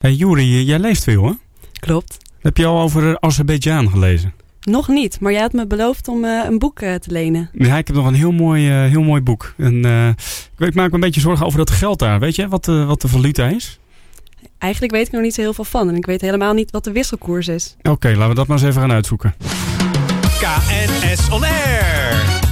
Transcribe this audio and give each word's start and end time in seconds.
Hey 0.00 0.12
Juri, 0.12 0.64
jij 0.64 0.78
leest 0.78 1.04
veel 1.04 1.24
hè? 1.24 1.32
Klopt. 1.80 2.16
Heb 2.38 2.56
je 2.56 2.66
al 2.66 2.80
over 2.80 3.20
Azerbeidzjan 3.20 3.90
gelezen? 3.90 4.34
Nog 4.60 4.88
niet, 4.88 5.20
maar 5.20 5.32
jij 5.32 5.40
had 5.40 5.52
me 5.52 5.66
beloofd 5.66 6.08
om 6.08 6.24
uh, 6.24 6.44
een 6.44 6.58
boek 6.58 6.80
uh, 6.80 6.94
te 6.94 7.10
lenen. 7.10 7.50
Ja, 7.52 7.76
ik 7.76 7.86
heb 7.86 7.96
nog 7.96 8.06
een 8.06 8.14
heel 8.14 8.32
mooi, 8.32 8.84
uh, 8.84 8.90
heel 8.90 9.02
mooi 9.02 9.20
boek. 9.20 9.54
En, 9.56 9.84
ik, 10.58 10.66
ik, 10.66 10.74
maak 10.74 10.88
me 10.88 10.94
een 10.94 11.00
beetje 11.00 11.20
zorgen 11.20 11.46
over 11.46 11.58
dat 11.58 11.70
geld 11.70 11.98
daar. 11.98 12.20
Weet 12.20 12.36
je 12.36 12.48
wat, 12.48 12.66
wat 12.66 13.00
de 13.00 13.08
valuta 13.08 13.46
is? 13.46 13.78
Eigenlijk 14.58 14.92
weet 14.92 15.06
ik 15.06 15.12
nog 15.12 15.22
niet 15.22 15.34
zo 15.34 15.40
heel 15.40 15.54
veel 15.54 15.64
van. 15.64 15.88
En 15.88 15.96
ik 15.96 16.06
weet 16.06 16.20
helemaal 16.20 16.54
niet 16.54 16.70
wat 16.70 16.84
de 16.84 16.92
wisselkoers 16.92 17.48
is. 17.48 17.74
Oké, 17.78 17.90
okay, 17.90 18.12
laten 18.12 18.28
we 18.28 18.34
dat 18.34 18.46
maar 18.46 18.56
eens 18.56 18.66
even 18.66 18.80
gaan 18.80 18.92
uitzoeken. 18.92 19.34
KNS 20.38 21.30
On 21.30 21.44
Air. 21.44 22.49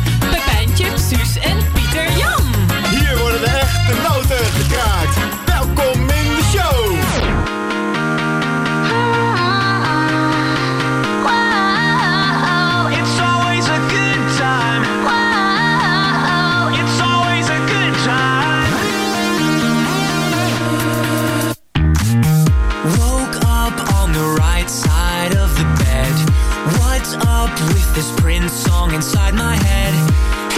With 27.67 27.95
this 27.95 28.11
Prince 28.21 28.53
song 28.53 28.95
inside 28.95 29.35
my 29.35 29.57
head. 29.57 29.95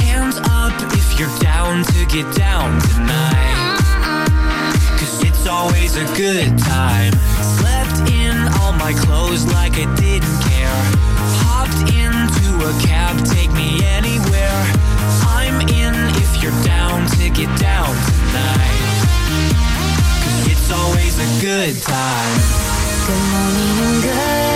Hands 0.03 0.37
up 0.37 0.75
if 0.93 1.19
you're 1.19 1.33
down 1.39 1.83
to 1.85 2.07
get 2.07 2.27
down 2.37 2.79
tonight. 2.93 3.79
Cause 4.99 5.25
it's 5.25 5.47
always 5.47 5.97
a 5.97 6.05
good 6.17 6.59
time. 6.59 7.13
Slept 7.57 8.11
in 8.11 8.37
all 8.61 8.73
my 8.73 8.93
clothes 8.93 9.47
like 9.47 9.75
I 9.75 9.87
didn't 9.97 10.41
care. 10.45 10.81
Hopped 11.41 11.81
into 11.89 12.49
a 12.69 12.73
cab, 12.85 13.17
take 13.25 13.53
me 13.53 13.81
anywhere. 13.85 14.61
I'm 15.25 15.61
in 15.73 15.95
if 16.21 16.43
you're 16.43 16.63
down 16.65 17.09
to 17.17 17.31
get 17.31 17.51
down 17.59 17.89
tonight. 17.89 18.81
Cause 20.21 20.47
it's 20.53 20.71
always 20.71 21.17
a 21.17 21.29
good 21.41 21.81
time. 21.81 22.41
Good 23.07 23.25
morning 23.33 23.79
and 23.89 24.03
good 24.03 24.50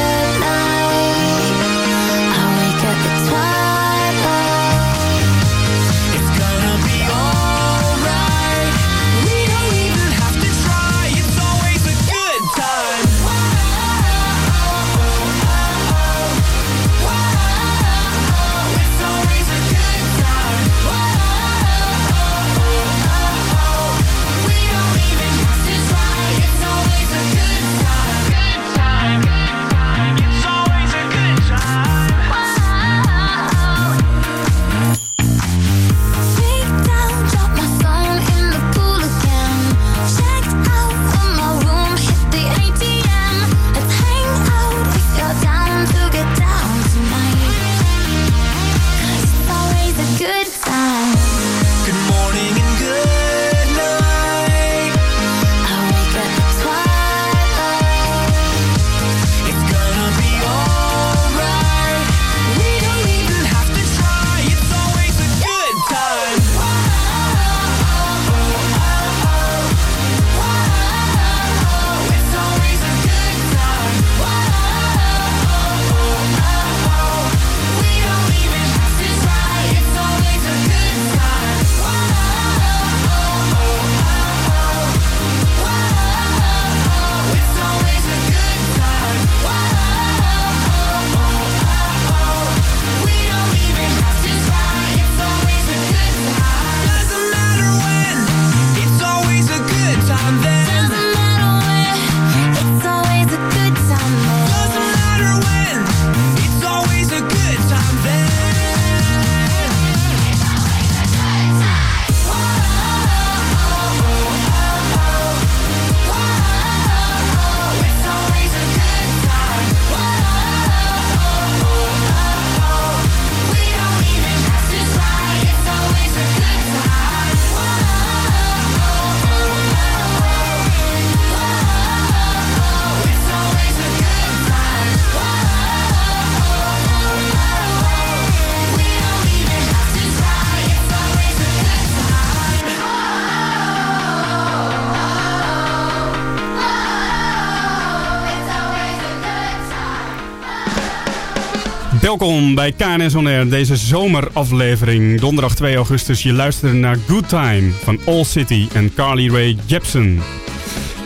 Welkom 152.19 152.55
bij 152.55 152.73
KNS 152.73 153.15
On 153.15 153.27
Air, 153.27 153.49
deze 153.49 153.77
zomeraflevering. 153.77 155.21
Donderdag 155.21 155.55
2 155.55 155.77
augustus, 155.77 156.23
je 156.23 156.33
luistert 156.33 156.73
naar 156.73 156.99
Good 157.09 157.29
Time 157.29 157.71
van 157.83 157.99
All 158.07 158.25
City 158.25 158.69
en 158.73 158.95
Carly 158.95 159.31
Rae 159.31 159.57
Jepsen. 159.67 160.21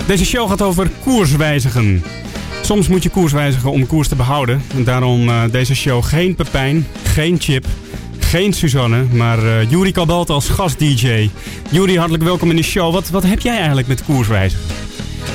Deze 0.06 0.24
show 0.24 0.48
gaat 0.48 0.62
over 0.62 0.90
koerswijzigen. 1.02 2.02
Soms 2.62 2.88
moet 2.88 3.02
je 3.02 3.08
koers 3.08 3.32
wijzigen 3.32 3.70
om 3.70 3.86
koers 3.86 4.08
te 4.08 4.16
behouden. 4.16 4.62
En 4.74 4.84
daarom 4.84 5.28
uh, 5.28 5.42
deze 5.50 5.74
show 5.74 6.04
geen 6.04 6.34
Pepijn, 6.34 6.86
geen 7.02 7.40
Chip, 7.40 7.66
geen 8.18 8.52
Suzanne, 8.52 9.04
maar 9.12 9.44
uh, 9.44 9.70
Juri 9.70 9.92
Kabalt 9.92 10.30
als 10.30 10.48
gast-dj. 10.48 11.30
Juri, 11.70 11.96
hartelijk 11.96 12.24
welkom 12.24 12.50
in 12.50 12.56
de 12.56 12.62
show. 12.62 12.92
Wat, 12.92 13.10
wat 13.10 13.22
heb 13.22 13.40
jij 13.40 13.56
eigenlijk 13.56 13.88
met 13.88 14.04
koerswijzigen? 14.04 14.77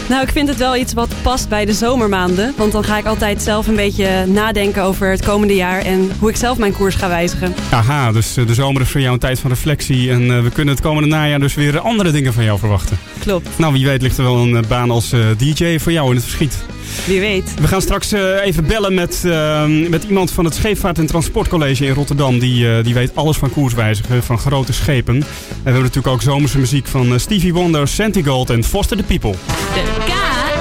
Nou, 0.09 0.24
ik 0.24 0.31
vind 0.31 0.47
het 0.47 0.58
wel 0.58 0.75
iets 0.75 0.94
wat 0.94 1.09
past 1.22 1.50
bij 1.50 1.66
de 1.66 1.74
zomermaanden. 1.74 2.54
Want 2.57 2.72
dan 2.72 2.83
ga 2.83 2.98
ik 2.98 3.06
altijd 3.06 3.42
zelf 3.42 3.68
een 3.68 3.75
beetje 3.75 4.25
nadenken 4.25 4.83
over 4.83 5.10
het 5.10 5.25
komende 5.25 5.56
jaar 5.56 5.81
en 5.81 6.12
hoe 6.19 6.30
ik 6.30 6.36
zelf 6.36 6.57
mijn 6.57 6.74
koers 6.74 6.95
ga 6.95 7.07
wijzigen. 7.07 7.54
Aha, 7.69 8.12
dus 8.12 8.38
eh, 8.38 8.48
de 8.48 8.54
zomer 8.54 8.81
is 8.81 8.89
voor 8.89 9.01
jou 9.01 9.13
een 9.13 9.19
tijd 9.19 9.39
van 9.39 9.50
reflectie. 9.50 10.12
En 10.12 10.22
uh, 10.22 10.42
we 10.42 10.50
kunnen 10.50 10.74
het 10.74 10.83
komende 10.83 11.10
najaar 11.10 11.39
dus 11.39 11.54
weer 11.54 11.80
andere 11.80 12.12
dingen 12.12 12.33
van 12.33 12.44
jou 12.44 12.60
verwachten. 12.60 12.98
Klopt. 13.19 13.50
Nou, 13.56 13.74
wie 13.74 13.86
weet 13.86 14.01
ligt 14.01 14.18
er 14.18 14.24
wel 14.24 14.38
een 14.38 14.50
uh, 14.50 14.60
baan 14.68 14.92
als 14.92 15.13
DJ 15.38 15.78
voor 15.80 15.92
jou 15.92 16.10
in 16.10 16.16
het 16.16 16.24
verschiet. 16.24 16.57
Wie 17.06 17.19
weet. 17.19 17.54
We 17.62 17.68
gaan 17.68 17.81
straks 17.81 18.12
even 18.12 18.68
bellen 18.68 18.94
met, 18.94 19.24
uh, 19.25 19.66
met 19.89 20.04
iemand 20.04 20.31
van 20.31 20.45
het 20.45 20.56
Scheepvaart- 20.56 20.98
en 20.98 21.06
Transportcollege 21.06 21.86
in 21.86 21.94
Rotterdam. 21.94 22.39
Die, 22.39 22.66
uh, 22.66 22.83
die 22.83 22.94
weet 22.94 23.16
alles 23.16 23.38
van 23.38 23.51
koerswijzigen, 23.51 24.24
van 24.24 24.38
grote 24.38 24.74
schepen. 24.74 25.16
En 25.16 25.22
we 25.48 25.63
hebben 25.63 25.81
natuurlijk 25.81 26.13
ook 26.13 26.22
zomerse 26.22 26.60
muziek 26.60 26.88
van 26.88 27.19
Stevie 27.19 27.54
Wonder, 27.54 27.88
Santigold 27.88 28.50
en 28.50 28.63
Foster 28.63 28.98
the 28.98 29.04
People. 29.04 29.31
De 29.31 30.03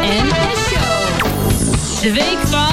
KNS 0.03 0.69
Show. 0.69 2.03
De 2.03 2.13
week 2.13 2.39
van... 2.49 2.72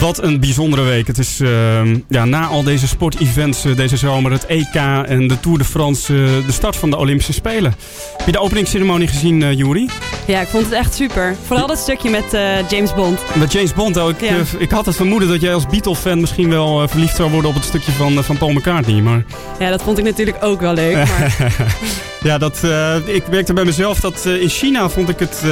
Wat 0.00 0.22
een 0.22 0.40
bijzondere 0.40 0.82
week. 0.82 1.06
Het 1.06 1.18
is 1.18 1.40
ehm, 1.40 1.98
ja, 2.08 2.24
na 2.24 2.46
al 2.46 2.62
deze 2.62 2.88
sportevents 2.88 3.64
uh, 3.64 3.76
deze 3.76 3.96
zomer, 3.96 4.32
het 4.32 4.46
EK 4.46 4.74
en 5.06 5.28
de 5.28 5.40
Tour 5.40 5.58
de 5.58 5.64
France, 5.64 6.12
uh, 6.12 6.46
de 6.46 6.52
start 6.52 6.76
van 6.76 6.90
de 6.90 6.96
Olympische 6.96 7.32
Spelen. 7.32 7.74
Heb 8.16 8.26
je 8.26 8.32
de 8.32 8.40
openingsceremonie 8.40 9.08
gezien, 9.08 9.40
uh, 9.40 9.52
Juri? 9.52 9.88
Ja, 10.26 10.40
ik 10.40 10.48
vond 10.48 10.64
het 10.64 10.72
echt 10.72 10.94
super. 10.94 11.36
Vooral 11.46 11.66
dat 11.66 11.78
stukje 11.78 12.10
met 12.10 12.24
James 12.70 12.94
Bond. 12.94 13.20
Met 13.34 13.52
James 13.52 13.72
Bond, 13.72 13.96
oh, 13.96 14.08
ik, 14.08 14.20
ja. 14.20 14.36
ik 14.58 14.70
had 14.70 14.86
het 14.86 14.96
vermoeden 14.96 15.28
dat 15.28 15.40
jij 15.40 15.54
als 15.54 15.66
Beatle-fan 15.66 16.20
misschien 16.20 16.48
wel 16.48 16.88
verliefd 16.88 17.16
zou 17.16 17.30
worden 17.30 17.50
op 17.50 17.56
het 17.56 17.64
stukje 17.64 17.92
van, 17.92 18.24
van 18.24 18.36
Paul 18.36 18.52
McCartney. 18.52 19.00
Maar... 19.00 19.24
Ja, 19.58 19.70
dat 19.70 19.82
vond 19.82 19.98
ik 19.98 20.04
natuurlijk 20.04 20.36
ook 20.40 20.60
wel 20.60 20.74
leuk. 20.74 20.94
Maar... 20.94 21.36
ja, 22.22 22.38
dat, 22.38 22.62
ik 23.04 23.28
merkte 23.28 23.52
bij 23.52 23.64
mezelf 23.64 24.00
dat 24.00 24.24
in 24.24 24.48
China 24.48 24.88
vond 24.88 25.08
ik 25.08 25.18
het 25.18 25.42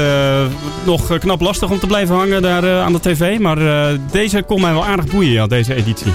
nog 0.84 1.18
knap 1.18 1.40
lastig 1.40 1.70
om 1.70 1.78
te 1.78 1.86
blijven 1.86 2.14
hangen 2.14 2.42
daar 2.42 2.80
aan 2.80 2.92
de 2.92 3.00
tv. 3.00 3.38
Maar 3.38 3.58
deze 4.10 4.33
kon 4.42 4.60
mij 4.60 4.72
wel 4.72 4.84
aardig 4.84 5.06
boeien, 5.06 5.32
ja, 5.32 5.46
deze 5.46 5.74
editie. 5.74 6.12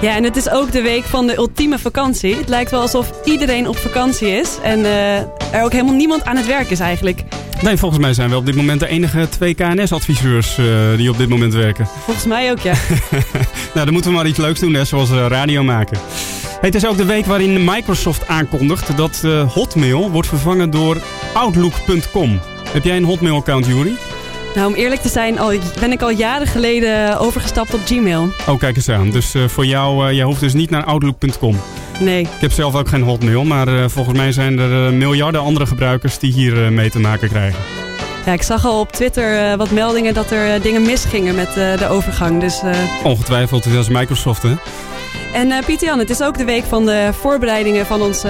Ja, 0.00 0.16
en 0.16 0.24
het 0.24 0.36
is 0.36 0.50
ook 0.50 0.72
de 0.72 0.82
week 0.82 1.04
van 1.04 1.26
de 1.26 1.36
ultieme 1.36 1.78
vakantie. 1.78 2.36
Het 2.36 2.48
lijkt 2.48 2.70
wel 2.70 2.80
alsof 2.80 3.12
iedereen 3.24 3.68
op 3.68 3.76
vakantie 3.76 4.28
is 4.28 4.58
en 4.62 4.78
uh, 4.78 5.16
er 5.52 5.62
ook 5.62 5.72
helemaal 5.72 5.94
niemand 5.94 6.24
aan 6.24 6.36
het 6.36 6.46
werk 6.46 6.70
is 6.70 6.80
eigenlijk. 6.80 7.22
Nee, 7.62 7.76
volgens 7.76 8.00
mij 8.00 8.14
zijn 8.14 8.30
we 8.30 8.36
op 8.36 8.46
dit 8.46 8.54
moment 8.54 8.80
de 8.80 8.86
enige 8.86 9.28
twee 9.28 9.54
KNS-adviseurs 9.54 10.58
uh, 10.58 10.66
die 10.96 11.10
op 11.10 11.18
dit 11.18 11.28
moment 11.28 11.54
werken. 11.54 11.86
Volgens 12.04 12.26
mij 12.26 12.50
ook, 12.50 12.58
ja. 12.58 12.74
nou, 13.74 13.84
dan 13.84 13.92
moeten 13.92 14.10
we 14.10 14.16
maar 14.16 14.26
iets 14.26 14.38
leuks 14.38 14.60
doen, 14.60 14.72
net 14.72 14.88
zoals 14.88 15.10
uh, 15.10 15.26
radio 15.28 15.62
maken. 15.62 15.98
Hey, 16.42 16.58
het 16.60 16.74
is 16.74 16.86
ook 16.86 16.96
de 16.96 17.04
week 17.04 17.26
waarin 17.26 17.64
Microsoft 17.64 18.28
aankondigt 18.28 18.96
dat 18.96 19.22
Hotmail 19.48 20.10
wordt 20.10 20.28
vervangen 20.28 20.70
door 20.70 21.02
Outlook.com. 21.34 22.40
Heb 22.68 22.84
jij 22.84 22.96
een 22.96 23.04
Hotmail-account, 23.04 23.66
Juri? 23.66 23.96
Nou, 24.54 24.66
om 24.66 24.74
eerlijk 24.74 25.00
te 25.00 25.08
zijn, 25.08 25.38
al, 25.38 25.52
ben 25.80 25.92
ik 25.92 26.02
al 26.02 26.10
jaren 26.10 26.46
geleden 26.46 27.18
overgestapt 27.18 27.74
op 27.74 27.80
Gmail. 27.84 28.28
Oh, 28.48 28.58
kijk 28.58 28.76
eens 28.76 28.88
aan. 28.88 29.10
Dus 29.10 29.34
uh, 29.34 29.48
voor 29.48 29.66
jou, 29.66 30.08
uh, 30.08 30.14
jij 30.14 30.24
hoeft 30.24 30.40
dus 30.40 30.52
niet 30.52 30.70
naar 30.70 30.84
Outlook.com. 30.84 31.60
Nee. 32.00 32.20
Ik 32.20 32.28
heb 32.40 32.52
zelf 32.52 32.74
ook 32.74 32.88
geen 32.88 33.02
Hotmail, 33.02 33.44
maar 33.44 33.68
uh, 33.68 33.84
volgens 33.88 34.16
mij 34.16 34.32
zijn 34.32 34.58
er 34.58 34.92
miljarden 34.92 35.40
andere 35.40 35.66
gebruikers 35.66 36.18
die 36.18 36.32
hier 36.32 36.72
mee 36.72 36.90
te 36.90 36.98
maken 36.98 37.28
krijgen. 37.28 37.58
Ja, 38.26 38.32
ik 38.32 38.42
zag 38.42 38.64
al 38.64 38.80
op 38.80 38.92
Twitter 38.92 39.56
wat 39.56 39.70
meldingen 39.70 40.14
dat 40.14 40.30
er 40.30 40.62
dingen 40.62 40.82
misgingen 40.82 41.34
met 41.34 41.54
de 41.54 41.86
overgang. 41.88 42.40
Dus, 42.40 42.60
Ongetwijfeld, 43.02 43.64
dat 43.64 43.72
is 43.72 43.88
Microsoft, 43.88 44.42
hè? 44.42 44.54
En 45.32 45.64
Pieter 45.66 45.86
Jan, 45.86 45.98
het 45.98 46.10
is 46.10 46.22
ook 46.22 46.38
de 46.38 46.44
week 46.44 46.64
van 46.64 46.86
de 46.86 47.10
voorbereidingen 47.20 47.86
van 47.86 48.02
ons 48.02 48.24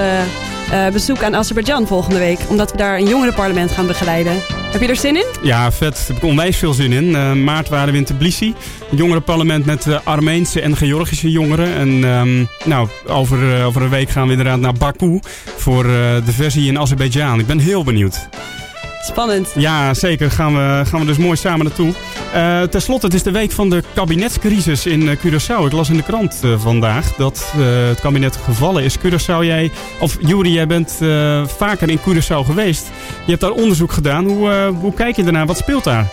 bezoek 0.93 1.23
aan 1.23 1.37
Azerbeidzjan 1.37 1.87
volgende 1.87 2.19
week. 2.19 2.39
Omdat 2.49 2.71
we 2.71 2.77
daar 2.77 2.99
een 2.99 3.09
jongerenparlement 3.09 3.71
gaan 3.71 3.87
begeleiden. 3.87 4.64
Heb 4.75 4.83
je 4.83 4.89
er 4.89 4.97
zin 4.97 5.17
in? 5.17 5.27
Ja, 5.43 5.73
vet. 5.73 5.95
Daar 5.95 6.07
heb 6.07 6.17
ik 6.17 6.23
onwijs 6.23 6.57
veel 6.57 6.73
zin 6.73 6.93
in. 6.93 7.05
Uh, 7.05 7.33
maart 7.33 7.69
waren 7.69 7.93
we 7.93 7.99
in 7.99 8.05
Tbilisi. 8.05 8.55
Een 8.91 8.97
jongerenparlement 8.97 9.65
met 9.65 9.87
uh, 9.87 9.99
Armeense 10.05 10.61
en 10.61 10.77
Georgische 10.77 11.31
jongeren. 11.31 11.75
En 11.75 11.89
um, 12.05 12.49
nou, 12.65 12.89
over, 13.07 13.59
uh, 13.59 13.67
over 13.67 13.83
een 13.83 13.91
week 13.91 14.11
gaan 14.11 14.25
we 14.25 14.31
inderdaad 14.31 14.59
naar 14.59 14.73
Baku 14.73 15.21
voor 15.57 15.83
de 15.83 16.33
versie 16.33 16.67
in 16.67 16.79
Azerbeidzjan. 16.79 17.39
Ik 17.39 17.47
ben 17.47 17.59
heel 17.59 17.85
benieuwd. 17.85 18.29
Spannend. 19.07 19.53
Ja, 19.55 19.95
zeker. 19.95 20.31
Gaan 20.31 20.55
we, 20.55 20.83
gaan 20.87 21.01
we 21.01 21.07
dus 21.07 21.17
mooi 21.17 21.37
samen 21.37 21.65
naartoe. 21.65 21.93
Uh, 22.35 22.63
Ten 22.63 22.83
slotte, 22.83 23.07
het 23.07 23.15
is 23.15 23.23
de 23.23 23.31
week 23.31 23.53
van 23.53 23.71
de 23.71 23.83
kabinetscrisis 23.95 24.87
in 24.87 25.01
uh, 25.01 25.17
Curaçao. 25.17 25.65
Ik 25.65 25.73
las 25.73 25.89
in 25.89 25.97
de 25.97 26.03
krant 26.03 26.41
uh, 26.45 26.55
vandaag 26.59 27.15
dat 27.15 27.53
het 27.57 28.01
kabinet 28.01 28.37
gevallen 28.45 28.83
is. 28.83 28.99
Curaçao, 28.99 29.45
jij, 29.45 29.71
of 29.99 30.17
Juri, 30.21 30.53
jij 30.53 30.67
bent 30.67 30.99
vaker 31.59 31.91
in 31.91 31.99
Curaçao 31.99 32.45
geweest. 32.45 32.87
Je 33.25 33.31
hebt 33.31 33.41
daar 33.41 33.51
onderzoek 33.51 33.93
gedaan. 33.93 34.25
Hoe, 34.25 34.73
hoe 34.81 34.95
kijk 34.95 35.17
je 35.17 35.23
daarnaar? 35.23 35.47
Wat 35.47 35.59
speelt 35.59 35.85
daar? 35.85 36.07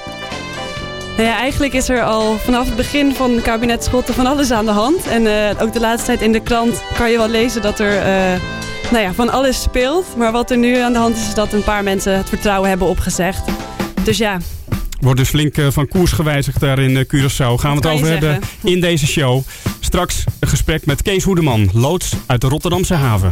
Nou 1.18 1.30
ja, 1.30 1.38
eigenlijk 1.38 1.74
is 1.74 1.90
er 1.90 2.04
al 2.04 2.38
vanaf 2.38 2.66
het 2.66 2.76
begin 2.76 3.16
van 3.16 3.32
het 3.32 3.42
kabinet 3.42 3.84
Schotten 3.84 4.14
van 4.14 4.26
alles 4.26 4.52
aan 4.52 4.66
de 4.66 4.72
hand. 4.72 5.08
En 5.08 5.28
ook 5.60 5.74
de 5.74 5.80
laatste 5.80 6.06
tijd 6.08 6.22
in 6.22 6.32
de 6.32 6.40
krant 6.42 6.84
kan 6.98 7.12
je 7.12 7.18
wel 7.18 7.30
lezen 7.30 7.62
dat 7.62 7.80
er 7.80 7.94
nou 8.92 9.04
ja, 9.04 9.14
van 9.14 9.30
alles 9.30 9.62
speelt. 9.62 10.06
Maar 10.18 10.32
wat 10.32 10.52
er 10.52 10.58
nu 10.58 10.78
aan 10.78 10.94
de 10.94 11.00
hand 11.00 11.16
is, 11.16 11.28
is 11.28 11.34
dat 11.34 11.54
een 11.54 11.64
paar 11.64 11.84
mensen 11.84 12.18
het 12.18 12.30
vertrouwen 12.30 12.70
hebben 12.70 12.88
opgezegd. 12.88 13.42
Dus 14.04 14.18
ja. 14.18 14.38
Wordt 15.00 15.20
dus 15.20 15.30
flink 15.30 15.58
eh, 15.58 15.68
van 15.70 15.88
koers 15.88 16.12
gewijzigd 16.12 16.60
daar 16.60 16.80
in 16.80 16.98
eh, 16.98 17.04
Curaçao. 17.04 17.60
Gaan 17.60 17.72
we 17.72 17.88
het 17.88 17.88
over 17.88 18.08
hebben 18.08 18.40
in 18.64 18.82
deze 18.82 19.08
show. 19.08 19.42
Straks 19.80 20.24
een 20.40 20.48
gesprek 20.48 20.86
met 20.86 21.02
Kees 21.02 21.24
Hoedeman, 21.24 21.70
loods 21.74 22.14
uit 22.26 22.42
de 22.42 22.48
Rotterdamse 22.48 22.94
haven. 22.94 23.32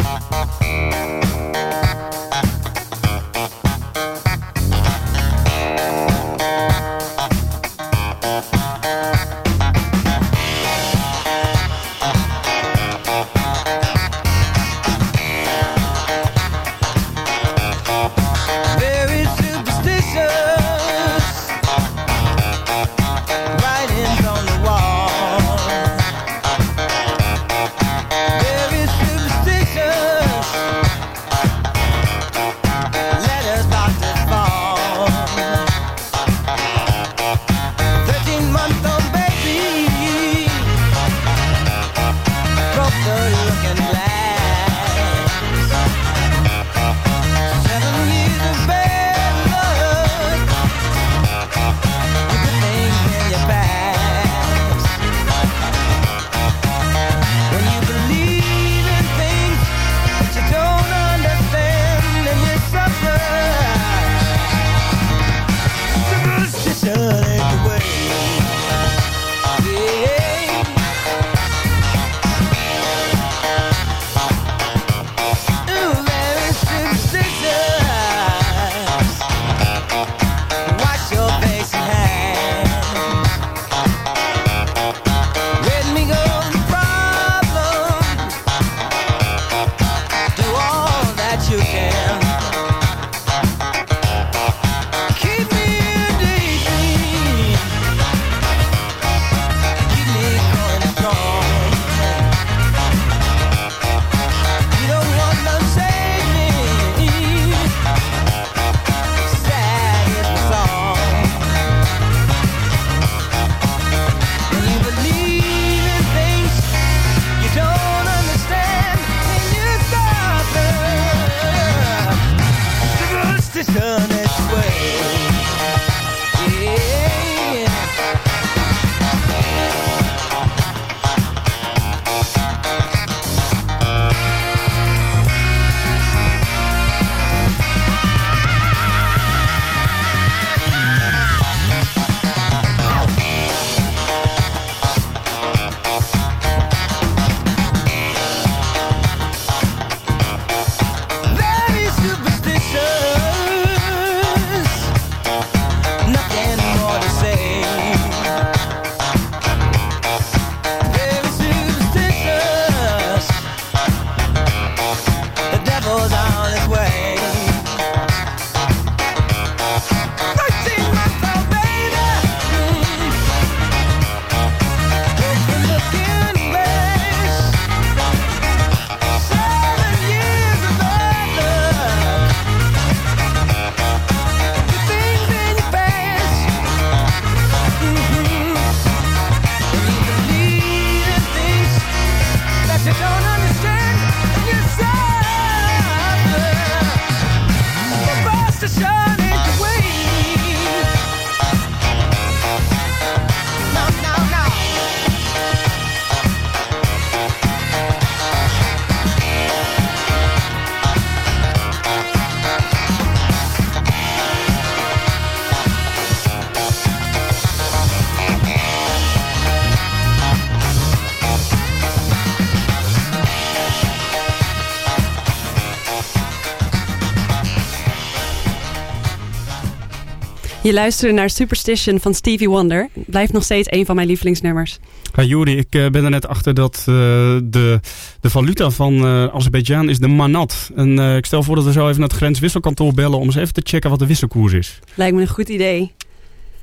Je 230.69 230.75
luisterde 230.75 231.13
naar 231.13 231.29
Superstition 231.29 231.99
van 231.99 232.13
Stevie 232.13 232.49
Wonder. 232.49 232.89
Blijft 232.93 233.33
nog 233.33 233.43
steeds 233.43 233.67
een 233.71 233.85
van 233.85 233.95
mijn 233.95 234.07
lievelingsnummers. 234.07 234.79
Ja, 235.15 235.23
Juri, 235.23 235.57
ik 235.57 235.75
eh, 235.75 235.89
ben 235.89 236.03
er 236.03 236.09
net 236.09 236.27
achter 236.27 236.53
dat 236.53 236.77
uh, 236.79 236.95
de, 237.43 237.79
de 238.19 238.29
valuta 238.29 238.69
van 238.69 238.93
uh, 238.93 239.25
Azerbeidzjan 239.33 239.89
is 239.89 239.99
de 239.99 240.07
manat. 240.07 240.71
En 240.75 240.99
ik 240.99 241.25
stel 241.25 241.43
voor 241.43 241.55
dat 241.55 241.65
we 241.65 241.71
zo 241.71 241.87
even 241.87 241.99
naar 241.99 242.09
het 242.09 242.17
grenswisselkantoor 242.17 242.93
bellen 242.93 243.19
om 243.19 243.25
eens 243.25 243.35
even 243.35 243.53
te 243.53 243.61
checken 243.63 243.89
wat 243.89 243.99
de 243.99 244.05
wisselkoers 244.05 244.53
is. 244.53 244.79
Lijkt 244.95 245.15
me 245.15 245.21
een 245.21 245.27
goed 245.27 245.49
idee. 245.49 245.79
Hé, 245.79 245.89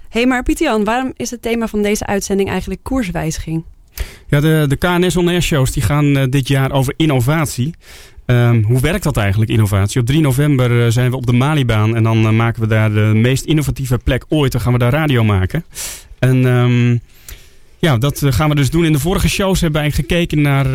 hey, 0.08 0.26
maar 0.26 0.42
Pieter-Jan, 0.42 0.84
waarom 0.84 1.12
is 1.16 1.30
het 1.30 1.42
thema 1.42 1.68
van 1.68 1.82
deze 1.82 2.06
uitzending 2.06 2.48
eigenlijk 2.48 2.82
koerswijziging? 2.82 3.64
Ja, 4.28 4.40
de, 4.40 4.64
de 4.68 4.76
KNS 4.76 5.16
On 5.16 5.28
Air 5.28 5.42
shows 5.42 5.72
die 5.72 5.82
gaan 5.82 6.30
dit 6.30 6.48
jaar 6.48 6.72
over 6.72 6.94
innovatie. 6.96 7.75
Um, 8.26 8.62
hoe 8.62 8.80
werkt 8.80 9.02
dat 9.02 9.16
eigenlijk, 9.16 9.50
innovatie? 9.50 10.00
Op 10.00 10.06
3 10.06 10.21
november 10.21 10.71
uh, 10.71 10.87
zijn 10.90 11.11
we 11.11 11.16
op 11.16 11.26
de 11.26 11.33
Malibaan 11.33 11.97
en 11.97 12.02
dan 12.02 12.23
uh, 12.23 12.30
maken 12.30 12.61
we 12.61 12.68
daar 12.68 12.92
de 12.92 13.11
meest 13.14 13.45
innovatieve 13.45 13.99
plek 14.04 14.25
ooit. 14.28 14.52
Dan 14.52 14.61
gaan 14.61 14.73
we 14.73 14.78
daar 14.78 14.92
radio 14.92 15.25
maken. 15.25 15.64
En 16.18 16.45
um, 16.45 17.00
ja, 17.78 17.99
dat 17.99 18.23
uh, 18.23 18.33
gaan 18.33 18.49
we 18.49 18.54
dus 18.54 18.71
doen. 18.71 18.85
In 18.85 18.92
de 18.92 18.99
vorige 18.99 19.28
shows 19.28 19.61
hebben 19.61 19.80
wij 19.80 19.90
gekeken 19.90 20.40
naar, 20.40 20.66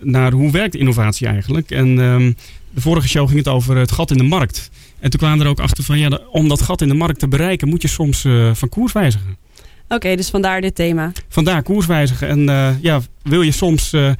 naar 0.00 0.32
hoe 0.32 0.50
werkt 0.50 0.74
innovatie 0.74 1.26
eigenlijk. 1.26 1.70
En 1.70 1.98
um, 1.98 2.36
de 2.70 2.80
vorige 2.80 3.08
show 3.08 3.26
ging 3.26 3.38
het 3.38 3.48
over 3.48 3.76
het 3.76 3.92
gat 3.92 4.10
in 4.10 4.18
de 4.18 4.24
markt. 4.24 4.70
En 5.00 5.10
toen 5.10 5.20
kwamen 5.20 5.38
we 5.38 5.44
er 5.44 5.50
ook 5.50 5.60
achter 5.60 5.84
van, 5.84 5.98
ja, 5.98 6.18
om 6.30 6.48
dat 6.48 6.62
gat 6.62 6.80
in 6.80 6.88
de 6.88 6.94
markt 6.94 7.18
te 7.18 7.28
bereiken 7.28 7.68
moet 7.68 7.82
je 7.82 7.88
soms 7.88 8.26
van 8.52 8.68
koers 8.68 8.92
wijzigen. 8.92 9.36
Oké, 9.84 9.94
okay, 9.94 10.16
dus 10.16 10.30
vandaar 10.30 10.60
dit 10.60 10.74
thema. 10.74 11.12
Vandaar 11.28 11.62
koers 11.62 11.86
wijzigen. 11.86 12.28
En 12.28 12.78
ja, 12.82 13.00
wil 13.22 13.42
je 13.42 13.52
soms 13.52 13.92
uh, 13.92 14.10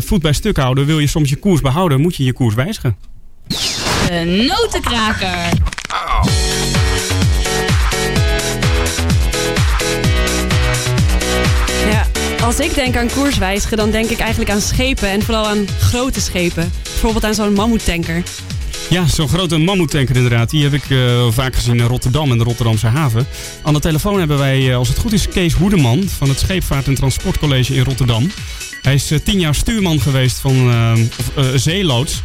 voet 0.00 0.22
bij 0.22 0.32
stuk 0.32 0.56
houden. 0.56 0.86
Wil 0.86 0.98
je 0.98 1.06
soms 1.06 1.30
je 1.30 1.36
koers 1.36 1.60
behouden, 1.60 2.00
moet 2.00 2.16
je 2.16 2.24
je 2.24 2.32
koers 2.32 2.54
wijzigen. 2.54 2.96
De 4.08 4.46
notenkraker. 4.48 5.48
Ja, 11.90 12.06
als 12.44 12.60
ik 12.60 12.74
denk 12.74 12.96
aan 12.96 13.08
koers 13.10 13.38
wijzigen, 13.38 13.76
dan 13.76 13.90
denk 13.90 14.10
ik 14.10 14.18
eigenlijk 14.18 14.50
aan 14.50 14.60
schepen. 14.60 15.08
En 15.08 15.22
vooral 15.22 15.46
aan 15.46 15.66
grote 15.80 16.20
schepen. 16.20 16.70
Bijvoorbeeld 16.82 17.24
aan 17.24 17.34
zo'n 17.34 17.52
mammoetanker. 17.52 18.22
Ja, 18.90 19.06
zo'n 19.06 19.28
grote 19.28 19.58
mammoetanker 19.58 20.16
inderdaad. 20.16 20.50
Die 20.50 20.62
heb 20.62 20.72
ik 20.72 20.88
uh, 20.88 21.26
vaak 21.30 21.54
gezien 21.54 21.78
in 21.78 21.86
Rotterdam 21.86 22.30
en 22.30 22.38
de 22.38 22.44
Rotterdamse 22.44 22.86
haven. 22.86 23.26
Aan 23.62 23.74
de 23.74 23.80
telefoon 23.80 24.18
hebben 24.18 24.38
wij, 24.38 24.60
uh, 24.60 24.76
als 24.76 24.88
het 24.88 24.98
goed 24.98 25.12
is, 25.12 25.28
Kees 25.28 25.52
Hoedeman 25.52 26.08
van 26.08 26.28
het 26.28 26.38
Scheepvaart- 26.38 26.86
en 26.86 26.94
Transportcollege 26.94 27.74
in 27.74 27.84
Rotterdam. 27.84 28.30
Hij 28.86 28.94
is 28.94 29.12
uh, 29.12 29.18
tien 29.18 29.40
jaar 29.40 29.54
stuurman 29.54 30.00
geweest 30.00 30.38
van 30.38 30.70
of, 31.18 31.60
zeeloods 31.60 32.22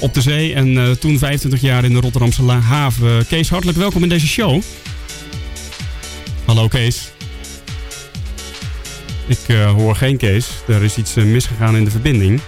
op 0.00 0.14
de 0.14 0.20
zee. 0.20 0.54
En 0.54 0.98
toen 0.98 1.18
25 1.18 1.60
jaar 1.60 1.84
in 1.84 1.92
de 1.92 2.00
Rotterdamse 2.00 2.42
haven. 2.42 3.26
Kees, 3.26 3.48
hartelijk 3.48 3.78
welkom 3.78 4.02
in 4.02 4.08
deze 4.08 4.26
show. 4.26 4.62
Hallo 6.44 6.68
Kees. 6.68 7.10
Ik 9.26 9.56
hoor 9.76 9.96
geen 9.96 10.16
Kees. 10.16 10.48
Er 10.68 10.82
is 10.82 10.96
iets 10.96 11.14
misgegaan 11.14 11.76
in 11.76 11.84
de 11.84 11.90
verbinding. 11.90 12.40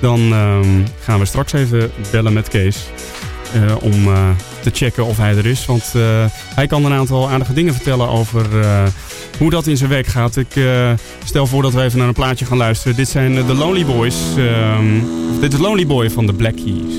Dan 0.00 0.32
um, 0.32 0.84
gaan 1.00 1.18
we 1.18 1.24
straks 1.24 1.52
even 1.52 1.90
bellen 2.10 2.32
met 2.32 2.48
Kees. 2.48 2.76
Om 3.80 4.04
te 4.60 4.70
checken 4.72 5.06
of 5.06 5.16
hij 5.16 5.36
er 5.36 5.46
is. 5.46 5.66
Want 5.66 5.92
hij 6.54 6.66
kan 6.66 6.84
een 6.84 6.92
aantal 6.92 7.30
aardige 7.30 7.52
dingen 7.52 7.74
vertellen 7.74 8.08
over 8.08 8.46
hoe 9.42 9.50
dat 9.50 9.66
in 9.66 9.76
zijn 9.76 9.90
werk 9.90 10.06
gaat. 10.06 10.36
Ik 10.36 10.46
stel 11.24 11.46
voor 11.46 11.62
dat 11.62 11.72
we 11.72 11.82
even 11.82 11.98
naar 11.98 12.08
een 12.08 12.14
plaatje 12.14 12.44
gaan 12.44 12.56
luisteren. 12.56 12.96
Dit 12.96 13.08
zijn 13.08 13.34
de 13.34 13.54
Lonely 13.54 13.84
Boys. 13.84 14.16
Um, 14.38 15.04
dit 15.40 15.52
is 15.52 15.58
Lonely 15.58 15.86
Boy 15.86 16.10
van 16.10 16.26
de 16.26 16.32
Black 16.32 16.56
Keys. 16.56 16.94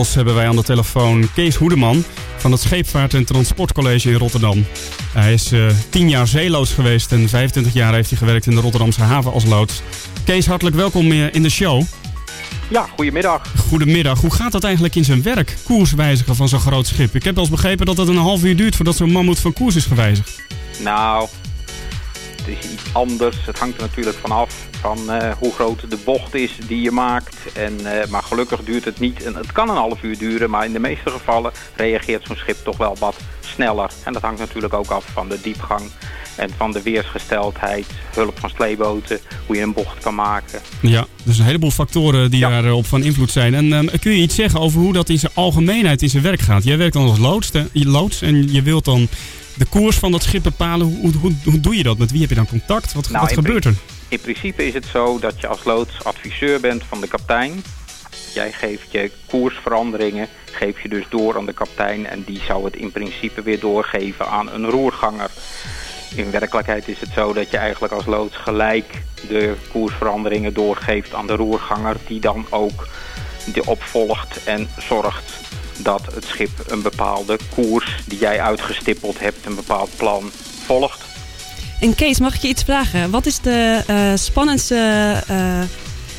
Hebben 0.00 0.34
wij 0.34 0.48
aan 0.48 0.56
de 0.56 0.62
telefoon 0.62 1.28
Kees 1.34 1.56
Hoedeman 1.56 2.04
van 2.36 2.52
het 2.52 2.60
Scheepvaart- 2.60 3.14
en 3.14 3.24
Transportcollege 3.24 4.10
in 4.10 4.16
Rotterdam. 4.16 4.66
Hij 5.12 5.32
is 5.32 5.52
eh 5.52 5.66
10 5.88 6.08
jaar 6.08 6.26
zeeloods 6.26 6.72
geweest 6.72 7.12
en 7.12 7.28
25 7.28 7.72
jaar 7.72 7.94
heeft 7.94 8.08
hij 8.08 8.18
gewerkt 8.18 8.46
in 8.46 8.54
de 8.54 8.60
Rotterdamse 8.60 9.02
haven 9.02 9.32
als 9.32 9.44
loods. 9.44 9.82
Kees, 10.24 10.46
hartelijk 10.46 10.76
welkom 10.76 11.10
eh, 11.10 11.34
in 11.34 11.42
de 11.42 11.50
show. 11.50 11.82
Ja, 12.68 12.86
goedemiddag. 12.96 13.42
Goedemiddag. 13.68 14.20
Hoe 14.20 14.32
gaat 14.34 14.52
dat 14.52 14.64
eigenlijk 14.64 14.94
in 14.94 15.04
zijn 15.04 15.22
werk, 15.22 15.56
koers 15.64 15.92
wijzigen 15.92 16.36
van 16.36 16.48
zo'n 16.48 16.60
groot 16.60 16.86
schip? 16.86 17.14
Ik 17.14 17.24
heb 17.24 17.34
wel 17.34 17.44
eens 17.44 17.52
begrepen 17.52 17.86
dat 17.86 17.96
het 17.96 18.08
een 18.08 18.16
half 18.16 18.44
uur 18.44 18.56
duurt 18.56 18.76
voordat 18.76 18.96
zo'n 18.96 19.12
mammoet 19.12 19.38
van 19.38 19.52
koers 19.52 19.76
is 19.76 19.84
gewijzigd. 19.84 20.42
Nou, 20.78 21.28
is 22.50 22.70
iets 22.72 22.82
anders. 22.92 23.36
Het 23.46 23.58
hangt 23.58 23.76
er 23.76 23.82
natuurlijk 23.82 24.16
vanaf 24.16 24.54
van 24.80 25.10
eh, 25.10 25.32
hoe 25.38 25.52
groot 25.52 25.90
de 25.90 25.98
bocht 26.04 26.34
is 26.34 26.50
die 26.66 26.80
je 26.80 26.90
maakt. 26.90 27.36
En, 27.52 28.00
eh, 28.00 28.08
maar 28.08 28.22
gelukkig 28.22 28.60
duurt 28.64 28.84
het 28.84 29.00
niet. 29.00 29.22
En 29.22 29.34
het 29.34 29.52
kan 29.52 29.68
een 29.68 29.76
half 29.76 30.02
uur 30.02 30.18
duren, 30.18 30.50
maar 30.50 30.64
in 30.64 30.72
de 30.72 30.78
meeste 30.78 31.10
gevallen 31.10 31.52
reageert 31.76 32.26
zo'n 32.26 32.36
schip 32.36 32.56
toch 32.64 32.76
wel 32.76 32.96
wat 32.98 33.16
sneller. 33.40 33.90
En 34.04 34.12
dat 34.12 34.22
hangt 34.22 34.38
natuurlijk 34.40 34.74
ook 34.74 34.90
af 34.90 35.04
van 35.12 35.28
de 35.28 35.38
diepgang 35.42 35.82
en 36.36 36.50
van 36.56 36.72
de 36.72 36.82
weersgesteldheid, 36.82 37.86
hulp 38.14 38.38
van 38.40 38.50
sleeboten, 38.50 39.18
hoe 39.46 39.56
je 39.56 39.62
een 39.62 39.72
bocht 39.72 39.98
kan 40.02 40.14
maken. 40.14 40.60
Ja, 40.82 41.06
dus 41.24 41.38
een 41.38 41.44
heleboel 41.44 41.70
factoren 41.70 42.30
die 42.30 42.40
Ja. 42.40 42.62
daarop 42.62 42.86
van 42.86 43.02
invloed 43.02 43.30
zijn. 43.30 43.54
En 43.54 43.72
ehm, 43.72 43.98
kun 44.00 44.12
je 44.12 44.22
iets 44.22 44.34
zeggen 44.34 44.60
over 44.60 44.80
hoe 44.80 44.92
dat 44.92 45.08
in 45.08 45.18
zijn 45.18 45.32
algemeenheid 45.34 46.02
in 46.02 46.08
zijn 46.10 46.22
werk 46.22 46.40
gaat? 46.40 46.64
Jij 46.64 46.76
werkt 46.78 46.92
dan 46.94 47.08
als 47.08 47.18
loods, 47.18 47.50
de- 47.50 47.68
je 47.72 47.86
loods 47.88 48.22
en 48.22 48.52
je 48.52 48.62
wilt 48.62 48.84
dan 48.84 49.08
de 49.60 49.66
koers 49.66 49.98
van 49.98 50.12
dat 50.12 50.22
schip 50.22 50.42
bepalen. 50.42 50.86
Hoe, 50.86 51.12
hoe, 51.16 51.32
hoe 51.44 51.60
doe 51.60 51.76
je 51.76 51.82
dat? 51.82 51.98
Met 51.98 52.10
wie 52.10 52.20
heb 52.20 52.28
je 52.28 52.34
dan 52.34 52.46
contact? 52.46 52.92
Wat, 52.92 53.10
Nou, 53.10 53.24
wat 53.24 53.34
gebeurt 53.34 53.64
er? 53.64 53.74
In 54.08 54.20
principe 54.20 54.66
is 54.66 54.74
het 54.74 54.86
zo 54.86 55.18
dat 55.18 55.40
je 55.40 55.46
als 55.46 55.64
loods 55.64 56.04
adviseur 56.04 56.60
bent 56.60 56.82
van 56.84 57.00
de 57.00 57.08
kaptein. 57.08 57.64
Jij 58.34 58.52
geeft 58.52 58.92
je 58.92 59.10
koersveranderingen, 59.26 60.28
geef 60.44 60.82
je 60.82 60.88
dus 60.88 61.04
door 61.08 61.36
aan 61.36 61.46
de 61.46 61.52
kaptein 61.52 62.06
en 62.06 62.22
die 62.26 62.40
zou 62.46 62.64
het 62.64 62.76
in 62.76 62.92
principe 62.92 63.42
weer 63.42 63.60
doorgeven 63.60 64.26
aan 64.26 64.52
een 64.52 64.70
roerganger. 64.70 65.30
In 66.14 66.30
werkelijkheid 66.30 66.88
is 66.88 67.00
het 67.00 67.10
zo 67.14 67.32
dat 67.32 67.50
je 67.50 67.56
eigenlijk 67.56 67.92
als 67.92 68.06
loods 68.06 68.36
gelijk 68.36 69.02
de 69.28 69.54
koersveranderingen 69.72 70.54
doorgeeft 70.54 71.14
aan 71.14 71.26
de 71.26 71.36
roerganger 71.36 71.96
die 72.06 72.20
dan 72.20 72.46
ook 72.50 72.88
die 73.52 73.66
opvolgt 73.66 74.44
en 74.44 74.68
zorgt 74.78 75.40
dat 75.82 76.14
het 76.14 76.24
schip 76.24 76.50
een 76.66 76.82
bepaalde 76.82 77.38
koers 77.54 78.02
die 78.06 78.18
jij 78.18 78.40
uitgestippeld 78.40 79.20
hebt, 79.20 79.46
een 79.46 79.54
bepaald 79.54 79.90
plan 79.96 80.30
volgt. 80.64 81.04
En 81.80 81.94
Kees, 81.94 82.20
mag 82.20 82.34
ik 82.34 82.40
je 82.40 82.48
iets 82.48 82.62
vragen? 82.62 83.10
Wat 83.10 83.26
is 83.26 83.38
de 83.38 83.82
eh, 83.86 84.12
spannendste 84.14 85.14
eh, 85.28 85.62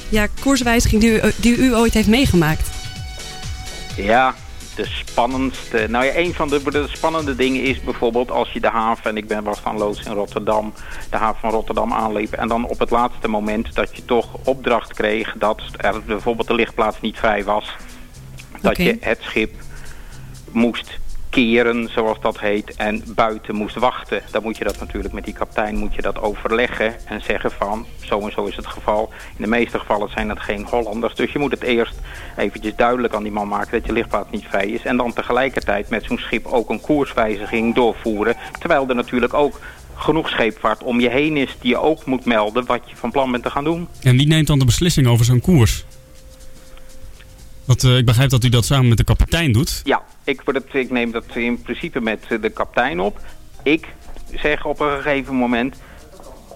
ja, 0.09 0.27
koerswijziging 0.41 1.01
die 1.01 1.11
u, 1.11 1.31
die 1.35 1.57
u 1.57 1.75
ooit 1.75 1.93
heeft 1.93 2.07
meegemaakt? 2.07 2.69
Ja, 3.95 4.35
de 4.75 4.85
spannendste. 4.85 5.85
Nou 5.89 6.05
ja, 6.05 6.15
een 6.15 6.33
van 6.33 6.49
de, 6.49 6.61
de 6.71 6.87
spannende 6.87 7.35
dingen 7.35 7.63
is 7.63 7.81
bijvoorbeeld 7.81 8.31
als 8.31 8.51
je 8.51 8.59
de 8.59 8.69
haven, 8.69 9.09
en 9.09 9.17
ik 9.17 9.27
ben 9.27 9.43
was 9.43 9.59
van 9.59 9.77
loods 9.77 10.03
in 10.03 10.13
Rotterdam, 10.13 10.73
de 11.09 11.17
haven 11.17 11.39
van 11.39 11.49
Rotterdam 11.49 11.93
aanliep. 11.93 12.33
En 12.33 12.47
dan 12.47 12.67
op 12.67 12.79
het 12.79 12.89
laatste 12.89 13.27
moment 13.27 13.75
dat 13.75 13.95
je 13.95 14.05
toch 14.05 14.27
opdracht 14.43 14.93
kreeg 14.93 15.33
dat 15.37 15.61
er 15.77 16.03
bijvoorbeeld 16.03 16.47
de 16.47 16.53
lichtplaats 16.53 17.01
niet 17.01 17.17
vrij 17.17 17.43
was. 17.43 17.75
Dat 18.61 18.77
je 18.77 18.97
het 18.99 19.19
schip 19.21 19.53
moest 20.51 20.99
keren, 21.31 21.89
zoals 21.89 22.17
dat 22.21 22.39
heet, 22.39 22.75
en 22.75 23.03
buiten 23.15 23.55
moest 23.55 23.75
wachten. 23.75 24.21
Dan 24.31 24.43
moet 24.43 24.57
je 24.57 24.63
dat 24.63 24.79
natuurlijk 24.79 25.13
met 25.13 25.25
die 25.25 25.33
kapitein 25.33 25.75
moet 25.75 25.95
je 25.95 26.01
dat 26.01 26.21
overleggen 26.21 26.95
en 27.05 27.21
zeggen 27.21 27.51
van, 27.51 27.85
zo 28.03 28.19
en 28.19 28.31
zo 28.31 28.45
is 28.45 28.55
het 28.55 28.67
geval. 28.67 29.09
In 29.37 29.43
de 29.43 29.47
meeste 29.47 29.79
gevallen 29.79 30.09
zijn 30.09 30.29
het 30.29 30.39
geen 30.39 30.65
Hollanders, 30.65 31.15
dus 31.15 31.31
je 31.31 31.39
moet 31.39 31.51
het 31.51 31.63
eerst 31.63 31.95
eventjes 32.37 32.75
duidelijk 32.75 33.13
aan 33.13 33.23
die 33.23 33.31
man 33.31 33.47
maken 33.47 33.71
dat 33.71 33.85
je 33.85 33.93
lichtplaats 33.93 34.31
niet 34.31 34.45
vrij 34.49 34.67
is. 34.67 34.83
En 34.83 34.97
dan 34.97 35.13
tegelijkertijd 35.13 35.89
met 35.89 36.03
zo'n 36.03 36.17
schip 36.17 36.45
ook 36.45 36.69
een 36.69 36.81
koerswijziging 36.81 37.75
doorvoeren. 37.75 38.35
Terwijl 38.59 38.89
er 38.89 38.95
natuurlijk 38.95 39.33
ook 39.33 39.59
genoeg 39.95 40.29
scheepvaart 40.29 40.83
om 40.83 40.99
je 40.99 41.09
heen 41.09 41.37
is 41.37 41.57
die 41.59 41.69
je 41.69 41.77
ook 41.77 42.05
moet 42.05 42.25
melden 42.25 42.65
wat 42.65 42.89
je 42.89 42.95
van 42.95 43.11
plan 43.11 43.31
bent 43.31 43.43
te 43.43 43.49
gaan 43.49 43.63
doen. 43.63 43.87
En 44.01 44.17
wie 44.17 44.27
neemt 44.27 44.47
dan 44.47 44.59
de 44.59 44.65
beslissing 44.65 45.07
over 45.07 45.25
zo'n 45.25 45.41
koers? 45.41 45.85
Eh, 47.67 47.97
ik 47.97 48.05
begrijp 48.05 48.29
dat 48.29 48.43
u 48.43 48.49
dat 48.49 48.65
samen 48.65 48.87
met 48.87 48.97
de 48.97 49.03
kapitein 49.03 49.51
doet. 49.51 49.81
Ja, 49.83 50.01
ik, 50.23 50.41
het, 50.45 50.73
ik 50.73 50.91
neem 50.91 51.11
dat 51.11 51.25
in 51.33 51.61
principe 51.61 52.01
met 52.01 52.25
eh, 52.29 52.41
de 52.41 52.49
kapitein 52.49 52.99
op. 52.99 53.19
Ik 53.63 53.87
zeg 54.33 54.65
op 54.65 54.79
een 54.79 55.01
gegeven 55.01 55.35
moment 55.35 55.75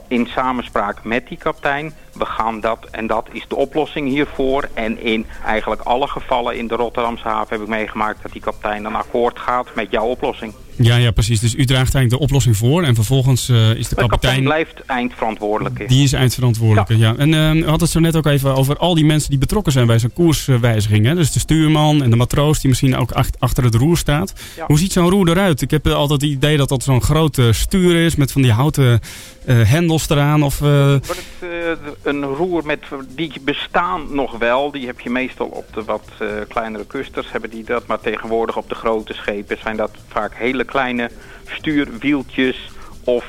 in 0.08 0.28
samenspraak 0.28 1.04
met 1.04 1.28
die 1.28 1.38
kapitein, 1.38 1.94
we 2.18 2.26
gaan 2.26 2.60
dat 2.60 2.88
en 2.92 3.08
dat 3.08 3.28
is 3.32 3.46
de 3.48 3.56
oplossing 3.56 4.08
hiervoor. 4.10 4.70
En 4.74 5.04
in 5.04 5.26
eigenlijk 5.46 5.82
alle 5.82 6.08
gevallen 6.08 6.58
in 6.58 6.68
de 6.68 6.76
Rotterdamse 6.76 7.28
haven 7.28 7.48
heb 7.50 7.62
ik 7.62 7.68
meegemaakt 7.68 8.22
dat 8.24 8.32
die 8.32 8.42
kapitein 8.42 8.84
dan 8.84 8.96
akkoord 8.96 9.40
gaat 9.40 9.68
met 9.76 9.88
jouw 9.92 10.06
oplossing. 10.06 10.54
Ja, 10.78 10.96
ja, 10.96 11.12
precies. 11.12 11.40
Dus 11.40 11.54
u 11.56 11.66
draagt 11.66 11.96
eigenlijk 11.96 12.10
de 12.10 12.20
oplossing 12.20 12.58
voor 12.58 12.84
en 12.84 12.96
vervolgens 12.96 13.50
eh, 13.50 13.56
is 13.56 13.64
de 13.64 13.72
De 13.96 14.02
kapitein 14.02 14.10
kapitein... 14.10 14.44
blijft 14.44 14.74
eindverantwoordelijke. 14.86 15.86
Die 15.86 16.04
is 16.04 16.14
eindverantwoordelijke, 16.14 16.98
ja. 16.98 17.16
En 17.18 17.34
eh, 17.34 17.54
u 17.54 17.68
had 17.68 17.82
het 17.82 17.90
zo 17.90 18.00
net 18.00 18.16
ook 18.16 18.26
even 18.26 18.56
over 18.56 18.78
al 18.78 18.96
die 18.96 19.06
mensen 19.06 19.30
die 19.30 19.40
betrokken 19.40 19.72
zijn 19.72 19.88
bij 19.88 20.00
zo'n 20.00 20.14
koerswijziging. 20.14 21.06
Hè? 21.06 21.16
Dus 21.16 21.32
de 21.32 21.40
stuurman 21.40 22.04
en 22.04 22.10
de 22.10 22.16
matroos 22.16 22.60
die 22.60 22.70
misschien 22.70 22.96
ook 22.96 23.12
ach- 23.12 23.30
achter 23.40 23.64
het 23.64 23.76
roer 23.76 23.98
staat. 23.98 24.34
Ja. 24.56 24.66
Hoe 24.66 24.80
ziet 24.80 24.92
zo'n 24.92 25.10
roer 25.10 25.30
eruit? 25.30 25.62
Ik 25.62 25.72
heb 25.72 25.86
eh, 25.88 25.94
altijd 25.94 26.22
het 26.22 26.30
idee 26.32 26.58
dat 26.58 26.70
dat 26.70 26.84
zo'n 26.84 27.02
grote 27.02 27.54
stuur 27.54 27.96
is 28.06 28.16
met 28.16 28.32
van 28.32 28.42
die 28.42 28.52
houten 28.52 29.00
hendels 29.46 30.10
eraan. 30.10 30.44
Of, 30.44 30.60
Wordt 30.60 31.06
het, 31.40 31.80
een 32.06 32.24
roer 32.24 32.66
met, 32.66 32.84
die 33.08 33.32
bestaan 33.42 34.16
nog 34.16 34.38
wel. 34.38 34.72
Die 34.72 34.86
heb 34.86 35.00
je 35.00 35.10
meestal 35.10 35.48
op 35.48 35.66
de 35.74 35.84
wat 35.84 36.10
eh, 36.20 36.28
kleinere 36.48 36.86
kusters. 36.86 37.32
Hebben 37.32 37.50
die 37.50 37.64
dat, 37.64 37.88
maar 37.88 38.00
tegenwoordig 38.00 38.58
op 38.58 38.70
de 38.70 38.76
grote 38.76 39.14
schepen 39.14 39.58
zijn 39.62 39.78
dat 39.78 39.92
vaak 40.08 40.36
hele 40.36 40.64
kleine 40.64 41.10
stuurwieltjes 41.46 42.72
of 43.04 43.26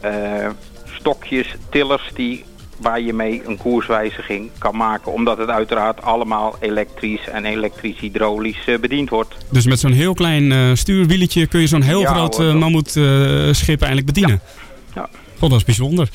eh, 0.00 0.48
stokjes, 0.84 1.54
tillers 1.70 2.10
die 2.14 2.44
waar 2.80 3.00
je 3.00 3.12
mee 3.12 3.42
een 3.46 3.56
koerswijziging 3.56 4.50
kan 4.58 4.76
maken. 4.76 5.12
Omdat 5.12 5.38
het 5.38 5.48
uiteraard 5.48 6.02
allemaal 6.02 6.56
elektrisch 6.60 7.28
en 7.28 7.44
elektrisch-hydraulisch 7.44 8.64
eh, 8.66 8.78
bediend 8.78 9.08
wordt. 9.08 9.34
dus 9.50 9.66
met 9.66 9.80
zo'n 9.80 9.92
heel 9.92 10.14
klein 10.14 10.76
stuurwieletje 10.76 11.46
kun 11.46 11.60
je 11.60 11.66
zo'n 11.66 11.82
heel 11.82 12.00
Ja, 12.00 12.14
groot 12.14 12.38
mammoetschip 12.38 13.82
eigenlijk 13.82 14.06
bedienen. 14.06 14.40
Ja. 14.94 15.08
God, 15.38 15.50
dat 15.50 15.58
is 15.58 15.64
bijzonder. 15.64 16.08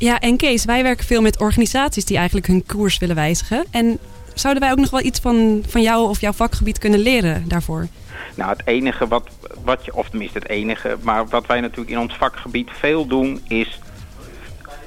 Ja, 0.00 0.20
en 0.20 0.36
Kees, 0.36 0.64
wij 0.64 0.82
werken 0.82 1.06
veel 1.06 1.22
met 1.22 1.40
organisaties 1.40 2.04
die 2.04 2.16
eigenlijk 2.16 2.46
hun 2.46 2.66
koers 2.66 2.98
willen 2.98 3.14
wijzigen. 3.14 3.64
En 3.70 3.98
zouden 4.34 4.62
wij 4.62 4.72
ook 4.72 4.78
nog 4.78 4.90
wel 4.90 5.00
iets 5.00 5.20
van, 5.20 5.64
van 5.68 5.82
jou 5.82 6.08
of 6.08 6.20
jouw 6.20 6.32
vakgebied 6.32 6.78
kunnen 6.78 7.00
leren 7.00 7.44
daarvoor? 7.48 7.86
Nou, 8.34 8.50
het 8.50 8.62
enige 8.64 9.08
wat, 9.08 9.28
wat 9.64 9.84
je, 9.84 9.94
of 9.94 10.08
tenminste 10.08 10.38
het 10.38 10.48
enige, 10.48 10.96
maar 11.02 11.26
wat 11.28 11.46
wij 11.46 11.60
natuurlijk 11.60 11.90
in 11.90 11.98
ons 11.98 12.14
vakgebied 12.14 12.70
veel 12.72 13.06
doen, 13.06 13.40
is 13.48 13.80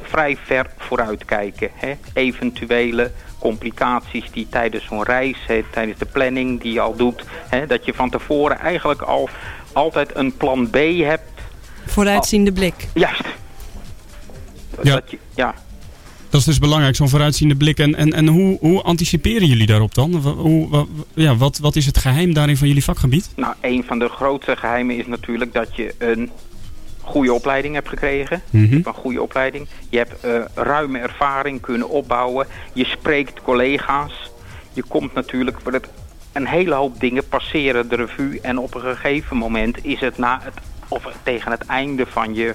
vrij 0.02 0.38
ver 0.44 0.70
vooruitkijken. 0.78 1.70
Hè? 1.74 1.94
Eventuele 2.14 3.12
complicaties 3.40 4.32
die 4.32 4.48
tijdens 4.50 4.86
zo'n 4.86 5.04
reis, 5.04 5.38
hè, 5.48 5.64
tijdens 5.72 6.00
de 6.00 6.06
planning 6.06 6.62
die 6.62 6.74
je 6.74 6.80
al 6.80 6.96
doet, 6.96 7.24
hè, 7.50 7.68
dat 7.68 7.86
je 7.86 7.94
van 7.94 8.10
tevoren 8.10 8.60
eigenlijk 8.60 9.02
al 9.02 9.30
altijd 9.74 10.16
een 10.16 10.38
plan 10.38 10.70
B 10.70 10.76
hebt. 10.98 11.32
Vooruitziende 11.86 12.52
blik. 12.52 12.88
Juist. 12.94 13.42
Ja. 14.82 14.94
Dat 14.94 15.12
je, 15.12 15.18
ja. 15.36 15.54
Dat 16.30 16.40
is 16.42 16.48
dus 16.48 16.60
belangrijk, 16.60 16.96
zo'n 16.96 17.10
vooruitziende 17.10 17.56
blik. 17.56 17.80
En, 17.80 17.96
en, 17.96 18.14
en 18.14 18.28
hoe, 18.28 18.58
hoe 18.60 18.82
anticiperen 18.82 19.48
jullie 19.48 19.66
daarop 19.68 19.94
dan? 19.96 20.16
Hoe, 20.16 20.70
wa- 20.70 20.86
ja, 21.14 21.36
wat, 21.36 21.58
wat 21.58 21.76
is 21.76 21.86
het 21.86 21.98
geheim 21.98 22.34
daarin 22.34 22.58
van 22.58 22.68
jullie 22.68 22.84
vakgebied? 22.84 23.30
Nou, 23.36 23.54
een 23.62 23.84
van 23.88 24.00
de 24.00 24.08
grootste 24.10 24.56
geheimen 24.56 24.98
is 24.98 25.08
natuurlijk 25.08 25.54
dat 25.54 25.76
je 25.76 25.94
een 25.98 26.30
goede 27.02 27.34
opleiding 27.34 27.74
hebt 27.74 27.90
gekregen. 27.90 28.42
Mhm. 28.50 28.64
Je 28.64 28.70
hebt 28.74 28.86
een 28.88 28.94
goede 28.94 29.22
opleiding. 29.22 29.68
Je 29.90 29.98
hebt 29.98 30.20
eh, 30.24 30.32
ruime 30.56 31.00
ervaring 31.00 31.62
kunnen 31.62 31.90
opbouwen. 31.90 32.48
Je 32.74 32.86
spreekt 32.86 33.42
collega's. 33.42 34.32
Je 34.74 34.84
komt 34.88 35.14
natuurlijk... 35.14 35.58
voor 35.64 35.74
het- 35.74 35.90
Een 36.32 36.48
hele 36.48 36.74
hoop 36.74 37.00
dingen 37.00 37.28
passeren 37.28 37.90
de 37.90 37.96
revue. 37.96 38.40
En 38.42 38.58
op 38.58 38.76
een 38.76 38.82
gegeven 38.82 39.38
moment 39.38 39.86
is 39.86 40.00
het 40.00 40.18
na 40.18 40.40
het... 40.44 40.54
Of 40.88 41.04
tegen 41.24 41.52
het 41.52 41.66
einde 41.66 42.06
van 42.06 42.34
je 42.34 42.54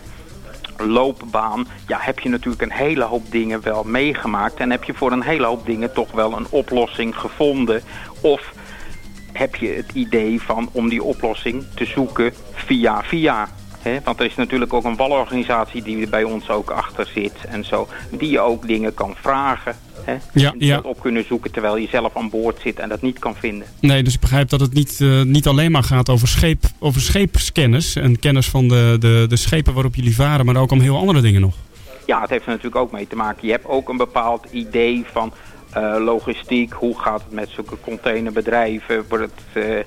loopbaan... 0.79 1.67
Ja, 1.87 1.99
heb 2.01 2.19
je 2.19 2.29
natuurlijk 2.29 2.63
een 2.63 2.73
hele 2.73 3.05
hoop 3.05 3.31
dingen 3.31 3.63
wel 3.63 3.85
meegemaakt. 3.85 4.55
En 4.55 4.71
heb 4.71 4.85
je 4.85 4.95
voor 4.95 5.13
een 5.13 5.23
hele 5.23 5.47
hoop 5.47 5.67
dingen 5.67 5.93
toch 5.93 6.13
wel 6.13 6.37
een 6.37 6.47
oplossing 6.51 7.17
gevonden. 7.17 7.83
Of 8.21 8.53
heb 9.33 9.57
je 9.57 9.69
het 9.69 9.93
idee 9.93 10.43
van 10.43 10.69
om 10.73 10.89
die 10.89 11.03
oplossing 11.03 11.65
te 11.75 11.85
zoeken 11.85 12.33
via 12.53 13.03
via. 13.03 13.49
Want 14.05 14.21
er 14.21 14.27
is 14.27 14.35
natuurlijk 14.35 14.73
ook 14.73 14.85
een 14.85 14.97
walorganisatie 14.97 15.83
die 15.83 16.03
er 16.03 16.09
bij 16.09 16.25
ons 16.25 16.51
ook 16.51 16.71
achter 16.71 17.11
zit 17.15 17.37
en 17.49 17.65
zo. 17.65 17.89
Die 18.11 18.31
je 18.31 18.41
ook 18.41 18.67
dingen 18.67 18.95
kan 18.95 19.15
vragen. 19.21 19.77
Hè? 20.05 20.17
Ja, 20.33 20.53
en 20.53 20.59
die 20.59 20.69
ja. 20.69 20.75
dat 20.75 20.85
op 20.85 21.01
kunnen 21.01 21.25
zoeken 21.27 21.51
terwijl 21.51 21.77
je 21.77 21.89
zelf 21.89 22.17
aan 22.17 22.31
boord 22.31 22.61
zit 22.61 22.79
en 22.79 22.89
dat 22.89 23.03
niet 23.03 23.19
kan 23.19 23.35
vinden. 23.35 23.67
Nee, 23.81 24.03
dus 24.03 24.15
ik 24.15 24.21
begrijp 24.21 24.49
dat 24.49 24.61
het 24.61 24.73
niet, 24.73 25.01
eh, 25.01 25.23
niet 25.23 25.47
alleen 25.47 25.71
maar 25.71 25.83
gaat 25.83 26.09
over, 26.09 26.29
scheep, 26.29 26.65
over 26.79 27.01
scheepskennis. 27.01 27.97
En 27.97 28.19
kennis 28.19 28.49
van 28.49 28.69
de, 28.69 28.97
de, 29.01 29.27
de 29.29 29.37
schepen 29.37 29.75
waarop 29.75 29.95
jullie 29.95 30.15
varen, 30.15 30.47
maar 30.47 30.57
ook 30.57 30.71
om 30.71 30.81
heel 30.81 30.97
andere 30.97 31.21
dingen 31.21 31.41
nog. 31.41 31.55
Ja, 32.07 32.21
het 32.21 32.31
heeft 32.31 32.45
er 32.45 32.51
natuurlijk 32.51 32.77
ook 32.77 32.93
mee 32.93 33.07
te 33.07 33.17
maken. 33.17 33.47
Je 33.47 33.53
hebt 33.53 33.67
ook 33.67 33.89
een 33.89 33.97
bepaald 33.97 34.47
idee 34.51 35.05
van 35.13 35.33
eh, 35.73 35.97
logistiek. 35.99 36.73
Hoe 36.73 36.99
gaat 37.01 37.21
het 37.21 37.33
met 37.33 37.49
zulke 37.51 37.77
containerbedrijven? 37.81 39.05
Wordt 39.09 39.25
het, 39.25 39.65
eh, 39.65 39.85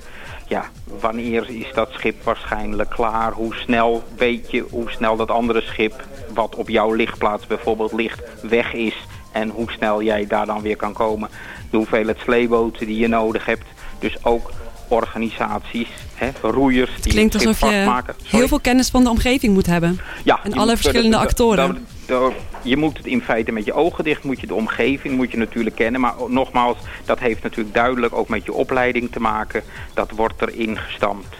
ja, 0.52 0.64
wanneer 1.00 1.48
is 1.48 1.70
dat 1.74 1.90
schip 1.92 2.24
waarschijnlijk 2.24 2.90
klaar? 2.90 3.32
Hoe 3.32 3.54
snel 3.54 4.02
weet 4.16 4.50
je 4.50 4.64
hoe 4.70 4.90
snel 4.90 5.16
dat 5.16 5.30
andere 5.30 5.60
schip, 5.60 6.06
wat 6.34 6.54
op 6.54 6.68
jouw 6.68 6.92
lichtplaats 6.92 7.46
bijvoorbeeld 7.46 7.92
ligt, 7.92 8.22
weg 8.42 8.72
is? 8.72 8.94
En 9.32 9.48
hoe 9.48 9.70
snel 9.70 10.02
jij 10.02 10.26
daar 10.26 10.46
dan 10.46 10.62
weer 10.62 10.76
kan 10.76 10.92
komen? 10.92 11.28
De 11.70 11.76
hoeveelheid 11.76 12.18
sleeboten 12.18 12.86
die 12.86 12.98
je 12.98 13.08
nodig 13.08 13.46
hebt. 13.46 13.66
Dus 13.98 14.24
ook 14.24 14.50
organisaties, 14.88 15.88
hè, 16.14 16.30
roeiers 16.42 16.90
die 16.90 17.02
Het 17.02 17.12
klinkt 17.12 17.34
alsof 17.34 17.60
je 17.60 18.02
heel 18.24 18.48
veel 18.48 18.60
kennis 18.60 18.88
van 18.88 19.04
de 19.04 19.10
omgeving 19.10 19.54
moet 19.54 19.66
hebben. 19.66 20.00
Ja, 20.24 20.40
En 20.42 20.52
alle 20.52 20.76
verschillende 20.76 21.16
actoren. 21.16 21.86
Dat- 22.12 22.32
je 22.62 22.76
moet 22.76 22.96
het 22.96 23.06
in 23.06 23.22
feite 23.22 23.52
met 23.52 23.64
je 23.64 23.72
ogen 23.72 24.04
dicht, 24.04 24.24
moet 24.24 24.40
je 24.40 24.46
de 24.46 24.54
omgeving 24.54 25.16
moet 25.16 25.30
je 25.30 25.36
natuurlijk 25.36 25.76
kennen. 25.76 26.00
Maar 26.00 26.14
nogmaals, 26.28 26.76
dat 27.04 27.18
heeft 27.18 27.42
natuurlijk 27.42 27.74
duidelijk 27.74 28.14
ook 28.14 28.28
met 28.28 28.44
je 28.44 28.52
opleiding 28.52 29.12
te 29.12 29.20
maken. 29.20 29.62
Dat 29.94 30.10
wordt 30.10 30.42
erin 30.42 30.78
gestampt. 30.78 31.36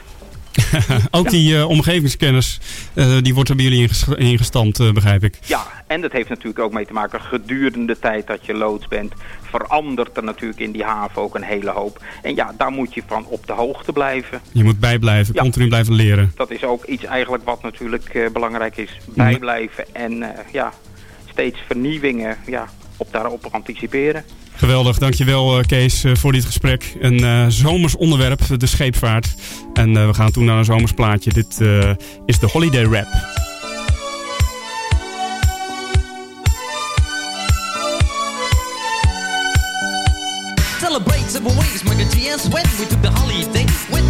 Ook 1.11 1.31
die 1.31 1.57
eh, 1.57 1.69
omgevingskennis, 1.69 2.61
eh, 2.95 3.17
die 3.23 3.35
wordt 3.35 3.51
er 3.51 3.57
bij 3.57 3.65
jullie 3.65 3.81
inges- 3.81 4.09
ingestampt, 4.17 4.81
eh, 4.81 4.93
begrijp 4.93 5.25
ik. 5.25 5.39
Ja, 5.45 5.67
en 5.87 6.01
dat 6.01 6.13
heeft 6.13 6.29
natuurlijk 6.29 6.59
ook 6.59 6.73
mee 6.73 6.87
te 6.87 6.93
maken 6.93 7.21
gedurende 7.21 7.93
de 7.93 7.99
tijd 7.99 8.27
dat 8.27 8.47
je 8.47 8.55
loods 8.55 8.89
bent. 8.89 9.13
Verandert 9.43 10.17
er 10.17 10.25
natuurlijk 10.25 10.61
in 10.61 10.73
die 10.73 10.85
haven 10.85 11.23
ook 11.23 11.35
een 11.35 11.43
hele 11.43 11.71
hoop. 11.71 12.03
En 12.23 12.35
ja, 12.35 12.55
daar 12.59 12.71
moet 12.71 12.95
je 12.95 13.03
van 13.07 13.27
op 13.27 13.47
de 13.47 13.53
hoogte 13.53 13.93
blijven. 13.93 14.41
Je 14.53 14.65
moet 14.65 14.81
bijblijven, 14.81 15.35
Ja. 15.35 15.41
continu 15.43 15.69
blijven 15.69 15.95
leren. 15.95 16.33
Dat 16.37 16.51
is 16.51 16.65
ook 16.65 16.85
iets 16.85 17.05
eigenlijk 17.05 17.45
wat 17.45 17.63
natuurlijk 17.63 18.31
belangrijk 18.33 18.77
is. 18.77 18.91
Bijblijven 19.07 19.95
en 19.95 20.23
eh, 20.23 20.29
ja, 20.53 20.73
steeds 21.31 21.59
vernieuwingen 21.67 22.37
ja, 22.47 22.69
op 22.97 23.09
daarop 23.11 23.49
anticiperen. 23.51 24.25
Geweldig, 24.55 24.99
dankjewel 24.99 25.59
eh, 25.59 25.65
Kees 25.65 26.05
eh, 26.05 26.15
voor 26.15 26.33
dit 26.33 26.45
gesprek. 26.45 26.97
Een 27.01 27.25
eh, 27.25 27.47
zomers 27.49 27.97
onderwerp, 27.97 28.41
de 28.57 28.67
scheepvaart. 28.67 29.35
En 29.73 29.97
eh, 29.97 30.07
we 30.07 30.15
gaan 30.15 30.31
toen 30.31 30.45
naar 30.45 30.59
een 30.59 30.65
zomers 30.65 30.93
plaatje. 30.93 31.33
Dit 31.33 31.61
eh, 31.61 31.91
is 32.27 32.39
de 32.39 32.47
Holiday 32.47 32.85
Rap. 32.85 33.07
Celebrate 40.81 41.31
several 41.31 41.55
ways, 41.55 41.83
and 42.03 42.41
sweat. 42.41 42.79
We 42.79 42.87
took 42.87 43.03
the 43.03 43.22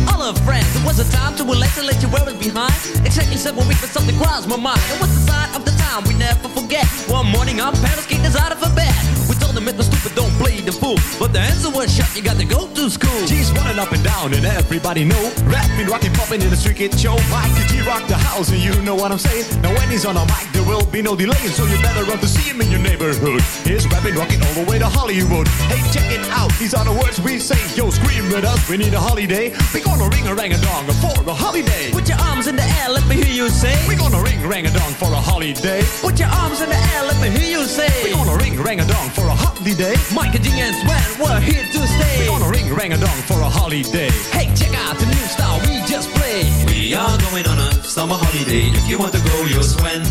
all 0.08 0.22
our 0.22 0.34
friends. 0.46 0.68
It 0.76 0.84
was 0.84 0.98
a 0.98 1.08
time 1.10 1.36
to 1.36 1.44
relax 1.44 1.78
and 1.78 1.86
let 1.86 2.02
you 2.02 2.08
wear 2.08 2.28
it 2.28 2.38
behind. 2.38 2.74
Exactly 3.04 3.36
seven 3.36 3.66
weeks, 3.68 3.80
but 3.80 3.90
something 3.90 4.16
crossed 4.18 4.48
my 4.48 4.56
mind. 4.56 4.80
It 4.94 5.00
was 5.00 5.10
the 5.12 5.22
sign 5.30 5.48
of 5.54 5.64
the 5.64 5.72
time 5.72 6.04
we 6.08 6.14
never 6.14 6.48
forget. 6.48 6.86
One 7.08 7.26
morning, 7.26 7.60
our 7.60 7.72
parents 7.72 8.06
kicked 8.06 8.24
us 8.24 8.36
out 8.36 8.52
of 8.52 8.60
bed. 8.74 8.94
We 9.42 9.46
told 9.50 9.56
them 9.56 9.66
it 9.66 9.76
was 9.76 9.86
stupid, 9.86 10.14
don't 10.14 10.30
play 10.38 10.60
the 10.60 10.70
fool. 10.70 10.94
But 11.18 11.32
the 11.32 11.40
answer 11.40 11.68
was 11.68 11.90
shut, 11.90 12.14
you 12.14 12.22
got 12.22 12.38
to 12.38 12.44
go 12.46 12.68
to 12.68 12.88
school. 12.88 13.26
G's 13.26 13.50
running 13.50 13.78
up 13.78 13.90
and 13.90 14.04
down 14.04 14.32
and 14.34 14.46
everybody 14.46 15.04
know. 15.04 15.18
Rapping, 15.50 15.88
rocking, 15.90 16.12
popping 16.14 16.42
in 16.42 16.50
the 16.50 16.56
street 16.56 16.76
kid 16.76 16.94
show. 16.94 17.18
Mike 17.26 17.50
the 17.58 17.66
G 17.66 17.82
rock 17.82 18.06
the 18.06 18.14
house 18.14 18.50
and 18.50 18.62
you 18.62 18.70
know 18.82 18.94
what 18.94 19.10
I'm 19.10 19.18
saying. 19.18 19.42
Now 19.60 19.74
when 19.74 19.90
he's 19.90 20.06
on 20.06 20.16
a 20.16 20.24
mic 20.26 20.46
there 20.52 20.62
will 20.62 20.86
be 20.86 21.02
no 21.02 21.16
delay 21.16 21.42
So 21.58 21.66
you 21.66 21.74
better 21.82 22.04
run 22.04 22.18
to 22.18 22.28
see 22.28 22.46
him 22.46 22.60
in 22.60 22.70
your 22.70 22.78
neighborhood. 22.78 23.42
He's 23.66 23.82
rapping, 23.90 24.14
rocking 24.14 24.40
all 24.46 24.54
the 24.54 24.64
way 24.70 24.78
to 24.78 24.86
Hollywood. 24.86 25.48
Hey 25.66 25.82
check 25.90 26.06
it 26.12 26.22
out, 26.30 26.52
these 26.62 26.74
are 26.74 26.84
the 26.84 26.92
words 26.92 27.20
we 27.20 27.40
say. 27.40 27.58
Yo 27.74 27.90
scream 27.90 28.30
with 28.30 28.44
us, 28.44 28.62
we 28.70 28.76
need 28.76 28.94
a 28.94 29.00
holiday. 29.00 29.50
We 29.74 29.80
gonna 29.82 30.06
ring 30.06 30.28
a 30.28 30.34
rang 30.34 30.52
a 30.52 30.60
dong 30.62 30.86
for 31.02 31.18
a 31.26 31.34
holiday. 31.34 31.90
Put 31.90 32.08
your 32.08 32.18
arms 32.30 32.46
in 32.46 32.54
the 32.54 32.66
air, 32.78 32.90
let 32.90 33.06
me 33.08 33.16
hear 33.16 33.34
you 33.42 33.48
say. 33.50 33.74
We 33.88 33.96
gonna 33.96 34.22
ring 34.22 34.38
rang 34.46 34.66
a 34.66 34.70
dong 34.70 34.94
for 34.94 35.10
a 35.10 35.18
holiday. 35.18 35.82
Put 36.00 36.18
your 36.20 36.30
arms 36.30 36.60
in 36.62 36.68
the 36.70 36.78
air, 36.94 37.02
let 37.10 37.18
me 37.18 37.28
hear 37.28 37.58
you 37.58 37.64
say. 37.66 37.90
We 38.04 38.12
gonna 38.12 38.36
ring 38.36 38.54
rang 38.62 38.78
a 38.78 38.86
dong 38.86 39.10
for 39.10 39.26
a 39.26 39.31
holiday 39.34 39.96
Mike 40.14 40.34
and 40.34 40.44
G 40.44 40.50
and 40.60 40.74
Sweat, 40.82 41.06
we're 41.18 41.40
here 41.40 41.64
to 41.64 41.80
stay. 41.86 42.28
We're 42.28 42.38
gonna 42.38 42.50
ring 42.50 42.72
rang 42.74 42.92
a 42.92 42.98
dong 42.98 43.20
for 43.28 43.40
a 43.40 43.48
holiday 43.48 44.10
Hey, 44.30 44.52
check 44.54 44.74
out 44.86 44.98
the 44.98 45.06
new 45.06 45.26
style 45.28 45.60
we 45.66 45.80
just 45.86 46.10
played. 46.14 46.48
We 46.70 46.94
are 46.94 47.18
going 47.30 47.46
on 47.46 47.58
a 47.58 47.72
summer 47.84 48.14
holiday. 48.14 48.68
If 48.72 48.88
you 48.88 48.98
want 48.98 49.12
to 49.12 49.20
go, 49.20 49.44
you'll 49.44 49.62
swim. 49.62 50.02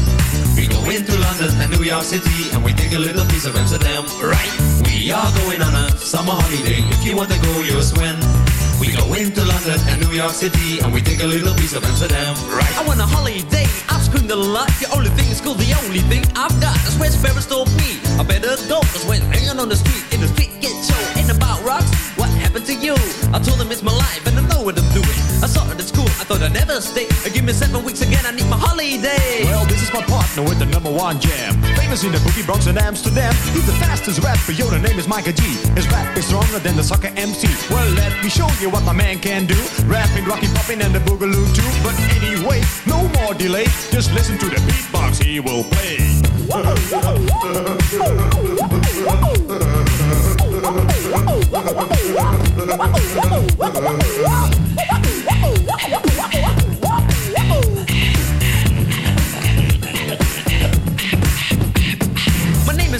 We 0.55 0.67
go 0.67 0.81
into 0.89 1.17
London 1.17 1.49
and 1.61 1.71
New 1.71 1.83
York 1.83 2.03
City, 2.03 2.49
and 2.53 2.63
we 2.63 2.73
take 2.73 2.93
a 2.93 2.99
little 2.99 3.25
piece 3.25 3.45
of 3.45 3.55
Amsterdam. 3.55 4.03
Right? 4.21 4.51
We 4.85 5.11
are 5.11 5.31
going 5.43 5.61
on 5.61 5.73
a 5.73 5.97
summer 5.97 6.33
holiday. 6.33 6.81
If 6.93 7.05
you 7.05 7.15
want 7.15 7.31
to 7.31 7.39
go, 7.41 7.61
you'll 7.61 7.81
swim. 7.81 8.17
We 8.81 8.89
go 8.97 9.13
into 9.13 9.45
London 9.45 9.77
and 9.89 10.01
New 10.01 10.09
York 10.09 10.33
City, 10.33 10.79
and 10.81 10.91
we 10.91 11.01
take 11.01 11.21
a 11.21 11.27
little 11.27 11.53
piece 11.53 11.75
of 11.75 11.83
Amsterdam. 11.85 12.33
Right? 12.49 12.65
I 12.75 12.81
want 12.81 12.99
a 12.99 13.05
holiday, 13.05 13.69
I've 13.87 14.01
screamed 14.01 14.31
a 14.31 14.35
lot. 14.35 14.69
The 14.81 14.89
only 14.89 15.11
thing 15.11 15.29
is 15.29 15.39
cool, 15.39 15.53
the 15.53 15.69
only 15.85 15.99
thing 16.09 16.25
I've 16.33 16.57
got. 16.57 16.73
That's 16.81 16.97
where 16.97 17.11
Sparrows 17.11 17.45
told 17.45 17.69
me. 17.77 18.01
I 18.17 18.23
better 18.23 18.57
go, 18.65 18.81
cause 18.89 19.05
when 19.05 19.21
hanging 19.29 19.59
on 19.61 19.69
the 19.69 19.75
street, 19.75 20.01
in 20.11 20.19
the 20.19 20.27
street 20.33 20.49
get 20.65 20.73
show. 20.81 20.97
Ain't 21.13 21.29
about 21.29 21.61
rocks, 21.61 21.93
what 22.17 22.29
happened 22.41 22.65
to 22.65 22.73
you? 22.73 22.97
I 23.29 23.37
told 23.37 23.61
them 23.61 23.71
it's 23.71 23.83
my 23.83 23.93
life, 23.93 24.25
and 24.25 24.33
I 24.33 24.41
know 24.49 24.65
what 24.65 24.73
I'm 24.73 24.89
doing. 24.97 25.21
I 25.45 25.45
saw 25.45 25.61
I 25.69 25.75
thought 26.31 26.43
I'd 26.43 26.53
never 26.53 26.79
stay. 26.79 27.07
Give 27.33 27.43
me 27.43 27.51
seven 27.51 27.83
weeks 27.83 28.01
again, 28.01 28.25
I 28.25 28.31
need 28.31 28.47
my 28.47 28.57
holiday. 28.57 29.43
Well, 29.43 29.65
this 29.65 29.81
is 29.83 29.91
my 29.91 30.01
partner 30.03 30.43
with 30.43 30.59
the 30.59 30.65
number 30.65 30.91
one 30.91 31.19
jam. 31.19 31.61
Famous 31.75 32.03
in 32.03 32.11
the 32.11 32.19
boogie 32.19 32.45
Bronx 32.45 32.67
and 32.67 32.77
Amsterdam. 32.77 33.33
He's 33.51 33.65
the 33.65 33.75
fastest 33.83 34.23
rapper, 34.23 34.53
yo, 34.53 34.67
the 34.67 34.79
name 34.79 34.97
is 34.97 35.07
Micah 35.07 35.33
G. 35.33 35.43
His 35.75 35.87
rap 35.91 36.15
is 36.15 36.25
stronger 36.27 36.59
than 36.59 36.77
the 36.77 36.83
soccer 36.83 37.11
MC. 37.17 37.47
Well, 37.69 37.89
let 37.95 38.23
me 38.23 38.29
show 38.29 38.47
you 38.61 38.69
what 38.69 38.83
my 38.83 38.93
man 38.93 39.19
can 39.19 39.45
do. 39.45 39.59
Rapping, 39.85 40.25
rocking, 40.25 40.53
popping, 40.55 40.81
and 40.81 40.95
the 40.95 40.99
boogaloo 40.99 41.47
too. 41.51 41.71
But 41.83 41.99
anyway, 42.15 42.63
no 42.87 43.09
more 43.19 43.33
delay. 43.33 43.65
Just 43.91 44.13
listen 44.13 44.37
to 44.39 44.45
the 44.47 44.61
beatbox 44.67 45.21
he 45.21 45.39
will 45.41 45.65
play. 45.65 45.99
My 54.81 54.97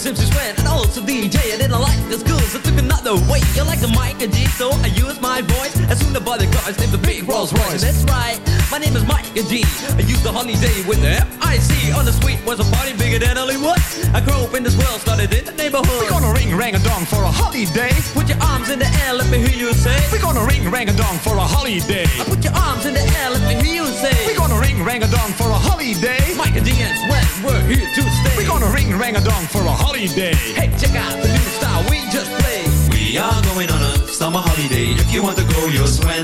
MC 0.06 0.26
Sweat 0.32 0.58
and 0.58 0.68
also 0.68 1.00
DJ. 1.02 1.38
I 1.54 1.58
didn't 1.58 1.80
like 1.80 2.00
the 2.10 2.18
schools, 2.18 2.56
I 2.56 2.60
took 2.60 2.81
another 3.02 3.32
way. 3.32 3.42
You 3.56 3.64
like 3.64 3.80
the 3.80 3.90
mic 3.90 4.22
and 4.22 4.34
G, 4.34 4.46
so 4.58 4.70
I 4.86 4.88
use 4.94 5.20
my 5.22 5.42
voice. 5.42 5.74
As 5.90 6.00
soon 6.00 6.16
as 6.16 6.22
I 6.22 6.38
the 6.38 6.48
cars, 6.58 6.78
name 6.80 6.92
the 6.92 6.98
big 6.98 7.28
Rolls 7.28 7.54
Royce. 7.54 7.82
That's 7.82 8.04
right, 8.06 8.40
my 8.72 8.78
name 8.78 8.96
is 8.96 9.06
Mike 9.06 9.26
and 9.36 9.48
G. 9.50 9.66
I 9.98 10.02
use 10.06 10.22
the 10.22 10.32
holiday 10.32 10.78
with 10.86 11.02
the 11.02 11.22
M-I-C. 11.26 11.92
On 11.94 12.06
the 12.06 12.14
street 12.14 12.40
was 12.46 12.60
a 12.60 12.68
party 12.76 12.94
bigger 12.94 13.20
than 13.20 13.38
Hollywood. 13.38 13.82
I 14.14 14.22
grew 14.22 14.38
up 14.46 14.54
in 14.54 14.64
this 14.64 14.78
world, 14.78 15.02
started 15.02 15.34
in 15.34 15.46
the 15.46 15.54
neighborhood. 15.54 16.02
We're 16.02 16.10
gonna 16.10 16.34
ring 16.34 16.56
rang 16.56 16.76
a 16.76 16.80
dong 16.80 17.06
for 17.06 17.22
a 17.24 17.32
holiday. 17.32 17.92
Put 18.14 18.30
your 18.30 18.42
arms 18.42 18.70
in 18.70 18.80
the 18.80 18.90
air, 19.06 19.14
let 19.14 19.30
me 19.30 19.40
hear 19.42 19.58
you 19.58 19.74
say. 19.74 19.98
We're 20.12 20.22
gonna 20.22 20.46
ring 20.46 20.70
rang 20.70 20.90
a 20.90 20.94
dong 20.94 21.18
for 21.26 21.36
a 21.36 21.46
holiday. 21.46 22.06
I 22.22 22.24
put 22.26 22.44
your 22.44 22.54
arms 22.54 22.86
in 22.86 22.94
the 22.94 23.06
air, 23.22 23.30
let 23.32 23.44
me 23.50 23.56
hear 23.66 23.82
you 23.82 23.88
say. 23.88 24.14
We're 24.26 24.38
gonna 24.38 24.60
ring 24.60 24.84
rang 24.84 25.02
a 25.04 25.10
dong 25.10 25.32
for 25.34 25.50
a 25.50 25.58
holiday. 25.58 26.22
Mike 26.38 26.56
and 26.56 26.66
G 26.66 26.72
and 26.82 26.96
Sweat, 27.06 27.28
we're 27.46 27.66
here 27.66 27.88
to 27.98 28.02
stay. 28.20 28.36
We're 28.38 28.48
gonna 28.48 28.70
ring 28.70 28.94
rang 28.98 29.16
a 29.16 29.22
dong 29.22 29.46
for 29.50 29.62
a 29.66 29.74
holiday. 29.74 30.34
Hey, 30.54 30.70
check 30.78 30.94
out 30.96 31.18
the 31.22 31.28
new 31.28 31.48
style 31.58 31.82
we 31.90 31.98
just 32.14 32.30
played. 32.40 32.71
We 33.12 33.18
are 33.18 33.42
going 33.44 33.70
on 33.70 33.82
a 33.84 34.08
summer 34.08 34.40
holiday. 34.40 34.96
If 34.96 35.12
you 35.12 35.22
want 35.22 35.36
to 35.36 35.44
go, 35.44 35.68
you'll 35.68 35.86
swim. 35.86 36.24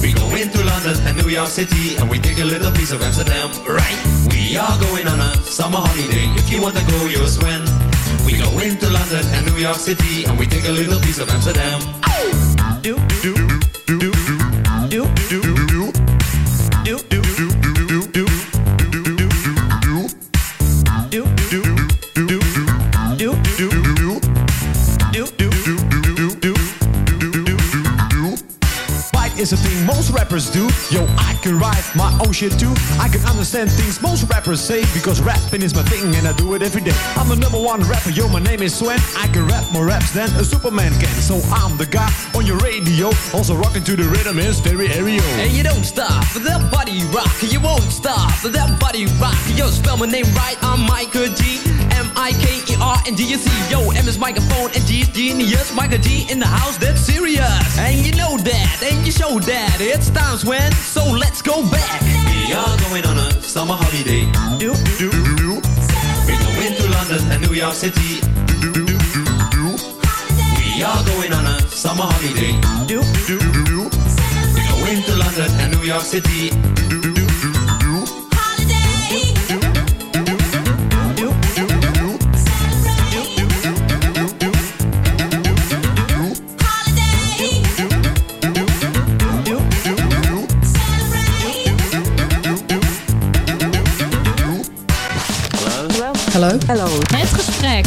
We 0.00 0.12
go 0.12 0.30
into 0.36 0.62
London 0.62 0.94
and 1.02 1.16
New 1.18 1.28
York 1.28 1.48
City, 1.48 1.96
and 1.96 2.08
we 2.08 2.20
take 2.20 2.38
a 2.38 2.44
little 2.44 2.70
piece 2.70 2.92
of 2.92 3.02
Amsterdam. 3.02 3.50
Right? 3.66 3.98
We 4.30 4.56
are 4.56 4.78
going 4.78 5.08
on 5.08 5.18
a 5.18 5.34
summer 5.42 5.78
holiday. 5.82 6.30
If 6.38 6.48
you 6.48 6.62
want 6.62 6.76
to 6.76 6.84
go, 6.86 7.06
you'll 7.06 7.26
swim. 7.26 7.66
We 8.24 8.38
go 8.38 8.46
into 8.62 8.86
London 8.88 9.26
and 9.34 9.46
New 9.50 9.58
York 9.58 9.78
City, 9.78 10.22
and 10.24 10.38
we 10.38 10.46
take 10.46 10.68
a 10.68 10.70
little 10.70 11.00
piece 11.00 11.18
of 11.18 11.28
Amsterdam. 11.28 11.80
Do, 12.82 12.94
Do, 13.20 13.34
do, 13.34 13.98
do, 13.98 14.11
rappers 30.32 30.50
do. 30.50 30.64
Yo, 30.90 31.04
I 31.18 31.34
can 31.42 31.58
write 31.58 31.84
my 31.94 32.10
own 32.24 32.32
shit 32.32 32.58
too. 32.58 32.72
I 32.98 33.08
can 33.08 33.22
understand 33.26 33.70
things 33.70 34.00
most 34.00 34.24
rappers 34.30 34.60
say 34.60 34.80
because 34.94 35.20
rapping 35.20 35.60
is 35.60 35.74
my 35.74 35.82
thing 35.82 36.14
and 36.16 36.26
I 36.26 36.32
do 36.32 36.54
it 36.54 36.62
every 36.62 36.80
day. 36.80 36.96
I'm 37.16 37.28
the 37.28 37.36
number 37.36 37.60
one 37.60 37.80
rapper, 37.82 38.10
yo, 38.10 38.28
my 38.28 38.40
name 38.40 38.62
is 38.62 38.74
Swen. 38.74 38.98
I 39.14 39.26
can 39.28 39.46
rap 39.46 39.70
more 39.72 39.84
raps 39.84 40.12
than 40.12 40.30
a 40.40 40.44
Superman 40.44 40.92
can. 40.92 41.14
So 41.20 41.36
I'm 41.52 41.76
the 41.76 41.84
guy 41.84 42.10
on 42.34 42.46
your 42.46 42.56
radio, 42.58 43.08
also 43.34 43.54
rocking 43.54 43.84
to 43.84 43.94
the 43.94 44.04
rhythm 44.04 44.38
in 44.38 44.54
stereo. 44.54 45.22
And 45.36 45.52
you 45.52 45.62
don't 45.62 45.84
stop 45.84 46.24
for 46.24 46.38
that 46.40 46.70
body 46.70 47.04
rock. 47.12 47.30
You 47.42 47.60
won't 47.60 47.92
stop 47.92 48.30
for 48.32 48.48
that 48.48 48.80
body 48.80 49.04
rock. 49.20 49.36
Yo, 49.54 49.66
spell 49.68 49.98
my 49.98 50.06
name 50.06 50.24
right. 50.34 50.56
I'm 50.62 50.80
Micah 50.86 51.28
G. 51.28 51.81
M 52.12 52.18
I 52.18 52.32
K 52.32 52.72
E 52.72 52.76
R 52.80 52.98
and 53.06 53.18
You 53.18 53.36
see, 53.36 53.70
yo, 53.70 53.90
M 53.90 54.08
is 54.08 54.18
microphone 54.18 54.70
and 54.74 54.84
G 54.86 55.00
is 55.00 55.08
genius. 55.08 55.74
Micah 55.74 55.98
G 55.98 56.26
in 56.30 56.38
the 56.38 56.46
house, 56.46 56.76
that's 56.76 57.00
serious. 57.00 57.78
And 57.78 58.04
you 58.04 58.12
know 58.12 58.36
that, 58.36 58.82
and 58.82 59.06
you 59.06 59.12
show 59.12 59.38
that. 59.38 59.76
It's 59.80 60.10
times 60.10 60.44
when, 60.44 60.72
so 60.72 61.04
let's 61.04 61.40
go 61.42 61.62
back. 61.70 62.00
We 62.02 62.52
are 62.52 62.76
going 62.88 63.04
on 63.06 63.18
a 63.18 63.42
summer 63.42 63.74
holiday. 63.74 64.24
Do, 64.58 64.74
Do, 64.98 65.10
do, 65.36 65.60
We 66.26 66.68
go 66.76 67.40
New 67.48 67.54
York 67.54 67.74
City. 67.74 68.20
Do 68.60 68.72
do 68.72 68.86
do. 69.50 69.64
We 70.76 70.82
are 70.82 71.04
going 71.04 71.32
on 71.32 71.46
a 71.46 71.60
summer 71.68 72.04
holiday. 72.04 72.52
Do 72.86 73.02
do 73.26 73.38
do. 73.64 73.88
We're 74.54 74.68
going 74.68 75.02
to 75.02 75.16
London 75.16 75.50
and 75.60 75.76
New 75.76 75.84
York 75.84 76.02
City. 76.02 77.11
Hallo. 96.32 96.48
Het 97.16 97.28
gesprek. 97.28 97.86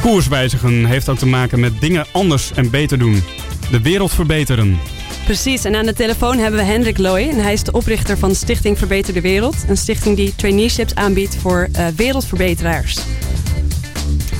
Koers 0.00 0.28
wijzigen 0.28 0.84
heeft 0.84 1.08
ook 1.08 1.18
te 1.18 1.26
maken 1.26 1.60
met 1.60 1.80
dingen 1.80 2.06
anders 2.12 2.52
en 2.52 2.70
beter 2.70 2.98
doen. 2.98 3.22
De 3.70 3.80
wereld 3.80 4.12
verbeteren. 4.12 4.78
Precies, 5.24 5.64
en 5.64 5.74
aan 5.74 5.86
de 5.86 5.92
telefoon 5.92 6.38
hebben 6.38 6.60
we 6.60 6.66
Hendrik 6.66 6.98
Looy. 6.98 7.28
En 7.28 7.36
hij 7.36 7.52
is 7.52 7.62
de 7.62 7.72
oprichter 7.72 8.18
van 8.18 8.34
Stichting 8.34 8.78
Verbeter 8.78 9.14
de 9.14 9.20
Wereld. 9.20 9.56
Een 9.68 9.76
stichting 9.76 10.16
die 10.16 10.34
traineeships 10.36 10.94
aanbiedt 10.94 11.36
voor 11.36 11.68
eh, 11.72 11.86
wereldverbeteraars. 11.96 13.00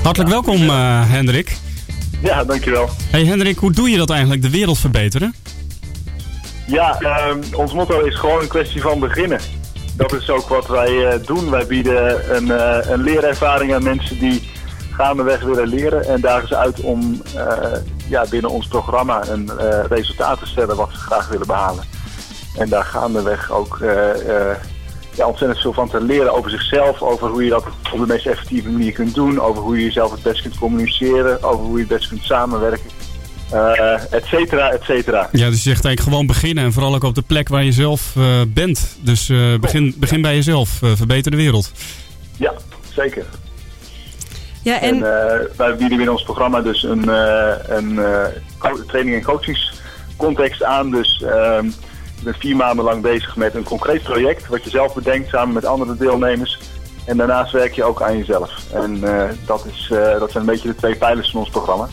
Hartelijk 0.02 0.30
welkom, 0.30 0.70
eh, 0.70 1.10
Hendrik. 1.10 1.56
Ja, 2.22 2.44
dankjewel. 2.44 2.88
Hey 3.10 3.24
Hendrik, 3.24 3.58
hoe 3.58 3.72
doe 3.72 3.90
je 3.90 3.96
dat 3.96 4.10
eigenlijk, 4.10 4.42
de 4.42 4.50
wereld 4.50 4.78
verbeteren? 4.78 5.34
Ja, 6.66 6.98
ehm, 7.00 7.38
ons 7.52 7.72
motto 7.72 8.00
is 8.00 8.18
gewoon 8.18 8.40
een 8.40 8.48
kwestie 8.48 8.80
van 8.80 9.00
beginnen. 9.00 9.40
Dat 10.00 10.12
is 10.12 10.30
ook 10.30 10.48
wat 10.48 10.66
wij 10.66 11.06
eh, 11.06 11.26
doen. 11.26 11.50
Wij 11.50 11.66
bieden 11.66 12.36
een, 12.36 12.50
eh, 12.50 12.90
een 12.90 13.02
leerervaring 13.02 13.74
aan 13.74 13.82
mensen 13.82 14.18
die 14.18 14.50
gaandeweg 14.90 15.40
willen 15.40 15.68
leren. 15.68 16.04
En 16.04 16.20
dagen 16.20 16.48
ze 16.48 16.56
uit 16.56 16.80
om 16.80 17.22
eh, 17.36 17.78
ja, 18.08 18.24
binnen 18.30 18.50
ons 18.50 18.66
programma 18.66 19.28
een 19.28 19.50
resultaat 19.88 20.38
te 20.38 20.46
stellen 20.46 20.76
wat 20.76 20.90
ze 20.92 20.98
graag 20.98 21.28
willen 21.28 21.46
behalen. 21.46 21.84
En 22.56 22.68
daar 22.68 22.84
gaandeweg 22.84 23.50
ook 23.50 23.78
ja, 25.14 25.26
ontzettend 25.26 25.60
veel 25.60 25.72
van 25.72 25.88
te 25.88 26.00
leren 26.00 26.34
over 26.34 26.50
zichzelf. 26.50 27.02
Over 27.02 27.28
hoe 27.28 27.44
je 27.44 27.50
dat 27.50 27.64
op 27.92 27.98
de 27.98 28.06
meest 28.06 28.26
effectieve 28.26 28.70
manier 28.70 28.92
kunt 28.92 29.14
doen. 29.14 29.40
Over 29.40 29.62
hoe 29.62 29.76
je 29.76 29.84
jezelf 29.84 30.10
het 30.10 30.22
best 30.22 30.42
kunt 30.42 30.58
communiceren. 30.58 31.42
Over 31.42 31.64
hoe 31.64 31.74
je 31.74 31.84
het 31.84 31.98
best 31.98 32.08
kunt 32.08 32.22
samenwerken. 32.22 32.99
Eh 33.52 34.12
et 34.12 34.24
cetera, 34.24 34.70
et 34.70 34.82
cetera. 34.82 35.28
Ja, 35.32 35.46
dus 35.46 35.62
je 35.62 35.70
zegt 35.70 35.84
eigenlijk 35.84 36.00
gewoon 36.00 36.26
beginnen 36.26 36.64
en 36.64 36.72
vooral 36.72 36.94
ook 36.94 37.02
op 37.02 37.14
de 37.14 37.22
plek 37.22 37.48
waar 37.48 37.64
je 37.64 37.72
zelf 37.72 38.12
eh, 38.16 38.24
bent. 38.48 38.96
Dus 39.00 39.28
eh, 39.28 39.38
begin, 39.60 39.94
begin 39.98 40.22
bij 40.22 40.34
jezelf, 40.34 40.82
eh, 40.82 40.90
verbeter 40.94 41.30
de 41.30 41.36
wereld. 41.36 41.72
Ja, 42.36 42.52
zeker. 42.94 43.24
Ja, 44.62 44.80
En, 44.80 44.94
en 44.94 45.30
eh, 45.30 45.46
wij 45.56 45.70
bieden 45.76 45.96
binnen 45.96 46.12
ons 46.14 46.22
programma 46.22 46.60
dus 46.60 46.82
een, 46.82 47.08
eh, 47.08 47.52
een 47.68 47.98
eh, 47.98 48.72
training- 48.86 49.16
en 49.16 49.22
coachingscontext 49.22 50.62
aan. 50.62 50.90
Dus 50.90 51.22
ehm 51.22 51.66
je 52.20 52.26
bent 52.26 52.36
vier 52.40 52.56
maanden 52.56 52.84
lang 52.84 53.02
bezig 53.02 53.36
met 53.36 53.54
een 53.54 53.62
concreet 53.62 54.02
project 54.02 54.46
wat 54.46 54.64
je 54.64 54.70
zelf 54.70 54.94
bedenkt 54.94 55.28
samen 55.28 55.54
met 55.54 55.64
andere 55.64 55.96
deelnemers. 55.96 56.58
En 57.04 57.16
daarnaast 57.16 57.52
werk 57.52 57.74
je 57.74 57.84
ook 57.84 58.02
aan 58.02 58.18
jezelf. 58.18 58.50
En 58.72 59.04
eh, 59.04 59.28
dat, 59.46 59.66
is, 59.72 59.90
eh, 59.92 60.18
dat 60.18 60.30
zijn 60.30 60.44
een 60.44 60.50
beetje 60.52 60.68
de 60.68 60.74
twee 60.74 60.94
pijlers 60.96 61.30
van 61.30 61.40
ons 61.40 61.50
programma. 61.50 61.88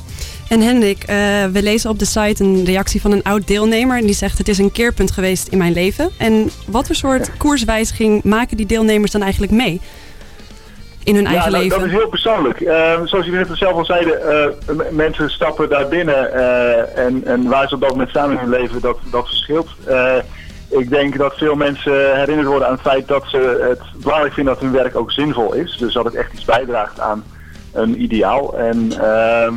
En 0.49 0.61
Hendrik, 0.61 1.03
eh, 1.03 1.15
we 1.45 1.63
lezen 1.63 1.89
op 1.89 1.99
de 1.99 2.05
site 2.05 2.43
een 2.43 2.65
reactie 2.65 3.01
van 3.01 3.11
een 3.11 3.23
oud 3.23 3.47
deelnemer. 3.47 3.97
En 3.97 4.05
die 4.05 4.15
zegt: 4.15 4.37
Het 4.37 4.47
is 4.47 4.57
een 4.57 4.71
keerpunt 4.71 5.11
geweest 5.11 5.47
in 5.47 5.57
mijn 5.57 5.73
leven. 5.73 6.09
En 6.17 6.49
wat 6.67 6.85
voor 6.85 6.95
soort 6.95 7.37
koerswijziging 7.37 8.23
maken 8.23 8.57
die 8.57 8.65
deelnemers 8.65 9.11
dan 9.11 9.21
eigenlijk 9.21 9.51
mee? 9.51 9.81
In 11.03 11.15
hun 11.15 11.25
eigen 11.25 11.45
ja, 11.45 11.51
dat, 11.51 11.61
leven? 11.61 11.79
dat 11.79 11.87
is 11.87 11.93
heel 11.93 12.07
persoonlijk. 12.09 12.61
Eh, 12.61 12.93
zoals 13.05 13.25
jullie 13.25 13.39
net 13.45 13.57
zelf 13.57 13.73
al 13.73 13.85
zeiden, 13.85 14.21
eh, 14.31 14.75
m- 14.75 14.95
mensen 14.95 15.29
stappen 15.29 15.69
daar 15.69 15.87
binnen 15.87 16.33
eh, 16.33 17.05
en, 17.05 17.25
en 17.25 17.47
waar 17.47 17.67
ze 17.67 17.75
op 17.75 17.81
dat 17.81 17.89
moment 17.89 18.09
staan 18.09 18.31
in 18.31 18.37
hun 18.37 18.49
leven, 18.49 18.81
dat, 18.81 18.97
dat 19.11 19.27
verschilt. 19.27 19.69
Eh, 19.85 20.15
ik 20.69 20.89
denk 20.89 21.17
dat 21.17 21.37
veel 21.37 21.55
mensen 21.55 22.15
herinnerd 22.15 22.47
worden 22.47 22.67
aan 22.67 22.73
het 22.73 22.81
feit 22.81 23.07
dat 23.07 23.23
ze 23.27 23.67
het 23.69 24.01
belangrijk 24.03 24.33
vinden 24.33 24.53
dat 24.53 24.63
hun 24.63 24.71
werk 24.71 24.95
ook 24.95 25.11
zinvol 25.11 25.53
is. 25.53 25.77
Dus 25.79 25.93
dat 25.93 26.05
het 26.05 26.15
echt 26.15 26.33
iets 26.33 26.45
bijdraagt 26.45 26.99
aan 26.99 27.23
een 27.73 28.01
ideaal. 28.01 28.57
En 28.57 28.91
ehm, 29.01 29.53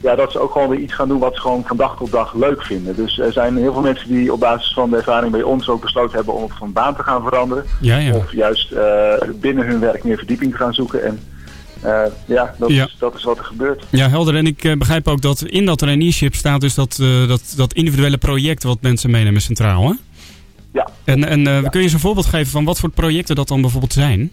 ja, 0.00 0.14
dat 0.14 0.32
ze 0.32 0.38
ook 0.38 0.52
gewoon 0.52 0.68
weer 0.68 0.78
iets 0.78 0.94
gaan 0.94 1.08
doen 1.08 1.18
wat 1.18 1.34
ze 1.34 1.40
gewoon 1.40 1.64
van 1.66 1.76
dag 1.76 1.96
tot 1.96 2.10
dag 2.10 2.34
leuk 2.34 2.62
vinden. 2.62 2.96
Dus 2.96 3.18
er 3.18 3.32
zijn 3.32 3.56
heel 3.56 3.72
veel 3.72 3.82
mensen 3.82 4.08
die 4.08 4.32
op 4.32 4.40
basis 4.40 4.72
van 4.72 4.90
de 4.90 4.96
ervaring 4.96 5.32
bij 5.32 5.42
ons 5.42 5.68
ook 5.68 5.80
besloten 5.80 6.16
hebben 6.16 6.34
om 6.34 6.48
van 6.50 6.72
baan 6.72 6.96
te 6.96 7.02
gaan 7.02 7.22
veranderen. 7.22 7.64
Ja, 7.80 7.96
ja. 7.96 8.14
Of 8.14 8.32
juist 8.32 8.72
eh, 8.72 9.12
binnen 9.34 9.66
hun 9.66 9.80
werk 9.80 10.04
meer 10.04 10.16
verdieping 10.16 10.50
te 10.50 10.56
gaan 10.56 10.74
zoeken. 10.74 11.04
En 11.04 11.20
eh, 11.80 12.02
ja, 12.26 12.54
dat, 12.58 12.70
Ja. 12.70 12.84
Is, 12.84 12.96
dat 12.98 13.14
is 13.14 13.24
wat 13.24 13.38
er 13.38 13.44
gebeurt. 13.44 13.84
Ja, 13.90 14.08
helder. 14.08 14.36
En 14.36 14.46
ik 14.46 14.64
eh, 14.64 14.76
begrijp 14.76 15.08
ook 15.08 15.20
dat 15.20 15.42
in 15.42 15.66
dat 15.66 15.78
traineeship 15.78 16.34
staat 16.34 16.60
dus 16.60 16.74
dat, 16.74 16.96
dat, 17.28 17.42
dat 17.56 17.72
individuele 17.72 18.18
project 18.18 18.62
wat 18.62 18.78
mensen 18.80 19.10
meenemen 19.10 19.40
centraal, 19.40 19.88
hè? 19.88 19.94
Ja. 20.72 20.88
En, 21.04 21.24
en 21.24 21.42
kun 21.44 21.80
je 21.80 21.84
eens 21.84 21.92
een 21.92 21.98
voorbeeld 21.98 22.26
geven 22.26 22.50
van 22.50 22.64
wat 22.64 22.78
voor 22.78 22.90
projecten 22.90 23.36
dat 23.36 23.48
dan 23.48 23.60
bijvoorbeeld 23.60 23.92
zijn? 23.92 24.32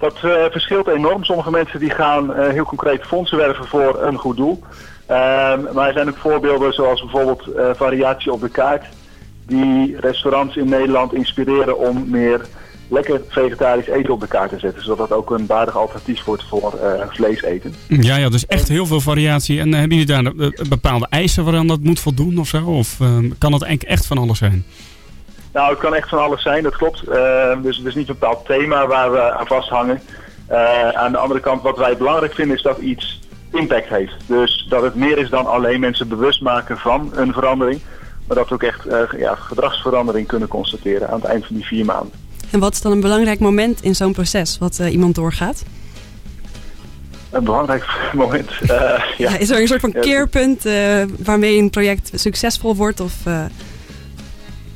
Dat 0.00 0.14
eh, 0.22 0.44
verschilt 0.50 0.88
enorm. 0.88 1.24
Sommige 1.24 1.50
mensen 1.50 1.80
die 1.80 1.90
gaan 1.90 2.34
eh, 2.34 2.48
heel 2.48 2.64
concreet 2.64 3.02
fondsen 3.02 3.36
werven 3.36 3.66
voor 3.66 4.02
een 4.02 4.16
goed 4.16 4.36
doel. 4.36 4.62
Ehm, 5.06 5.60
maar 5.74 5.86
er 5.86 5.92
zijn 5.92 6.08
ook 6.08 6.16
voorbeelden 6.16 6.72
zoals 6.72 7.00
bijvoorbeeld 7.00 7.46
eh, 7.46 7.70
variatie 7.74 8.32
op 8.32 8.40
de 8.40 8.48
kaart. 8.48 8.84
Die 9.46 9.96
restaurants 10.00 10.56
in 10.56 10.68
Nederland 10.68 11.14
inspireren 11.14 11.78
om 11.78 12.10
meer 12.10 12.40
lekker 12.88 13.20
vegetarisch 13.28 13.86
eten 13.86 14.12
op 14.12 14.20
de 14.20 14.26
kaart 14.26 14.50
te 14.50 14.58
zetten. 14.58 14.82
Zodat 14.82 15.08
dat 15.08 15.18
ook 15.18 15.30
een 15.30 15.46
waardig 15.46 15.76
alternatief 15.76 16.24
wordt 16.24 16.44
voor 16.48 16.78
vlees 17.08 17.42
eten. 17.42 17.74
Ja, 17.88 18.16
ja, 18.16 18.28
dus 18.28 18.46
echt 18.46 18.68
heel 18.68 18.86
veel 18.86 19.00
variatie. 19.00 19.60
En 19.60 19.72
hebben 19.72 19.98
jullie 19.98 20.22
daar 20.22 20.32
bepaalde 20.68 21.06
eisen 21.10 21.44
waaraan 21.44 21.66
dat 21.66 21.80
moet 21.80 22.00
voldoen 22.00 22.38
of 22.38 22.48
zo? 22.48 22.64
Of 22.64 23.00
eh, 23.00 23.16
kan 23.38 23.50
dat 23.50 23.62
echt 23.62 24.06
van 24.06 24.18
alles 24.18 24.38
zijn? 24.38 24.64
Nou, 25.52 25.70
het 25.70 25.78
kan 25.78 25.94
echt 25.94 26.08
van 26.08 26.18
alles 26.18 26.42
zijn, 26.42 26.62
dat 26.62 26.76
klopt. 26.76 27.02
Eh, 27.02 27.62
dus 27.62 27.76
het 27.76 27.86
is 27.86 27.94
niet 27.94 28.08
een 28.08 28.16
bepaald 28.18 28.46
thema 28.46 28.86
waar 28.86 29.12
we 29.12 29.32
aan 29.32 29.46
vasthangen. 29.46 30.00
Eh, 30.46 30.88
aan 30.88 31.12
de 31.12 31.18
andere 31.18 31.40
kant, 31.40 31.62
wat 31.62 31.76
wij 31.76 31.96
belangrijk 31.96 32.34
vinden, 32.34 32.56
is 32.56 32.62
dat 32.62 32.78
iets 32.78 33.20
impact 33.52 33.88
heeft. 33.88 34.14
Dus 34.26 34.66
dat 34.68 34.82
het 34.82 34.94
meer 34.94 35.18
is 35.18 35.30
dan 35.30 35.46
alleen 35.46 35.80
mensen 35.80 36.08
bewust 36.08 36.40
maken 36.40 36.78
van 36.78 37.10
een 37.14 37.32
verandering. 37.32 37.80
Maar 38.26 38.36
dat 38.36 38.48
we 38.48 38.54
ook 38.54 38.62
echt 38.62 38.86
eh, 38.86 39.00
ja, 39.16 39.34
gedragsverandering 39.34 40.26
kunnen 40.26 40.48
constateren 40.48 41.08
aan 41.08 41.20
het 41.20 41.24
eind 41.24 41.46
van 41.46 41.56
die 41.56 41.64
vier 41.64 41.84
maanden. 41.84 42.12
En 42.50 42.60
wat 42.60 42.72
is 42.72 42.80
dan 42.80 42.92
een 42.92 43.00
belangrijk 43.00 43.40
moment 43.40 43.82
in 43.82 43.94
zo'n 43.94 44.12
proces 44.12 44.58
wat 44.58 44.78
iemand 44.78 45.14
doorgaat? 45.14 45.62
Een 47.30 47.44
belangrijk 47.44 47.84
moment. 48.12 48.50
ja. 48.62 49.04
Ja, 49.16 49.36
is 49.38 49.50
er 49.50 49.60
een 49.60 49.66
soort 49.66 49.80
van 49.80 49.92
keerpunt 49.92 50.62
waarmee 51.18 51.58
een 51.58 51.70
project 51.70 52.10
succesvol 52.14 52.76
wordt? 52.76 53.00
Of, 53.00 53.14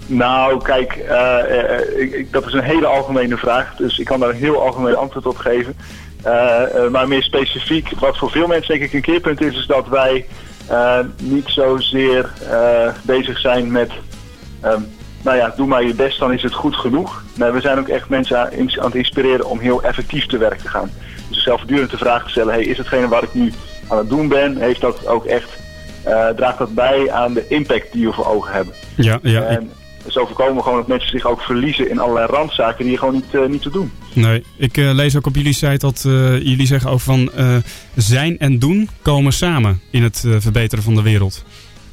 Nou, 0.06 0.62
kijk, 0.62 0.92
eh, 0.92 1.60
eh, 1.74 1.80
ik, 2.00 2.12
ik- 2.12 2.32
dat 2.32 2.46
is 2.46 2.52
een 2.52 2.62
hele 2.62 2.86
algemene 2.86 3.36
vraag, 3.36 3.74
dus 3.76 3.98
ik 3.98 4.04
kan 4.06 4.20
daar 4.20 4.28
een 4.28 4.34
heel 4.36 4.62
algemeen 4.62 4.96
antwoord 4.96 5.26
op 5.26 5.36
geven. 5.36 5.76
Eh, 6.22 6.62
maar 6.90 7.08
meer 7.08 7.22
specifiek, 7.22 7.88
wat 7.98 8.18
voor 8.18 8.30
veel 8.30 8.46
mensen 8.46 8.72
denk 8.78 8.82
ik 8.84 8.92
een 8.92 9.00
keerpunt 9.12 9.40
is, 9.40 9.56
is 9.56 9.66
dat 9.66 9.88
wij 9.88 10.26
niet 11.22 11.44
zozeer 11.48 12.30
bezig 13.02 13.38
zijn 13.38 13.72
met, 13.72 13.90
ehm, 14.60 14.80
nou 15.22 15.36
ja, 15.36 15.52
doe 15.56 15.66
maar 15.66 15.84
je 15.84 15.94
best, 15.94 16.18
dan 16.18 16.32
is 16.32 16.42
het 16.42 16.54
goed 16.54 16.76
genoeg. 16.76 17.22
Nee, 17.34 17.50
we 17.50 17.60
zijn 17.60 17.78
ook 17.78 17.88
echt 17.88 18.08
mensen 18.08 18.38
aan, 18.38 18.50
aan 18.78 18.84
het 18.86 18.94
inspireren 18.94 19.46
om 19.46 19.58
heel 19.58 19.82
effectief 19.82 20.26
te 20.26 20.38
werk 20.38 20.58
te 20.58 20.68
gaan. 20.68 20.90
Dus 21.28 21.42
zelf 21.42 21.58
voortdurend 21.58 21.90
de 21.90 21.96
vraag 21.96 22.24
te 22.24 22.30
stellen, 22.30 22.52
hey, 22.54 22.62
is 22.64 22.78
hetgene 22.78 23.08
wat 23.08 23.22
ik 23.22 23.34
nu 23.34 23.52
aan 23.88 23.98
het 23.98 24.08
doen 24.08 24.28
ben, 24.28 24.56
heeft 24.56 24.80
dat 24.80 25.06
ook 25.06 25.24
echt, 25.24 25.48
draagt 26.36 26.58
dat 26.58 26.74
bij 26.74 27.10
aan 27.12 27.34
de 27.34 27.44
impact 27.48 27.92
die 27.92 28.06
we 28.06 28.12
voor 28.12 28.26
ogen 28.26 28.52
hebben? 28.52 28.74
Ja, 28.96 29.18
ja. 29.22 29.42
En 29.42 29.70
voorkomen 30.12 30.54
we 30.56 30.62
gewoon 30.62 30.78
dat 30.78 30.86
mensen 30.88 31.10
zich 31.10 31.26
ook 31.26 31.40
verliezen 31.40 31.90
in 31.90 31.98
allerlei 31.98 32.26
randzaken 32.26 32.84
die 32.84 32.98
gewoon 32.98 33.14
niet, 33.14 33.34
eh, 33.34 33.46
niet 33.46 33.62
te 33.62 33.70
doen. 33.70 33.92
Nee, 34.12 34.44
ik 34.56 34.76
eh, 34.76 34.92
lees 34.92 35.16
ook 35.16 35.26
op 35.26 35.36
jullie 35.36 35.52
site 35.52 35.76
dat 35.78 36.04
eh, 36.06 36.12
jullie 36.42 36.66
zeggen 36.66 36.90
ook 36.90 37.00
van 37.00 37.30
zijn 37.94 38.38
en 38.38 38.58
doen 38.58 38.88
komen 39.02 39.32
samen 39.32 39.80
in 39.90 40.02
het 40.02 40.24
verbeteren 40.38 40.84
van 40.84 40.94
de 40.94 41.02
wereld. 41.02 41.44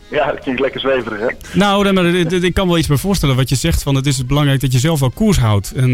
Ja, 0.07 0.31
dat 0.31 0.39
klinkt 0.39 0.61
lekker 0.61 0.79
zweverig, 0.79 1.19
hè? 1.19 1.57
Nou, 1.59 1.83
nee, 1.83 1.93
maar 1.93 2.05
ik 2.43 2.53
kan 2.53 2.67
wel 2.67 2.77
iets 2.77 2.87
bij 2.87 2.97
voorstellen 2.97 3.35
wat 3.35 3.49
je 3.49 3.55
zegt 3.55 3.83
van 3.83 3.95
het 3.95 4.05
is 4.05 4.25
belangrijk 4.25 4.61
dat 4.61 4.73
je 4.73 4.79
zelf 4.79 4.99
wel 4.99 5.09
koers 5.09 5.37
houdt. 5.37 5.71
En 5.71 5.91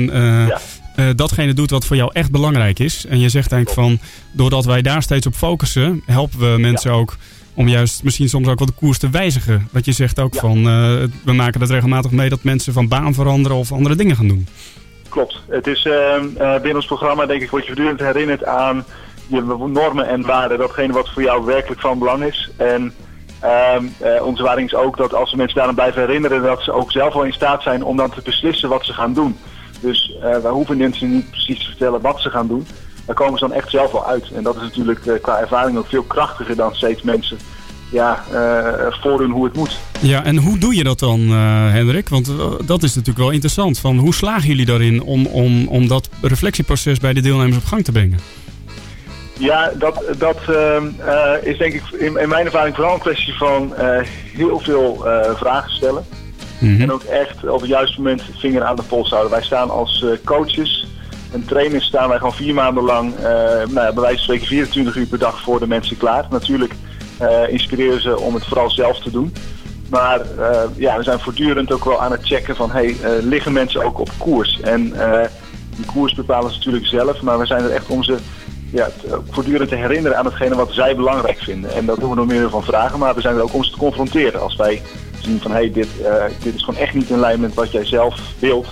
Ja. 0.95 1.13
datgene 1.13 1.53
doet 1.53 1.69
wat 1.69 1.85
voor 1.85 1.95
jou 1.95 2.09
echt 2.13 2.31
belangrijk 2.31 2.79
is. 2.79 3.05
En 3.05 3.19
je 3.19 3.29
zegt 3.29 3.51
eigenlijk 3.51 3.81
van, 3.81 3.99
doordat 4.31 4.65
wij 4.65 4.81
daar 4.81 5.01
steeds 5.01 5.25
op 5.27 5.35
focussen, 5.35 6.03
helpen 6.05 6.39
we 6.39 6.59
mensen 6.59 6.91
ook 6.91 7.17
om 7.57 7.67
juist 7.67 8.03
misschien 8.03 8.29
soms 8.29 8.47
ook 8.47 8.59
wat 8.59 8.67
de 8.67 8.73
koers 8.73 8.97
te 8.97 9.09
wijzigen. 9.09 9.67
Wat 9.71 9.85
je 9.85 9.91
zegt 9.91 10.19
ook 10.19 10.33
Ja. 10.33 10.39
van, 10.39 10.57
eh, 10.57 10.93
we 11.23 11.33
maken 11.33 11.59
dat 11.59 11.69
regelmatig 11.69 12.11
mee 12.11 12.29
dat 12.29 12.43
mensen 12.43 12.73
van 12.73 12.87
baan 12.87 13.13
veranderen 13.13 13.57
of 13.57 13.71
andere 13.71 13.95
dingen 13.95 14.15
gaan 14.15 14.27
doen. 14.27 14.47
Klopt. 15.09 15.41
Het 15.49 15.67
is 15.67 15.85
eh, 15.85 16.15
eh, 16.15 16.53
binnen 16.53 16.75
ons 16.75 16.85
programma, 16.85 17.25
denk 17.25 17.41
ik, 17.41 17.49
word 17.49 17.65
je 17.65 17.67
voortdurend 17.73 17.99
herinnerd 17.99 18.45
aan 18.45 18.85
je 19.27 19.41
normen 19.67 20.07
en 20.07 20.21
waarden. 20.21 20.57
Datgene 20.57 20.93
wat 20.93 21.09
voor 21.13 21.21
jou 21.23 21.45
werkelijk 21.45 21.81
van 21.81 21.99
belang 21.99 22.23
is. 22.23 22.49
En 22.57 22.93
ehm, 23.39 23.85
eh, 23.99 24.25
onze 24.25 24.43
waardening 24.43 24.71
is 24.71 24.77
ook 24.77 24.97
dat 24.97 25.13
als 25.13 25.31
we 25.31 25.37
mensen 25.37 25.55
daaraan 25.55 25.75
blijven 25.75 26.01
herinneren, 26.01 26.41
dat 26.41 26.61
ze 26.61 26.71
ook 26.71 26.91
zelf 26.91 27.13
wel 27.13 27.23
in 27.23 27.33
staat 27.33 27.61
zijn 27.63 27.83
om 27.83 27.97
dan 27.97 28.09
te 28.09 28.21
beslissen 28.23 28.69
wat 28.69 28.85
ze 28.85 28.93
gaan 28.93 29.13
doen. 29.13 29.37
Dus 29.81 30.15
eh, 30.21 30.37
wij 30.37 30.51
hoeven 30.51 30.77
mensen 30.77 31.11
niet 31.11 31.29
precies 31.29 31.59
te 31.59 31.65
vertellen 31.65 32.01
wat 32.01 32.21
ze 32.21 32.29
gaan 32.29 32.47
doen. 32.47 32.67
Daar 33.07 33.15
komen 33.15 33.39
ze 33.39 33.47
dan 33.47 33.57
echt 33.57 33.69
zelf 33.69 33.91
wel 33.91 34.05
uit. 34.05 34.31
En 34.31 34.43
dat 34.43 34.55
is 34.55 34.61
natuurlijk 34.61 35.05
eh, 35.05 35.21
qua 35.21 35.39
ervaring 35.39 35.77
ook 35.77 35.87
veel 35.87 36.03
krachtiger 36.03 36.55
dan 36.55 36.75
steeds 36.75 37.01
mensen 37.01 37.37
ja, 37.89 38.23
eh, 38.31 38.93
voordoen 39.01 39.31
hoe 39.31 39.45
het 39.45 39.55
moet. 39.55 39.79
Ja, 40.01 40.23
en 40.23 40.37
hoe 40.37 40.57
doe 40.57 40.75
je 40.75 40.83
dat 40.83 40.99
dan, 40.99 41.19
eh, 41.19 41.71
Hendrik? 41.71 42.09
Want 42.09 42.31
dat 42.65 42.83
is 42.83 42.95
natuurlijk 42.95 43.17
wel 43.17 43.29
interessant. 43.29 43.79
Van 43.79 43.97
hoe 43.97 44.13
slagen 44.13 44.47
jullie 44.47 44.65
daarin 44.65 45.01
om, 45.01 45.25
om, 45.25 45.67
om 45.67 45.87
dat 45.87 46.09
reflectieproces 46.21 46.99
bij 46.99 47.13
de 47.13 47.21
deelnemers 47.21 47.57
op 47.57 47.65
gang 47.65 47.83
te 47.83 47.91
brengen? 47.91 48.19
Ja, 49.39 49.71
dat, 49.77 50.03
dat 50.17 50.37
ehm, 50.47 50.87
eh, 50.97 51.33
is 51.43 51.57
denk 51.57 51.73
ik 51.73 51.83
in, 51.91 52.17
in 52.17 52.29
mijn 52.29 52.45
ervaring 52.45 52.75
vooral 52.75 52.93
een 52.93 52.99
kwestie 52.99 53.33
van 53.33 53.73
heel 54.35 54.59
veel 54.59 55.05
vragen 55.35 55.71
stellen. 55.71 56.05
En 56.59 56.91
ook 56.91 57.03
echt 57.03 57.49
op 57.49 57.59
het 57.59 57.69
juiste 57.69 57.97
moment 58.01 58.23
vinger 58.37 58.63
aan 58.63 58.75
de 58.75 58.81
pols 58.81 59.09
houden. 59.09 59.31
Wij 59.31 59.43
staan 59.43 59.69
als 59.69 60.05
coaches 60.23 60.87
en 61.31 61.45
trainers 61.45 61.85
staan 61.85 62.09
wij 62.09 62.17
gewoon 62.17 62.33
vier 62.33 62.53
maanden 62.53 62.83
lang, 62.83 63.15
eh, 63.15 63.23
nou 63.69 63.93
bij 63.93 63.93
wijze 63.93 64.15
van 64.15 64.23
spreken 64.23 64.47
24 64.47 64.95
uur 64.95 65.05
per 65.05 65.19
dag 65.19 65.41
voor 65.41 65.59
de 65.59 65.67
mensen 65.67 65.97
klaar. 65.97 66.25
Natuurlijk 66.29 66.73
eh, 67.17 67.49
inspireren 67.49 68.01
ze 68.01 68.19
om 68.19 68.33
het 68.33 68.45
vooral 68.45 68.69
zelf 68.69 68.99
te 68.99 69.11
doen. 69.11 69.33
Maar 69.89 70.21
eh, 70.21 70.61
ja, 70.75 70.97
we 70.97 71.03
zijn 71.03 71.19
voortdurend 71.19 71.71
ook 71.71 71.85
wel 71.85 72.01
aan 72.01 72.11
het 72.11 72.25
checken 72.25 72.55
van, 72.55 72.71
hey, 72.71 72.95
liggen 73.21 73.53
mensen 73.53 73.83
ook 73.83 73.99
op 73.99 74.09
koers? 74.17 74.59
En 74.61 74.93
die 75.75 75.85
koers 75.85 76.13
bepalen 76.13 76.51
ze 76.51 76.57
natuurlijk 76.57 76.85
zelf, 76.85 77.21
maar 77.21 77.39
we 77.39 77.45
zijn 77.45 77.63
er 77.63 77.71
echt 77.71 77.87
om 77.87 78.03
ze 78.03 78.17
ja, 78.71 78.89
voortdurend 79.29 79.69
te 79.69 79.75
herinneren 79.75 80.17
aan 80.17 80.25
hetgene 80.25 80.55
wat 80.55 80.71
zij 80.71 80.95
belangrijk 80.95 81.39
vinden. 81.39 81.73
En 81.73 81.85
dat 81.85 81.99
doen 81.99 82.09
we 82.09 82.15
door 82.15 82.25
middel 82.25 82.49
van 82.49 82.63
vragen, 82.63 82.99
maar 82.99 83.15
we 83.15 83.21
zijn 83.21 83.35
er 83.35 83.41
ook 83.41 83.53
om 83.53 83.63
ze 83.63 83.71
te 83.71 83.77
confronteren. 83.77 84.41
Als 84.41 84.55
wij 84.55 84.81
zien 85.21 85.41
van, 85.41 85.51
hey, 85.51 85.71
dit, 85.71 85.87
dit 86.43 86.55
is 86.55 86.63
gewoon 86.63 86.79
echt 86.79 86.93
niet 86.93 87.09
in 87.09 87.19
lijn 87.19 87.39
met 87.39 87.53
wat 87.53 87.71
jij 87.71 87.85
zelf 87.85 88.19
wilt. 88.39 88.67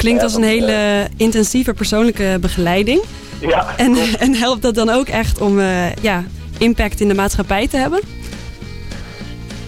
Klinkt 0.00 0.22
als 0.22 0.34
een 0.34 0.42
hele 0.42 1.06
intensieve 1.16 1.74
persoonlijke 1.74 2.38
begeleiding. 2.40 3.02
Ja, 3.40 3.74
En, 3.76 3.96
en 4.18 4.34
helpt 4.34 4.62
dat 4.62 4.74
dan 4.74 4.90
ook 4.90 5.08
echt 5.08 5.40
om 5.40 5.58
eh, 5.58 5.94
ja, 5.94 6.24
impact 6.58 7.00
in 7.00 7.08
de 7.08 7.14
maatschappij 7.14 7.68
te 7.68 7.76
hebben? 7.76 8.00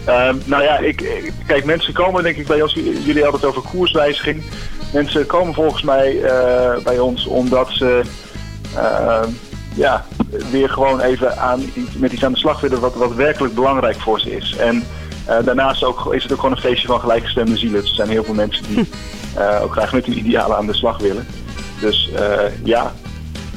Ehm, 0.05 0.37
nou 0.45 0.63
ja, 0.63 0.79
ik, 0.79 1.31
kijk, 1.47 1.65
mensen 1.65 1.93
komen 1.93 2.23
denk 2.23 2.37
ik 2.37 2.47
bij 2.47 2.63
ons, 2.63 2.75
jullie 2.75 3.23
hadden 3.23 3.41
het 3.41 3.45
over 3.45 3.63
koerswijziging. 3.63 4.43
Mensen 4.93 5.27
komen 5.27 5.55
volgens 5.55 5.83
mij 5.83 6.23
eh, 6.23 6.83
bij 6.85 6.99
ons 6.99 7.27
omdat 7.27 7.71
ze 7.71 8.03
ehm, 8.77 9.29
ja, 9.75 10.05
weer 10.51 10.69
gewoon 10.69 11.01
even 11.01 11.39
aan, 11.39 11.63
met 11.97 12.13
iets 12.13 12.25
aan 12.25 12.33
de 12.33 12.39
slag 12.39 12.61
willen 12.61 12.81
wat, 12.81 12.95
wat 12.95 13.15
werkelijk 13.15 13.55
belangrijk 13.55 14.01
voor 14.01 14.21
ze 14.21 14.37
is. 14.37 14.57
En 14.57 14.77
eh, 14.77 15.02
daarnaast 15.45 15.85
ook, 15.85 16.15
is 16.15 16.23
het 16.23 16.33
ook 16.33 16.41
gewoon 16.41 16.55
een 16.55 16.63
feestje 16.63 16.87
van 16.87 17.01
gelijkgestemde 17.01 17.57
zielen. 17.57 17.81
Dus 17.81 17.91
er 17.91 17.97
zijn 17.97 18.09
heel 18.09 18.25
veel 18.25 18.35
mensen 18.35 18.65
die 18.69 18.79
eh, 19.37 19.63
ook 19.63 19.73
graag 19.73 19.93
met 19.93 20.07
hun 20.07 20.19
idealen 20.19 20.57
aan 20.57 20.67
de 20.67 20.75
slag 20.75 20.99
willen. 20.99 21.27
Dus 21.81 22.11
eh, 22.13 22.65
ja, 22.65 22.93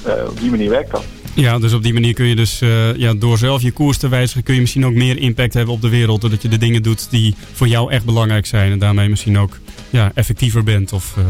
eh, 0.04 0.13
op 0.30 0.39
die 0.39 0.49
manier 0.49 0.69
werkt 0.69 0.91
dat. 0.91 1.04
Ja, 1.36 1.60
dus 1.60 1.73
op 1.73 1.84
die 1.84 1.93
manier 1.93 2.13
kun 2.13 2.25
je 2.25 2.36
dus 2.36 2.62
eh, 2.62 2.95
ja, 2.95 3.13
door 3.13 3.38
zelf 3.38 3.62
je 3.62 3.71
koers 3.71 3.97
te 3.97 4.10
wijzigen, 4.10 4.43
kun 4.43 4.54
je 4.54 4.62
misschien 4.62 4.86
ook 4.86 4.93
meer 4.93 5.17
impact 5.17 5.54
hebben 5.54 5.73
op 5.73 5.82
de 5.82 5.89
wereld. 5.89 6.21
Doordat 6.21 6.41
je 6.41 6.47
de 6.47 6.58
dingen 6.58 6.84
doet 6.84 7.12
die 7.12 7.36
voor 7.54 7.67
jou 7.67 7.91
echt 7.91 8.06
belangrijk 8.06 8.45
zijn. 8.45 8.71
En 8.71 8.80
daarmee 8.80 9.10
misschien 9.10 9.38
ook 9.38 9.58
ja, 9.89 10.12
effectiever 10.13 10.63
bent. 10.63 10.93
Of, 10.93 11.17
eh, 11.17 11.23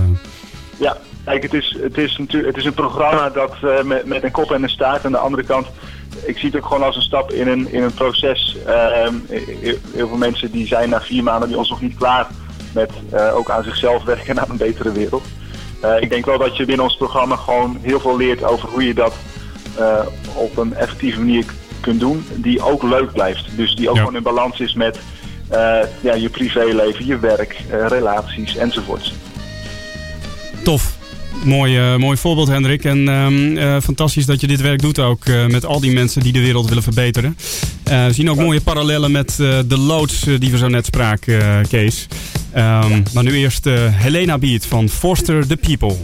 Ja, 0.78 0.98
kijk, 1.24 1.43
het 1.43 1.54
is, 1.54 1.78
het 1.82 1.98
is, 1.98 2.17
natuurlijk, 2.17 2.48
het 2.48 2.58
is 2.58 2.65
een 2.65 2.74
programma 2.74 3.30
dat 3.30 3.56
eh, 3.62 3.84
met, 3.84 4.06
met 4.06 4.24
een 4.24 4.32
kop 4.32 4.52
en 4.52 4.63
een 4.63 4.69
staart. 4.69 5.06
Aan 5.06 5.12
de 5.12 5.17
andere 5.17 5.43
kant, 5.43 5.67
ik 6.23 6.38
zie 6.38 6.49
het 6.49 6.58
ook 6.58 6.65
gewoon 6.67 6.84
als 6.84 6.95
een 6.95 7.01
stap 7.01 7.32
in 7.32 7.47
een, 7.47 7.71
in 7.73 7.84
een 7.84 7.93
proces. 7.93 8.56
Ehm, 8.65 9.13
heel, 9.30 9.78
veel 10.08 10.17
mensen 10.17 10.51
die 10.51 10.67
zijn 10.67 10.89
na 10.89 11.01
vier 11.01 11.23
maanden 11.23 11.49
bij 11.49 11.58
ons 11.58 11.69
nog 11.69 11.82
niet 11.82 11.97
klaar 11.97 12.28
met 12.73 12.91
eh, 13.12 13.36
ook 13.36 13.49
aan 13.49 13.63
zichzelf 13.63 14.04
werken 14.04 14.28
en 14.28 14.39
aan 14.39 14.49
een 14.49 14.58
betere 14.58 14.91
wereld. 14.91 15.23
Eh, 15.82 16.01
ik 16.01 16.10
denk 16.10 16.25
wel 16.25 16.38
dat 16.38 16.58
je 16.58 16.65
binnen 16.65 16.86
ons 16.86 16.97
programma 16.97 17.36
gewoon 17.36 17.78
heel 17.82 17.99
veel 17.99 18.17
leert 18.17 18.43
over 18.43 18.69
hoe 18.69 18.88
je 18.88 18.93
dat 18.93 19.13
eh, 19.78 19.99
op 20.36 20.58
een 20.58 20.73
effectieve 20.73 21.19
manier 21.19 21.45
kunt 21.80 21.99
doen. 21.99 22.25
Die 22.36 22.62
ook 22.62 22.84
leuk 22.84 23.12
blijft. 23.12 23.58
Dus 23.58 23.75
die 23.75 23.89
ook 23.89 23.95
Ja. 23.95 24.01
gewoon 24.01 24.15
in 24.15 24.23
balans 24.23 24.60
is 24.60 24.73
met 24.73 24.99
ja, 26.01 26.13
je 26.13 26.30
privéleven, 26.30 27.06
je 27.06 27.19
werk, 27.19 27.63
relaties 27.69 28.56
enzovoorts. 28.56 29.13
tof. 30.63 30.95
Mooi, 31.43 31.78
eh, 31.78 31.95
mooi 31.95 32.17
voorbeeld, 32.17 32.48
Hendrik. 32.48 32.84
En 32.84 33.10
ehm, 33.10 33.58
eh, 33.58 33.82
fantastisch 33.82 34.26
dat 34.26 34.41
je 34.41 34.48
dit 34.48 34.62
werk 34.62 34.82
doet 34.82 35.00
ook 35.00 35.26
eh, 35.26 35.45
met 35.48 35.65
al 35.65 35.80
die 35.80 35.91
mensen 35.91 36.21
die 36.21 36.34
de 36.34 36.39
wereld 36.39 36.67
willen 36.67 36.84
verbeteren. 36.84 37.38
We 37.84 38.10
zien 38.12 38.30
ook 38.30 38.38
mooie 38.38 38.62
parallellen 38.62 39.12
met 39.12 39.36
de 39.67 39.78
loods 39.78 40.26
die 40.39 40.52
we 40.52 40.58
zo 40.58 40.67
net 40.67 40.86
spraken, 40.86 41.67
Kees. 41.67 42.08
Ehm, 42.52 43.02
Maar 43.13 43.24
nu 43.24 43.38
eerst 43.38 43.65
Helena 43.91 44.38
Beat 44.38 44.65
van 44.65 44.89
Foster 44.89 45.48
the 45.48 45.58
People. 45.58 45.95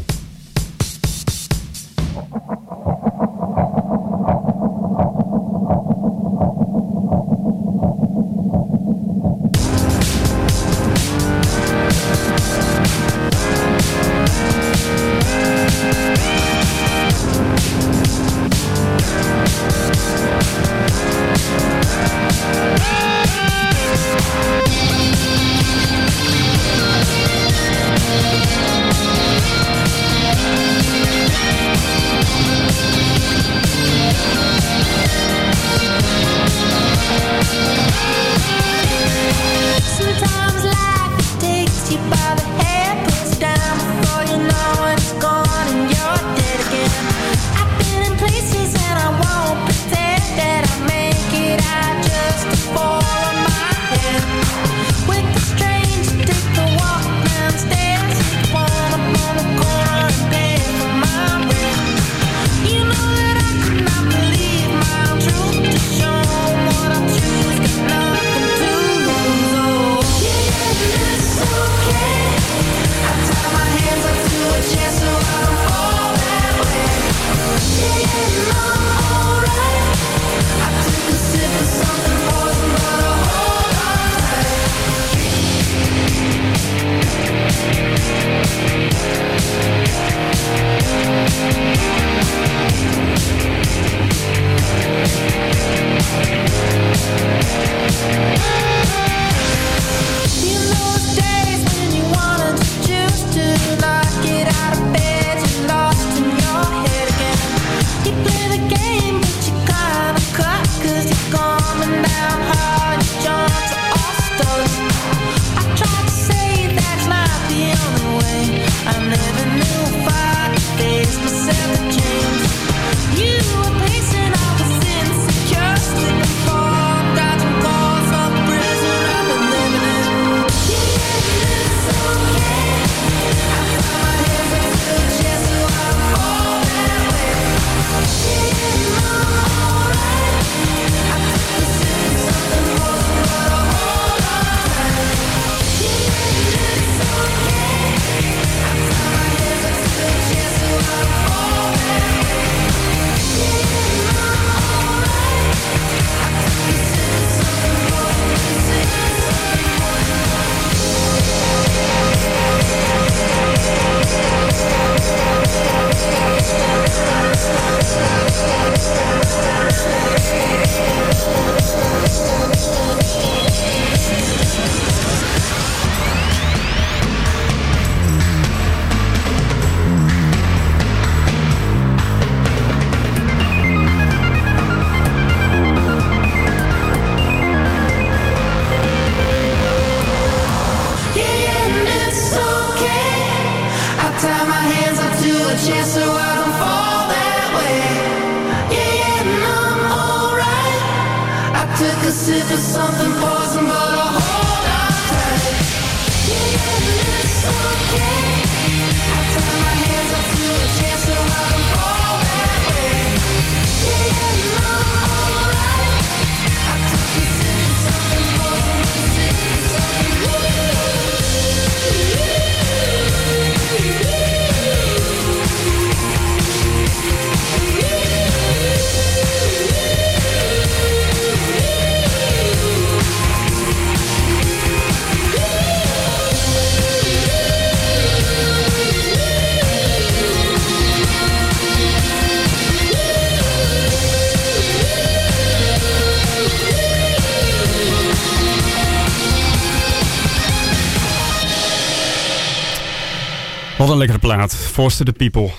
Lekkere 254.01 254.19
plaat. 254.19 254.55
Force 254.55 255.03
the 255.03 255.11
People. 255.11 255.49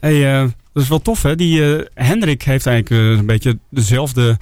Hey, 0.00 0.34
eh, 0.34 0.48
dat 0.72 0.82
is 0.82 0.88
wel 0.88 1.02
tof 1.02 1.22
hè. 1.22 1.36
Die 1.36 1.76
eh, 1.76 1.86
Hendrik 1.94 2.42
heeft 2.42 2.66
eigenlijk 2.66 3.02
eh, 3.02 3.18
een 3.18 3.26
beetje 3.26 3.58
dezelfde 3.70 4.38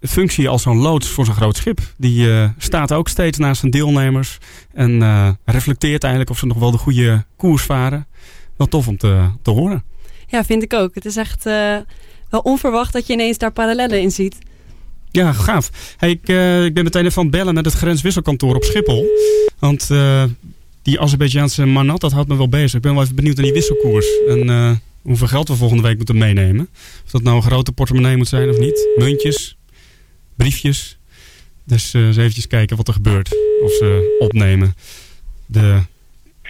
functie 0.00 0.48
als 0.48 0.62
zo'n 0.62 0.78
loods 0.78 1.08
voor 1.08 1.24
zo'n 1.24 1.34
groot 1.34 1.56
schip. 1.56 1.80
Die 1.96 2.28
staat 2.58 2.92
ook 2.92 3.08
steeds 3.08 3.38
naast 3.38 3.60
zijn 3.60 3.72
deelnemers. 3.72 4.38
En 4.74 5.02
reflecteert 5.44 6.02
eigenlijk 6.02 6.32
of 6.32 6.38
ze 6.38 6.46
nog 6.46 6.58
wel 6.58 6.70
de 6.70 6.78
goede 6.78 7.24
koers 7.36 7.62
varen. 7.62 8.06
Wel 8.56 8.66
tof 8.66 8.88
om 8.88 8.96
te, 8.96 9.28
te 9.42 9.50
horen. 9.50 9.84
Ja, 10.26 10.44
vind 10.44 10.62
ik 10.62 10.72
ook. 10.72 10.94
Het 10.94 11.04
is 11.04 11.16
echt 11.16 11.44
wel 12.30 12.40
onverwacht 12.42 12.92
dat 12.92 13.06
je 13.06 13.12
ineens 13.12 13.38
daar 13.38 13.52
parallellen 13.52 14.00
in 14.00 14.10
ziet. 14.10 14.38
Ja, 15.10 15.32
gaaf. 15.32 15.70
Hey, 15.96 16.10
ik, 16.10 16.28
ik 16.66 16.74
ben 16.74 16.84
meteen 16.84 17.04
even 17.04 17.18
aan 17.18 17.26
het 17.26 17.36
bellen 17.36 17.54
met 17.54 17.64
het 17.64 17.74
grenswisselkantoor 17.74 18.54
op 18.54 18.64
Schiphol. 18.64 19.06
Want 19.58 19.88
die 20.88 21.00
Azerbeidzjaanse 21.00 21.64
manat, 21.66 22.00
dat 22.00 22.12
houdt 22.12 22.28
me 22.28 22.36
wel 22.36 22.48
bezig. 22.48 22.74
Ik 22.74 22.82
ben 22.82 22.94
wel 22.94 23.02
even 23.02 23.14
benieuwd 23.14 23.36
naar 23.36 23.44
die 23.44 23.54
wisselkoers. 23.54 24.06
En 24.28 24.50
eh, 24.50 24.70
hoeveel 25.02 25.26
geld 25.26 25.48
we 25.48 25.54
volgende 25.54 25.82
week 25.82 25.96
moeten 25.96 26.18
meenemen. 26.18 26.68
Of 27.04 27.10
dat 27.10 27.22
nou 27.22 27.36
een 27.36 27.42
grote 27.42 27.72
portemonnee 27.72 28.16
moet 28.16 28.28
zijn 28.28 28.48
of 28.48 28.58
niet. 28.58 28.88
Muntjes, 28.96 29.56
briefjes. 30.36 30.98
Dus 31.64 31.94
eh 31.94 32.06
eens 32.06 32.16
eventjes 32.16 32.46
kijken 32.46 32.76
wat 32.76 32.88
er 32.88 32.94
gebeurt. 32.94 33.36
Of 33.62 33.72
ze 33.72 34.16
opnemen. 34.18 34.74
De 35.46 35.80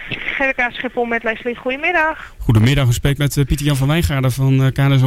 GWK 0.09 0.71
Schiphol 0.71 1.05
met 1.05 1.23
Leslie, 1.23 1.55
goedemiddag. 1.55 2.33
Goedemiddag, 2.37 2.87
ik 2.87 2.93
spreek 2.93 3.17
met 3.17 3.37
eh, 3.37 3.45
Pieter-Jan 3.45 3.75
van 3.75 3.87
Wijngaarden 3.87 4.31
van 4.31 4.63
eh, 4.63 4.71
KNS. 4.71 5.01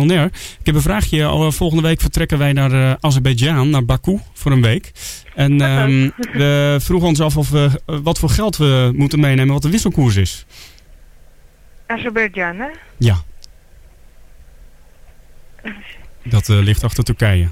Ik 0.58 0.66
heb 0.66 0.74
een 0.74 0.80
vraagje. 0.80 1.24
Al, 1.24 1.46
eh, 1.46 1.52
volgende 1.52 1.82
week 1.82 2.00
vertrekken 2.00 2.38
wij 2.38 2.52
naar 2.52 2.72
uh, 2.72 2.92
Azerbeidzjan, 3.00 3.70
naar 3.70 3.84
Baku, 3.84 4.18
voor 4.32 4.52
een 4.52 4.62
week. 4.62 4.92
En 5.34 5.60
um, 5.60 6.12
we 6.32 6.76
vroegen 6.80 7.08
ons 7.08 7.20
af 7.20 7.36
of 7.36 7.50
we, 7.50 7.80
uh, 7.86 7.98
wat 8.02 8.18
voor 8.18 8.28
geld 8.30 8.56
we 8.56 8.92
moeten 8.96 9.20
meenemen, 9.20 9.52
wat 9.52 9.62
de 9.62 9.70
wisselkoers 9.70 10.16
is. 10.16 10.46
Azerbeidzjan, 11.86 12.56
hè? 12.56 12.68
Ja. 12.96 13.16
Dat 16.22 16.48
ligt 16.48 16.84
achter 16.84 17.04
Turkije. 17.04 17.48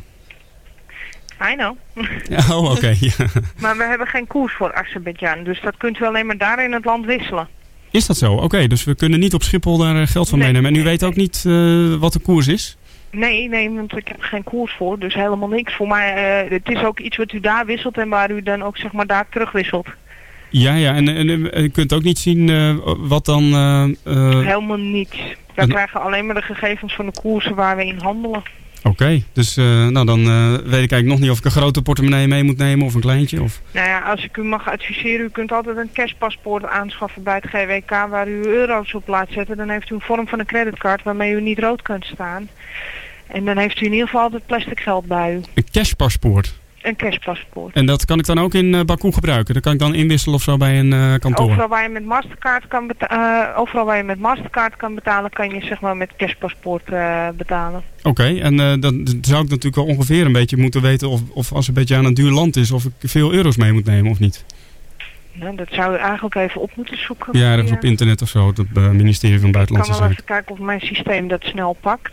I 1.40 1.54
know. 1.54 1.76
Oh, 2.50 2.64
oké. 2.64 2.70
Okay, 2.70 2.96
ja. 3.00 3.12
Maar 3.62 3.76
we 3.76 3.84
hebben 3.84 4.06
geen 4.06 4.26
koers 4.26 4.54
voor 4.54 4.74
Azerbeidzjan, 4.74 5.44
dus 5.44 5.60
dat 5.60 5.76
kunt 5.76 5.98
u 5.98 6.04
alleen 6.04 6.26
maar 6.26 6.38
daar 6.38 6.64
in 6.64 6.72
het 6.72 6.84
land 6.84 7.06
wisselen. 7.06 7.48
Is 7.90 8.06
dat 8.06 8.16
zo? 8.16 8.32
Oké, 8.32 8.44
okay, 8.44 8.66
dus 8.66 8.84
we 8.84 8.94
kunnen 8.94 9.20
niet 9.20 9.34
op 9.34 9.42
Schiphol 9.42 9.78
daar 9.78 10.06
geld 10.08 10.28
van 10.28 10.38
nee, 10.38 10.46
meenemen. 10.46 10.74
En 10.74 10.80
u 10.80 10.84
weet 10.84 11.04
ook 11.04 11.14
niet 11.14 11.44
uh, 11.46 11.94
wat 11.94 12.12
de 12.12 12.18
koers 12.18 12.48
is? 12.48 12.76
Nee, 13.10 13.48
nee, 13.48 13.70
want 13.70 13.96
ik 13.96 14.08
heb 14.08 14.20
geen 14.20 14.44
koers 14.44 14.72
voor, 14.72 14.98
dus 14.98 15.14
helemaal 15.14 15.48
niks. 15.48 15.74
Voor 15.74 15.88
mij, 15.88 16.44
uh, 16.44 16.50
het 16.50 16.68
is 16.68 16.82
ook 16.82 17.00
iets 17.00 17.16
wat 17.16 17.32
u 17.32 17.40
daar 17.40 17.66
wisselt 17.66 17.98
en 17.98 18.08
waar 18.08 18.30
u 18.30 18.42
dan 18.42 18.62
ook 18.62 18.76
zeg 18.76 18.92
maar 18.92 19.06
daar 19.06 19.26
terugwisselt. 19.30 19.86
Ja, 20.50 20.74
ja, 20.74 20.94
en, 20.94 21.08
en, 21.08 21.28
en 21.52 21.64
u 21.64 21.68
kunt 21.68 21.92
ook 21.92 22.02
niet 22.02 22.18
zien 22.18 22.48
uh, 22.48 22.76
wat 22.98 23.24
dan... 23.24 23.42
Helemaal 24.04 24.76
niets. 24.76 25.16
Wij 25.54 25.66
krijgen 25.66 26.00
alleen 26.00 26.26
maar 26.26 26.34
de 26.34 26.42
gegevens 26.42 26.94
van 26.94 27.06
de 27.06 27.20
koersen 27.20 27.54
waar 27.54 27.76
we 27.76 27.86
in 27.86 27.98
handelen. 27.98 28.42
Oké, 28.82 28.88
okay, 28.88 29.24
dus 29.32 29.56
uh, 29.56 29.86
nou, 29.86 30.06
dan 30.06 30.20
uh, 30.20 30.50
weet 30.52 30.64
ik 30.64 30.92
eigenlijk 30.92 31.06
nog 31.06 31.20
niet 31.20 31.30
of 31.30 31.38
ik 31.38 31.44
een 31.44 31.50
grote 31.50 31.82
portemonnee 31.82 32.26
mee 32.26 32.42
moet 32.42 32.58
nemen 32.58 32.86
of 32.86 32.94
een 32.94 33.00
kleintje. 33.00 33.42
Of... 33.42 33.60
Nou 33.72 33.88
ja, 33.88 34.00
als 34.00 34.24
ik 34.24 34.36
u 34.36 34.42
mag 34.42 34.70
adviseren, 34.70 35.26
u 35.26 35.28
kunt 35.28 35.52
altijd 35.52 35.76
een 35.76 35.92
cashpaspoort 35.92 36.64
aanschaffen 36.64 37.22
bij 37.22 37.34
het 37.34 37.46
GWK 37.46 37.90
waar 37.90 38.28
u 38.28 38.46
euro's 38.46 38.94
op 38.94 39.08
laat 39.08 39.28
zetten. 39.30 39.56
Dan 39.56 39.68
heeft 39.68 39.90
u 39.90 39.94
een 39.94 40.00
vorm 40.00 40.28
van 40.28 40.38
een 40.38 40.46
creditcard 40.46 41.02
waarmee 41.02 41.32
u 41.32 41.40
niet 41.40 41.58
rood 41.58 41.82
kunt 41.82 42.04
staan. 42.04 42.48
En 43.26 43.44
dan 43.44 43.56
heeft 43.56 43.80
u 43.80 43.86
in 43.86 43.92
ieder 43.92 44.06
geval 44.06 44.22
altijd 44.22 44.46
plastic 44.46 44.80
geld 44.80 45.06
bij 45.06 45.34
u. 45.34 45.40
Een 45.54 45.70
cashpaspoort? 45.72 46.58
Een 46.80 46.96
cashpaspoort. 46.96 47.74
En 47.74 47.86
dat 47.86 48.04
kan 48.04 48.18
ik 48.18 48.26
dan 48.26 48.38
ook 48.38 48.54
in 48.54 48.74
uh, 48.74 48.80
Baku 48.80 49.12
gebruiken? 49.12 49.54
Dat 49.54 49.62
kan 49.62 49.72
ik 49.72 49.78
dan 49.78 49.94
inwisselen 49.94 50.34
of 50.34 50.42
zo 50.42 50.56
bij 50.56 50.78
een 50.78 50.92
uh, 50.92 51.14
kantoor? 51.14 51.46
Overal 51.46 51.68
waar 51.68 51.82
je 51.82 51.88
met 51.88 52.04
Mastercard 52.04 52.68
kan, 52.68 52.86
beta 52.86 53.50
uh, 53.52 53.58
overal 53.58 53.84
waar 53.84 53.96
je 53.96 54.02
met 54.02 54.18
Mastercard 54.18 54.76
kan 54.76 54.94
betalen, 54.94 55.30
kan 55.30 55.50
je 55.50 55.64
zeg 55.64 55.80
maar 55.80 55.96
met 55.96 56.10
cashpaspoort 56.16 56.90
uh, 56.90 57.28
betalen. 57.36 57.82
Oké, 57.98 58.08
okay, 58.08 58.40
en 58.40 58.56
dan 58.80 59.06
zou 59.20 59.44
ik 59.44 59.48
natuurlijk 59.48 59.74
wel 59.74 59.84
ongeveer 59.84 60.26
een 60.26 60.32
beetje 60.32 60.56
moeten 60.56 60.82
weten 60.82 61.08
of, 61.08 61.20
of 61.32 61.52
als 61.52 61.68
een 61.68 61.74
beetje 61.74 61.96
aan 61.96 62.04
een 62.04 62.14
duur 62.14 62.30
land 62.30 62.56
is, 62.56 62.70
of 62.70 62.84
ik 62.84 62.92
veel 62.98 63.32
euro's 63.32 63.56
mee 63.56 63.72
moet 63.72 63.84
nemen 63.84 64.10
of 64.10 64.18
niet. 64.18 64.44
Nou, 65.32 65.56
dat 65.56 65.68
zou 65.70 65.94
u 65.94 65.96
eigenlijk 65.96 66.34
even 66.34 66.60
op 66.60 66.70
moeten 66.76 66.98
zoeken. 66.98 67.38
Ja, 67.38 67.52
ergens 67.52 67.72
op 67.72 67.84
internet 67.84 68.22
of 68.22 68.28
zo, 68.28 68.48
het 68.48 68.74
ministerie 68.74 69.40
van 69.40 69.52
Buitenlandse 69.52 69.92
Zaken. 69.92 70.10
Ik 70.10 70.16
kan 70.16 70.26
wel 70.26 70.38
even 70.38 70.46
kijken 70.46 70.52
of 70.52 70.58
mijn 70.58 70.80
systeem 70.80 71.28
dat 71.28 71.42
snel 71.42 71.76
pakt. 71.80 72.12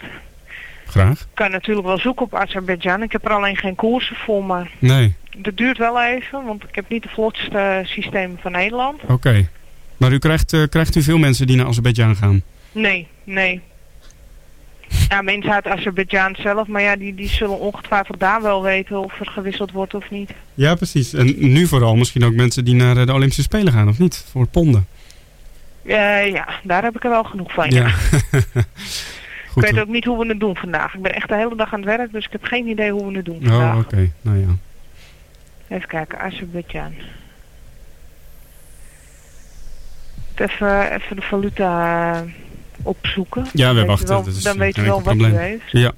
Graag. 0.98 1.20
Ik 1.20 1.28
kan 1.34 1.52
natuurlijk 1.52 1.88
wel 1.88 2.00
zoeken 2.00 2.26
op 2.26 2.36
Azerbeidzjan. 2.36 3.04
Ik 3.04 3.12
heb 3.12 3.26
er 3.26 3.32
alleen 3.32 3.58
geen 3.58 3.76
koersen 3.76 4.16
voor, 4.16 4.43
maar 4.43 4.72
nee. 4.80 5.16
dat 5.38 5.58
duurt 5.58 5.78
wel 5.78 6.02
even, 6.04 6.45
want 6.45 6.64
ik 6.64 6.76
heb 6.76 6.89
niet 6.89 7.04
de 7.04 7.10
vlotste 7.10 7.82
systeem 7.84 8.38
van 8.41 8.52
Nederland. 8.52 9.02
Oké. 9.02 9.14
Okay. 9.14 9.48
Maar 9.98 10.12
u 10.12 10.18
krijgt, 10.18 10.54
uh, 10.54 10.64
krijgt 10.70 10.95
u 10.95 11.02
veel 11.02 11.18
mensen 11.18 11.48
die 11.48 11.56
naar 11.56 11.66
Azerbeidzjan 11.66 12.16
gaan? 12.16 12.41
Nee, 12.72 13.08
nee. 13.24 13.62
Ja, 15.10 15.22
mensen 15.22 15.52
uit 15.52 15.68
Azerbeidzjan 15.68 16.36
zelf, 16.39 16.68
maar 16.68 16.82
ja, 16.82 16.95
die, 16.95 17.16
die 17.16 17.30
zullen 17.30 17.60
ongetwijfeld 17.60 18.20
daar 18.20 18.41
wel 18.41 18.64
weten 18.64 19.00
of 19.00 19.20
er 19.20 19.26
gewisseld 19.26 19.72
wordt 19.72 19.93
of 19.93 20.10
niet. 20.10 20.32
Ja, 20.54 20.76
precies. 20.76 21.14
En 21.14 21.36
nu 21.38 21.68
vooral 21.68 21.95
misschien 21.95 22.24
ook 22.24 22.34
mensen 22.34 22.66
die 22.66 22.76
naar 22.76 23.06
de 23.06 23.14
Olympische 23.14 23.41
Spelen 23.41 23.74
gaan, 23.74 23.88
of 23.88 24.00
niet? 24.00 24.26
Voor 24.32 24.48
ponden. 24.48 24.88
Uh, 25.84 26.32
ja, 26.32 26.48
daar 26.64 26.84
heb 26.84 26.95
ik 26.95 27.04
er 27.04 27.10
wel 27.10 27.24
genoeg 27.24 27.54
van, 27.54 27.70
ja. 27.70 27.91
ja. 28.32 28.41
Goed, 29.58 29.68
ik 29.68 29.76
weet 29.76 29.84
ook 29.84 29.93
niet 29.93 30.05
hoe 30.05 30.20
we 30.20 30.28
het 30.28 30.39
doen 30.39 30.55
vandaag. 30.55 30.93
Ik 30.93 31.01
ben 31.01 31.14
echt 31.14 31.28
de 31.28 31.36
hele 31.36 31.55
dag 31.55 31.74
aan 31.74 31.80
het 31.80 31.97
werk, 31.97 32.12
dus 32.12 32.26
ik 32.26 32.32
heb 32.32 32.43
geen 32.43 32.68
idee 32.68 32.91
hoe 32.91 33.08
we 33.08 33.16
het 33.16 33.26
doen 33.26 33.39
vandaag. 33.41 33.74
Oh, 33.74 33.80
oké. 33.80 33.93
Okay. 33.93 34.12
Nou 34.22 34.38
ja. 34.38 34.47
Even 35.76 35.88
kijken, 35.88 36.20
Azerbeidzjan. 36.20 36.93
Even, 40.36 40.91
even 40.91 41.16
de 41.16 41.22
valuta 41.22 42.24
opzoeken. 42.84 43.45
Ja, 43.53 43.74
we 43.74 43.86
wachten. 43.86 44.08
Wel, 44.08 44.24
dat 44.24 44.36
is, 44.36 44.43
dan 44.43 44.58
weet 44.58 44.76
je 44.76 44.82
wel 44.82 45.01
wat 45.01 45.16
u 45.16 45.26
heeft. 45.26 45.72
Ja. 45.72 45.91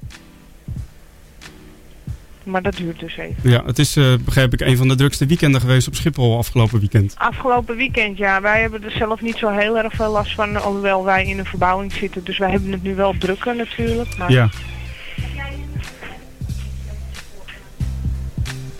Maar 2.44 2.62
dat 2.62 2.76
duurt 2.76 2.98
dus 3.00 3.16
even. 3.16 3.50
Ja, 3.50 3.62
het 3.64 3.78
is, 3.78 3.96
uh, 3.96 4.14
begrijp 4.24 4.52
ik, 4.52 4.60
een 4.60 4.76
van 4.76 4.88
de 4.88 4.94
drukste 4.94 5.26
weekenden 5.26 5.60
geweest 5.60 5.88
op 5.88 5.94
Schiphol 5.94 6.38
afgelopen 6.38 6.78
weekend. 6.78 7.14
Afgelopen 7.18 7.76
weekend, 7.76 8.16
ja. 8.16 8.40
Wij 8.40 8.60
hebben 8.60 8.84
er 8.84 8.90
zelf 8.90 9.20
niet 9.20 9.36
zo 9.36 9.48
heel 9.48 9.78
erg 9.78 9.92
veel 9.92 10.10
last 10.10 10.34
van, 10.34 10.62
alhoewel 10.62 11.04
wij 11.04 11.26
in 11.26 11.38
een 11.38 11.46
verbouwing 11.46 11.92
zitten. 11.92 12.24
Dus 12.24 12.38
wij 12.38 12.50
hebben 12.50 12.72
het 12.72 12.82
nu 12.82 12.94
wel 12.94 13.14
drukker 13.18 13.56
natuurlijk. 13.56 14.16
Maar... 14.18 14.30
Ja. 14.30 14.48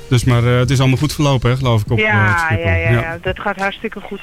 Dus 0.09 0.25
maar 0.25 0.43
uh, 0.43 0.59
het 0.59 0.71
is 0.71 0.81
allemaal 0.81 0.99
goed 0.99 1.13
verlopen, 1.13 1.51
hè, 1.51 1.57
geloof 1.57 1.81
ik, 1.81 1.91
op 1.91 1.99
ja, 1.99 2.51
uh, 2.53 2.65
ja, 2.65 2.75
ja, 2.75 2.91
ja, 2.91 3.19
dat 3.23 3.41
gaat 3.41 3.57
hartstikke 3.57 4.01
goed. 4.01 4.21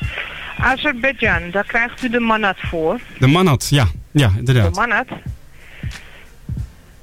Azerbeidzjan, 0.58 1.52
daar 1.52 1.66
krijgt 1.66 2.04
u 2.04 2.10
de 2.10 2.20
manat 2.20 2.56
voor. 2.58 3.00
De 3.20 3.28
manat, 3.28 3.68
ja. 3.70 3.88
Ja, 4.12 4.32
inderdaad. 4.38 4.74
De 4.74 4.80
manat. 4.80 5.08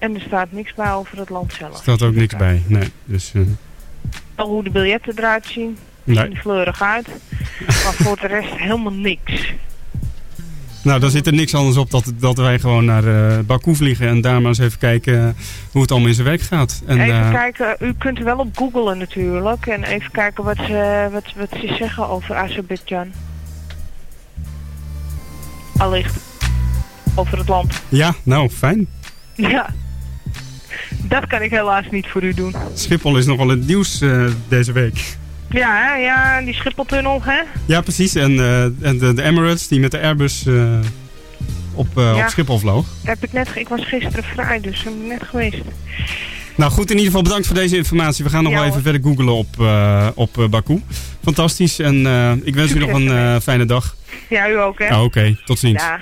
En 0.04 0.14
er 0.14 0.20
staat 0.20 0.52
niks 0.52 0.74
bij 0.74 0.92
over 0.92 1.18
het 1.18 1.28
land 1.28 1.52
zelf. 1.52 1.72
Er 1.72 1.82
staat 1.82 2.02
ook 2.02 2.14
niks 2.14 2.36
bij, 2.36 2.62
nee. 2.66 2.88
Dus, 3.04 3.32
uh... 3.34 3.42
Hoe 4.36 4.64
de 4.64 4.70
biljetten 4.70 5.12
eruit 5.18 5.46
zien. 5.46 5.78
Zien 6.04 6.16
er 6.16 6.36
fleurig 6.36 6.82
uit. 6.82 7.08
maar 7.66 7.92
voor 7.92 8.20
de 8.20 8.26
rest 8.26 8.56
helemaal 8.56 8.92
niks. 8.92 9.52
Nou, 10.82 11.00
dan 11.00 11.10
zit 11.10 11.26
er 11.26 11.32
niks 11.32 11.54
anders 11.54 11.76
op 11.76 11.90
dat, 11.90 12.12
dat 12.14 12.36
wij 12.36 12.58
gewoon 12.58 12.84
naar 12.84 13.04
uh, 13.04 13.38
Baku 13.38 13.74
vliegen 13.74 14.08
en 14.08 14.20
daar 14.20 14.40
maar 14.40 14.48
eens 14.48 14.58
even 14.58 14.78
kijken 14.78 15.14
uh, 15.14 15.28
hoe 15.70 15.82
het 15.82 15.90
allemaal 15.90 16.08
in 16.08 16.14
zijn 16.14 16.26
werk 16.26 16.40
gaat. 16.40 16.82
En, 16.86 17.00
even 17.00 17.20
uh, 17.20 17.30
kijken, 17.32 17.76
u 17.80 17.94
kunt 17.98 18.18
wel 18.18 18.38
op 18.38 18.56
googlen 18.56 18.98
natuurlijk 18.98 19.66
en 19.66 19.84
even 19.84 20.10
kijken 20.10 20.44
wat 20.44 20.56
ze, 20.56 21.08
wat, 21.12 21.32
wat 21.36 21.60
ze 21.60 21.74
zeggen 21.78 22.08
over 22.08 22.34
Azerbeidzjan. 22.34 23.12
Allicht. 25.76 26.16
Over 27.14 27.38
het 27.38 27.48
land. 27.48 27.82
Ja, 27.88 28.14
nou, 28.22 28.48
fijn. 28.50 28.88
Ja. 29.34 29.66
Dat 31.02 31.26
kan 31.26 31.42
ik 31.42 31.50
helaas 31.50 31.84
niet 31.90 32.06
voor 32.06 32.22
u 32.22 32.34
doen. 32.34 32.54
Schiphol 32.74 33.16
is 33.16 33.26
nogal 33.26 33.48
het 33.48 33.66
nieuws 33.66 34.00
eh, 34.00 34.24
deze 34.48 34.72
week. 34.72 35.16
Ja, 35.50 35.76
hè? 35.76 35.94
ja, 35.94 36.40
die 36.40 36.54
Schipholtunnel, 36.54 37.20
hè? 37.24 37.40
Ja, 37.66 37.80
precies. 37.80 38.14
En, 38.14 38.38
eh, 38.38 38.62
en 38.64 38.98
de, 38.98 39.12
de 39.14 39.22
Emirates 39.22 39.68
die 39.68 39.80
met 39.80 39.90
de 39.90 40.00
Airbus 40.00 40.46
eh, 40.46 40.78
op, 41.74 41.86
Ja. 41.94 42.14
op 42.22 42.28
Schiphol 42.28 42.58
vloog. 42.58 42.86
Heb 43.04 43.24
ik, 43.24 43.32
net, 43.32 43.48
ik 43.54 43.68
was 43.68 43.84
gisteren 43.86 44.24
vrij, 44.24 44.60
dus 44.60 44.78
ik 44.78 44.84
ben 44.84 45.06
net 45.06 45.22
geweest. 45.22 45.56
Nou 46.56 46.70
goed, 46.72 46.84
in 46.90 46.96
ieder 46.96 47.06
geval 47.06 47.22
bedankt 47.22 47.46
voor 47.46 47.56
deze 47.56 47.76
informatie. 47.76 48.24
We 48.24 48.30
gaan 48.30 48.42
nog 48.42 48.52
Ja, 48.52 48.58
wel 48.58 48.66
even 48.68 48.82
hoor. 48.82 48.92
verder 48.92 49.10
googlen 49.10 49.34
op, 49.34 49.46
op 50.14 50.46
Baku. 50.50 50.82
Fantastisch 51.22 51.78
en 51.78 51.96
ik 52.44 52.54
wens 52.54 52.72
u 52.72 52.78
nog 52.78 52.90
een 52.92 53.40
fijne 53.40 53.64
dag. 53.64 53.96
Ja, 54.28 54.48
u 54.48 54.58
ook, 54.60 54.78
hè? 54.78 54.88
Ah, 54.88 55.02
Oké, 55.02 55.36
tot 55.44 55.58
ziens. 55.58 55.82
Ja. 55.82 56.00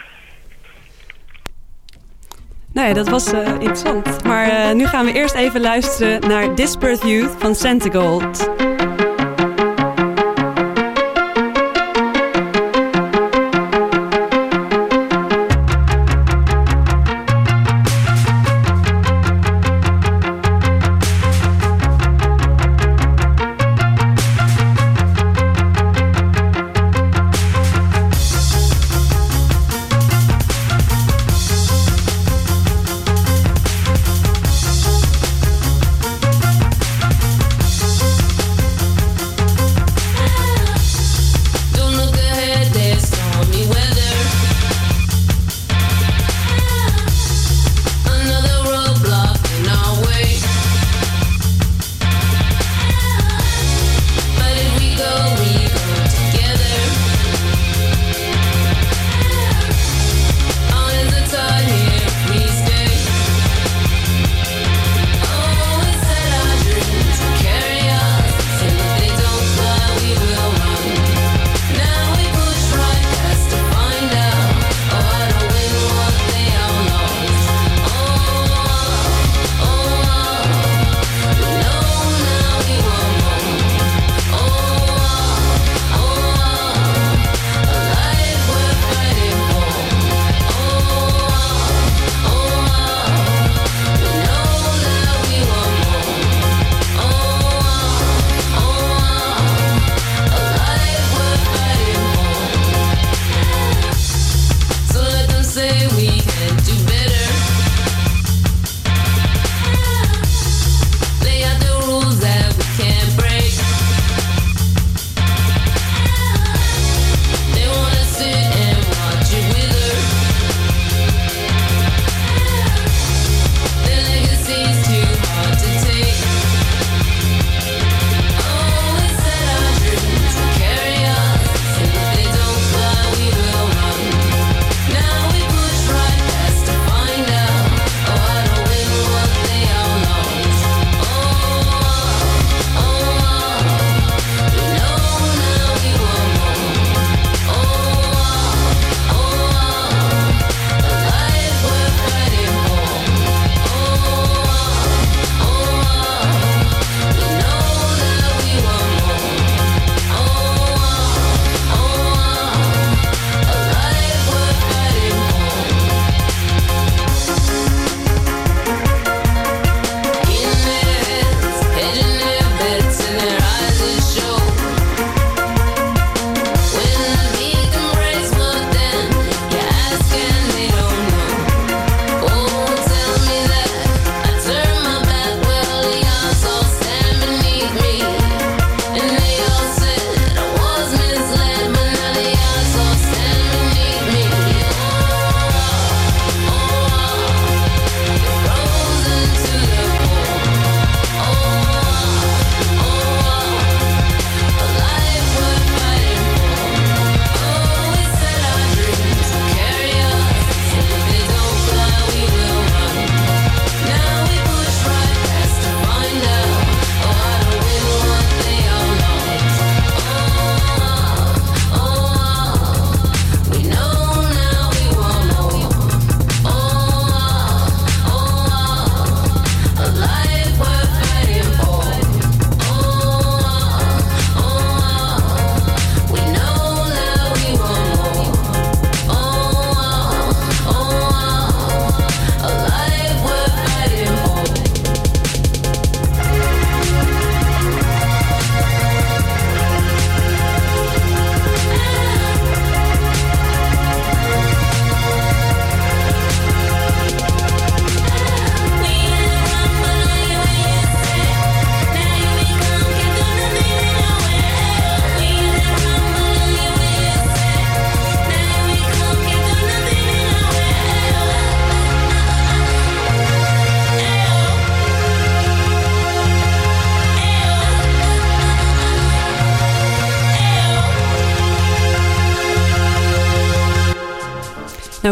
Nou 2.72 2.88
ja, 2.88 2.94
dat 2.94 3.08
was 3.08 3.32
eh, 3.32 3.48
interessant. 3.52 4.24
Maar 4.24 4.48
eh, 4.48 4.74
nu 4.74 4.86
gaan 4.86 5.04
we 5.04 5.12
eerst 5.12 5.34
even 5.34 5.60
luisteren 5.60 6.28
naar 6.28 6.54
Disparate 6.54 7.08
Youth 7.08 7.34
van 7.38 7.54
Santigold. 7.54 8.50
Thank 8.56 8.81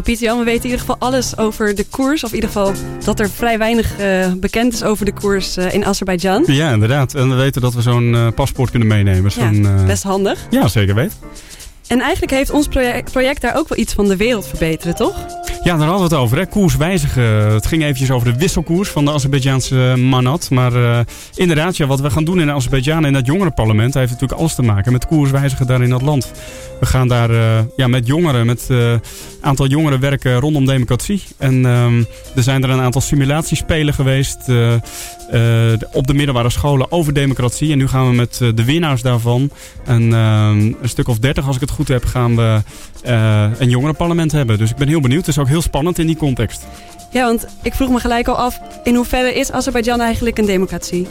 Nou, 0.01 0.13
Pieter 0.13 0.27
Jan, 0.29 0.39
we 0.39 0.45
weten 0.45 0.65
in 0.65 0.71
ieder 0.71 0.87
geval 0.87 1.09
alles 1.09 1.37
over 1.37 1.75
de 1.75 1.85
koers. 1.85 2.25
Of 2.25 2.29
in 2.29 2.35
ieder 2.35 2.51
geval 2.51 2.73
dat 3.05 3.21
er 3.21 3.31
vrij 3.31 3.59
weinig 3.59 3.99
eh, 3.99 4.33
bekend 4.33 4.73
is 4.73 4.83
over 4.83 5.05
de 5.05 5.13
koers 5.13 5.57
eh, 5.57 5.75
in 5.75 5.85
Azerbeidzjan. 5.85 6.45
Ja, 6.47 6.73
inderdaad. 6.73 7.15
En 7.15 7.29
we 7.29 7.35
weten 7.35 7.61
dat 7.61 7.75
we 7.75 7.83
zo'n 7.83 8.15
eh, 8.15 8.27
paspoort 8.35 8.71
kunnen 8.71 8.89
meenemen. 8.89 9.23
Ja, 9.23 9.31
Zo'n, 9.31 9.67
eh, 9.67 9.85
best 9.87 10.03
handig. 10.03 10.39
ja, 10.51 10.69
zeker 10.69 10.95
weten. 10.95 11.17
En 11.87 12.01
eigenlijk 12.01 12.33
heeft 12.33 12.51
ons 12.51 12.69
project, 12.69 13.13
project 13.13 13.41
daar 13.41 13.57
ook 13.57 13.69
wel 13.69 13.79
iets 13.79 13.93
van 13.93 14.09
de 14.09 14.17
wereld 14.17 14.47
verbeteren, 14.47 14.95
toch? 14.95 15.17
Ja, 15.63 15.77
daar 15.77 15.89
hadden 15.89 16.09
we 16.09 16.15
het 16.15 16.25
over. 16.25 16.39
Hè? 16.39 16.47
Koers 16.47 16.77
wijzigen. 16.77 17.23
Het 17.53 17.67
ging 17.67 17.83
eventjes 17.83 18.11
over 18.11 18.33
de 18.33 18.39
wisselkoers 18.39 18.89
van 18.89 19.05
de 19.05 19.13
Azerbeidzjaanse 19.13 19.95
manat. 19.99 20.51
Maar 20.51 20.75
eh, 20.75 21.01
inderdaad, 21.35 21.77
ja, 21.77 21.87
wat 21.87 22.01
we 22.01 22.11
gaan 22.11 22.25
doen 22.25 22.41
in 22.41 22.51
Azerbeidzjan 22.51 23.05
en 23.05 23.13
dat 23.13 23.27
jongerenparlement... 23.27 23.95
heeft 23.95 24.11
natuurlijk 24.11 24.41
alles 24.41 24.55
te 24.55 24.63
maken 24.63 24.93
met 24.93 25.07
koers 25.07 25.31
wijzigen 25.31 25.67
daar 25.67 25.83
in 25.83 25.91
dat 25.91 26.03
land. 26.03 26.33
We 26.81 26.87
gaan 26.87 27.09
daar 27.09 27.31
eh, 27.31 27.65
ja, 27.77 27.87
met 27.87 28.07
jongeren, 28.07 28.47
met 28.47 28.67
een 28.69 29.01
aantal 29.41 29.67
jongeren 29.67 30.01
werken 30.01 30.39
rondom 30.41 30.67
democratie. 30.67 31.23
En 31.39 31.67
ehm, 31.67 32.03
er 32.37 32.43
zijn 32.43 32.63
er 32.63 32.71
een 32.71 32.81
aantal 32.81 33.01
simulatiespelen 33.01 33.95
geweest 33.95 34.49
eh, 34.49 34.75
eh, 35.31 35.81
op 35.93 36.07
de 36.07 36.15
middelbare 36.15 36.51
scholen 36.51 36.93
over 36.93 37.15
democratie. 37.15 37.73
En 37.73 37.79
nu 37.79 37.89
gaan 37.89 38.09
we 38.09 38.15
met 38.15 38.39
eh, 38.43 38.49
de 38.55 38.65
winnaars 38.65 39.03
daarvan, 39.03 39.51
een, 39.91 40.13
ehm, 40.13 40.59
een 40.83 40.89
stuk 40.89 41.09
of 41.09 41.19
dertig 41.19 41.47
als 41.47 41.55
ik 41.55 41.61
het 41.61 41.71
goed 41.71 41.89
heb, 41.89 42.05
gaan 42.05 42.37
we 42.37 42.63
eh, 43.03 43.47
een 43.59 43.69
jongerenparlement 43.69 44.33
hebben. 44.33 44.59
Dus 44.59 44.71
ik 44.71 44.77
ben 44.77 44.89
heel 44.89 45.01
benieuwd. 45.01 45.27
Het 45.27 45.37
is 45.37 45.39
ook 45.39 45.49
heel 45.49 45.63
spannend 45.63 45.99
in 45.99 46.07
die 46.07 46.17
context. 46.17 46.67
Ja, 47.13 47.25
want 47.25 47.47
ik 47.63 47.75
vroeg 47.75 47.91
me 47.91 47.99
gelijk 47.99 48.29
al 48.29 48.37
af, 48.37 48.61
in 48.85 48.95
hoeverre 48.95 49.35
is 49.35 49.53
Azerbeidzjan 49.53 50.01
eigenlijk 50.01 50.39
een 50.39 50.47
democratie? 50.47 51.07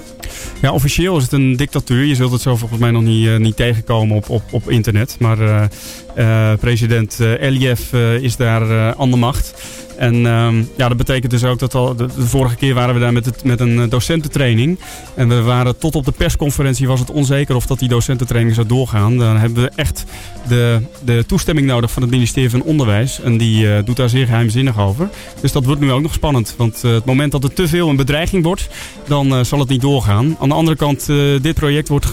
Ja, 0.61 0.71
officieel 0.71 1.17
is 1.17 1.23
het 1.23 1.31
een 1.31 1.55
dictatuur. 1.55 2.05
Je 2.05 2.15
zult 2.15 2.31
het 2.31 2.41
zo 2.41 2.55
volgens 2.55 2.79
mij 2.79 2.91
nog 2.91 3.01
niet, 3.01 3.27
eh, 3.27 3.37
niet 3.37 3.55
tegenkomen 3.55 4.15
op, 4.15 4.29
op, 4.29 4.43
op 4.51 4.69
internet. 4.69 5.15
Maar 5.19 5.69
eh, 6.15 6.53
president 6.59 7.17
Aliyev 7.21 7.93
eh, 7.93 8.13
is 8.15 8.35
daar 8.35 8.95
aan 8.95 9.11
de 9.11 9.17
macht. 9.17 9.53
En 9.99 10.25
ehm, 10.25 10.63
ja, 10.75 10.87
dat 10.87 10.97
betekent 10.97 11.31
dus 11.31 11.43
ook 11.43 11.59
dat 11.59 11.75
al. 11.75 11.95
De, 11.95 12.07
vorige 12.17 12.55
keer 12.55 12.73
waren 12.73 12.93
we 12.93 12.99
daar 12.99 13.13
met, 13.13 13.43
met 13.43 13.59
een 13.59 13.79
eh, 13.79 13.89
docententraining. 13.89 14.79
En 15.15 15.29
we 15.29 15.41
waren 15.41 15.77
tot 15.77 15.95
op 15.95 16.05
de 16.05 16.11
persconferentie 16.11 16.87
was 16.87 16.99
het 16.99 17.11
onzeker 17.11 17.55
of 17.55 17.65
dat 17.65 17.79
die 17.79 17.89
docententraining 17.89 18.55
zou 18.55 18.67
doorgaan. 18.67 19.17
Dan 19.17 19.37
hebben 19.37 19.63
we 19.63 19.71
echt 19.75 20.05
de, 20.47 20.81
de 21.03 21.23
toestemming 21.25 21.67
nodig 21.67 21.91
van 21.91 22.01
het 22.01 22.11
ministerie 22.11 22.49
van 22.49 22.61
Onderwijs. 22.61 23.21
En 23.21 23.37
die 23.37 23.73
eh, 23.73 23.85
doet 23.85 23.95
daar 23.95 24.09
zeer 24.09 24.25
geheimzinnig 24.25 24.79
over. 24.79 25.09
Dus 25.41 25.51
dat 25.51 25.65
wordt 25.65 25.81
nu 25.81 25.91
ook 25.91 26.01
nog 26.01 26.13
spannend. 26.13 26.53
Want 26.57 26.83
eh, 26.83 26.91
het 26.91 27.05
moment 27.05 27.31
dat 27.31 27.43
het 27.43 27.55
te 27.55 27.67
veel 27.67 27.89
een 27.89 27.95
bedreiging 27.95 28.43
wordt, 28.43 28.67
dan 29.07 29.45
zal 29.45 29.59
het 29.59 29.69
niet 29.69 29.81
doorgaan. 29.81 30.35
Aan 30.39 30.49
de 30.49 30.55
andere 30.55 30.77
kant, 30.77 31.05
dit 31.41 31.53
project 31.53 31.87
wordt 31.87 32.05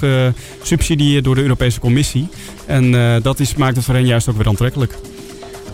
gesubsidieerd 0.60 1.24
door 1.24 1.34
de 1.34 1.42
Europese 1.42 1.80
Commissie. 1.80 2.28
En 2.66 2.90
dat 3.22 3.40
is, 3.40 3.54
maakt 3.54 3.76
het 3.76 3.84
voor 3.84 3.94
hen 3.94 4.06
juist 4.06 4.28
ook 4.28 4.36
weer 4.36 4.48
aantrekkelijk. 4.48 4.98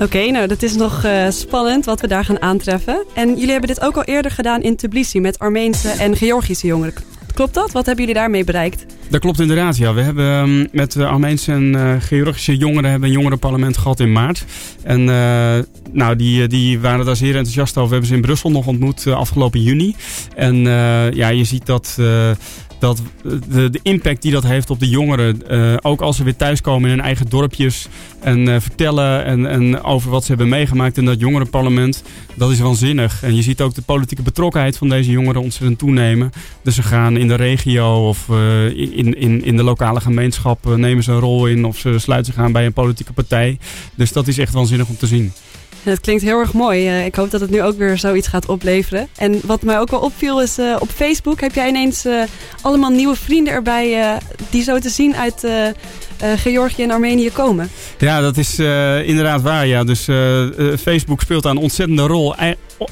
Oké, 0.01 0.30
nou 0.30 0.47
dat 0.47 0.62
is 0.62 0.74
nog 0.74 1.05
eh, 1.05 1.30
spannend 1.30 1.84
wat 1.84 2.01
we 2.01 2.07
daar 2.07 2.24
gaan 2.24 2.43
aantreffen. 2.43 3.05
En 3.14 3.28
jullie 3.28 3.51
hebben 3.51 3.68
dit 3.68 3.80
ook 3.80 3.97
al 3.97 4.05
eerder 4.05 4.30
gedaan 4.30 4.62
in 4.62 4.76
Tbilisi 4.76 5.20
met 5.20 5.38
Armeense 5.38 5.88
en 5.88 6.16
Georgische 6.16 6.66
jongeren. 6.66 6.95
Klopt 7.34 7.55
dat? 7.55 7.72
Wat 7.72 7.86
hebben 7.86 8.05
jullie 8.05 8.20
daarmee 8.20 8.45
bereikt? 8.45 8.86
Dat 9.09 9.20
klopt 9.20 9.40
inderdaad, 9.40 9.76
ja. 9.76 9.95
We 9.95 10.01
hebben 10.01 10.32
ehm, 10.32 10.66
met 10.72 10.93
de 10.93 11.07
Armeense 11.07 11.53
en 11.53 11.74
eh, 11.74 12.01
Georgische 12.01 12.57
jongeren 12.57 12.90
hebben 12.90 13.09
een 13.09 13.14
jongerenparlement 13.14 13.76
gehad 13.76 14.01
in 14.01 14.12
maart. 14.12 14.45
En 14.82 15.01
eh, 15.09 15.59
nou, 15.93 16.16
die, 16.16 16.47
die 16.47 16.80
waren 16.80 17.05
daar 17.05 17.16
zeer 17.16 17.36
enthousiast 17.36 17.76
over. 17.76 17.88
We 17.88 17.90
hebben 17.90 18.09
ze 18.09 18.14
in 18.14 18.22
Brussel 18.22 18.51
nog 18.51 18.66
ontmoet 18.66 19.07
eh, 19.07 19.14
afgelopen 19.14 19.62
juni. 19.62 19.95
En 20.36 20.66
eh, 20.66 21.12
ja, 21.12 21.28
je 21.28 21.45
ziet 21.45 21.66
dat... 21.66 21.99
eh, 22.83 22.89
dat 22.89 23.03
de, 23.49 23.70
de 23.70 23.80
impact 23.83 24.22
die 24.22 24.33
dat 24.33 24.43
heeft 24.43 24.70
op 24.70 24.80
de 24.80 24.89
jongeren, 24.89 25.49
eh, 25.49 25.74
ook 25.80 26.01
als 26.01 26.16
ze 26.16 26.24
weer 26.24 26.37
thuiskomen 26.37 26.91
in 26.91 26.97
hun 26.97 27.05
eigen 27.05 27.28
dorpjes 27.28 27.89
en 28.22 28.49
eh, 28.49 28.61
vertellen 28.61 29.24
en, 29.24 29.47
en 29.47 29.83
over 29.83 30.11
wat 30.11 30.22
ze 30.22 30.28
hebben 30.28 30.49
meegemaakt 30.49 30.97
in 30.97 31.05
dat 31.05 31.20
jongerenparlement, 31.20 32.03
dat 32.35 32.51
is 32.51 32.61
waanzinnig. 32.61 33.22
En 33.22 33.35
je 33.35 33.43
ziet 33.43 33.61
ook 33.61 33.74
de 33.74 33.83
politieke 33.83 34.22
betrokkenheid 34.22 34.76
van 34.76 34.89
deze 34.89 35.11
jongeren 35.11 35.43
ontzettend 35.43 35.78
toenemen. 35.78 36.33
Dus 36.62 36.74
ze 36.74 36.83
gaan 36.83 37.16
in 37.16 37.28
de 37.28 37.35
regio 37.35 38.09
of 38.09 38.28
eh, 38.28 38.66
in, 38.76 39.18
in, 39.18 39.45
in 39.45 39.57
de 39.57 39.62
lokale 39.62 40.01
gemeenschap 40.01 40.66
eh, 40.66 40.74
nemen 40.74 41.05
ze 41.05 41.12
een 41.12 41.18
rol 41.18 41.47
in 41.47 41.64
of 41.64 41.78
ze 41.78 41.99
sluiten 41.99 42.33
zich 42.33 42.43
aan 42.43 42.53
bij 42.53 42.66
een 42.66 42.72
politieke 42.72 43.12
partij. 43.12 43.59
Dus 43.95 44.12
dat 44.12 44.28
is 44.28 44.39
echt 44.39 44.53
waanzinnig 44.53 44.89
om 44.89 44.97
te 44.97 45.07
zien. 45.07 45.33
Het 45.83 46.01
klinkt 46.01 46.22
heel 46.22 46.39
erg 46.39 46.53
mooi. 46.53 46.89
Eh, 46.89 47.05
ik 47.05 47.14
hoop 47.14 47.30
dat 47.30 47.41
het 47.41 47.51
nu 47.51 47.62
ook 47.62 47.78
weer 47.78 47.99
zoiets 47.99 48.28
gaat 48.28 48.49
opleveren. 48.49 49.09
En 49.16 49.41
wat 49.45 49.62
mij 49.62 49.78
ook 49.78 49.91
wel 49.91 50.01
opviel 50.01 50.43
is 50.43 50.59
eh, 50.59 50.76
op 50.78 50.89
Facebook 50.89 51.41
heb 51.41 51.55
jij 51.55 51.68
ineens 51.68 52.05
eh, 52.05 52.22
allemaal 52.61 52.91
nieuwe 52.91 53.16
vrienden 53.16 53.53
erbij 53.53 54.18
die 54.51 54.62
zo 54.62 54.78
te 54.78 54.89
zien 54.89 55.16
uit 55.16 55.47
Georgië 56.37 56.83
en 56.83 56.91
Armenië 56.91 57.30
komen. 57.30 57.70
Ja, 57.99 58.20
dat 58.20 58.37
is 58.37 58.59
inderdaad 59.09 59.43
waar. 59.43 59.66
Ja. 59.66 59.85
Dus 59.85 60.09
Facebook 60.80 61.20
speelt 61.20 61.43
daar 61.43 61.53
een 61.53 61.59
ontzettende 61.59 62.07
rol. 62.07 62.35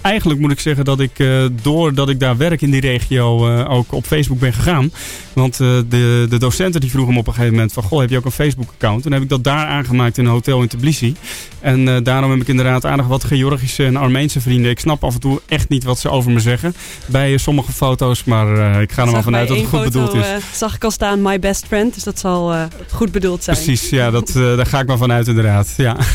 Ei- 0.01 0.11
eigenlijk 0.20 0.41
moet 0.41 0.51
ik 0.51 0.61
zeggen 0.61 0.84
dat 0.84 1.01
ik, 1.01 1.18
eh, 1.18 1.45
doordat 1.62 2.09
ik 2.09 2.20
daar 2.20 2.36
werk 2.36 2.62
in 2.62 2.70
die 2.70 2.80
regio, 2.80 3.49
eh, 3.57 3.70
ook 3.70 3.93
op 3.93 4.07
Facebook 4.07 4.38
ben 4.38 4.53
gegaan. 4.53 4.93
Want 5.32 5.61
eh, 5.61 5.68
de, 5.88 6.26
de 6.30 6.38
docenten 6.38 6.80
die 6.80 6.91
vroegen 6.91 7.12
me 7.14 7.18
op 7.20 7.26
een 7.26 7.32
gegeven 7.32 7.55
moment 7.55 7.72
van... 7.72 7.82
Goh, 7.82 8.01
heb 8.01 8.11
je 8.11 8.16
ook 8.16 8.24
een 8.24 8.30
Facebook-account? 8.30 9.03
Toen 9.03 9.12
heb 9.12 9.22
ik 9.22 9.28
dat 9.28 9.45
daar 9.45 9.66
aangemaakt 9.66 10.18
in 10.18 10.24
een 10.24 10.30
hotel 10.30 10.62
in 10.62 10.68
Tbilisi. 10.68 11.14
En 11.61 12.03
daarom 12.03 12.30
heb 12.30 12.41
ik 12.41 12.49
inderdaad 12.49 12.84
aardig 12.86 13.07
wat 13.07 13.24
Georgische 13.24 13.84
en 13.84 13.97
Armeense 13.97 14.41
vrienden. 14.41 14.70
Ik 14.70 14.80
snap 14.80 15.05
af 15.05 15.14
en 15.14 15.20
toe 15.20 15.41
echt 15.47 15.68
niet 15.68 15.84
wat 15.84 15.99
ze 15.99 16.09
over 16.11 16.30
me 16.30 16.41
zeggen 16.41 16.74
bij 17.07 17.36
sommige 17.36 17.72
foto's. 17.72 18.24
Maar 18.24 18.82
ik 18.82 18.93
ga 18.93 19.05
er 19.05 19.11
maar 19.11 19.22
vanuit 19.22 19.49
dat 19.49 19.57
het 19.57 19.66
goed 19.66 19.82
bedoeld 19.84 20.14
is. 20.14 20.26
eh, 20.26 20.36
zag 20.55 20.74
ik 20.74 20.84
al 20.84 20.91
staan, 20.91 21.22
my 21.22 21.38
best 21.38 21.66
friend. 21.66 21.95
Dus 21.95 22.03
dat 22.03 22.18
zal 22.18 22.55
goed 22.93 23.12
bedoeld 23.12 23.45
zijn. 23.45 23.57
Precies, 23.57 23.88
ja, 23.91 24.11
dat, 24.11 24.30
daar 24.34 24.66
ga 24.66 24.80
ik 24.80 24.86
maar 24.86 24.99
vanuit 24.99 25.28
inderdaad. 25.28 25.74
Ja. 25.76 25.97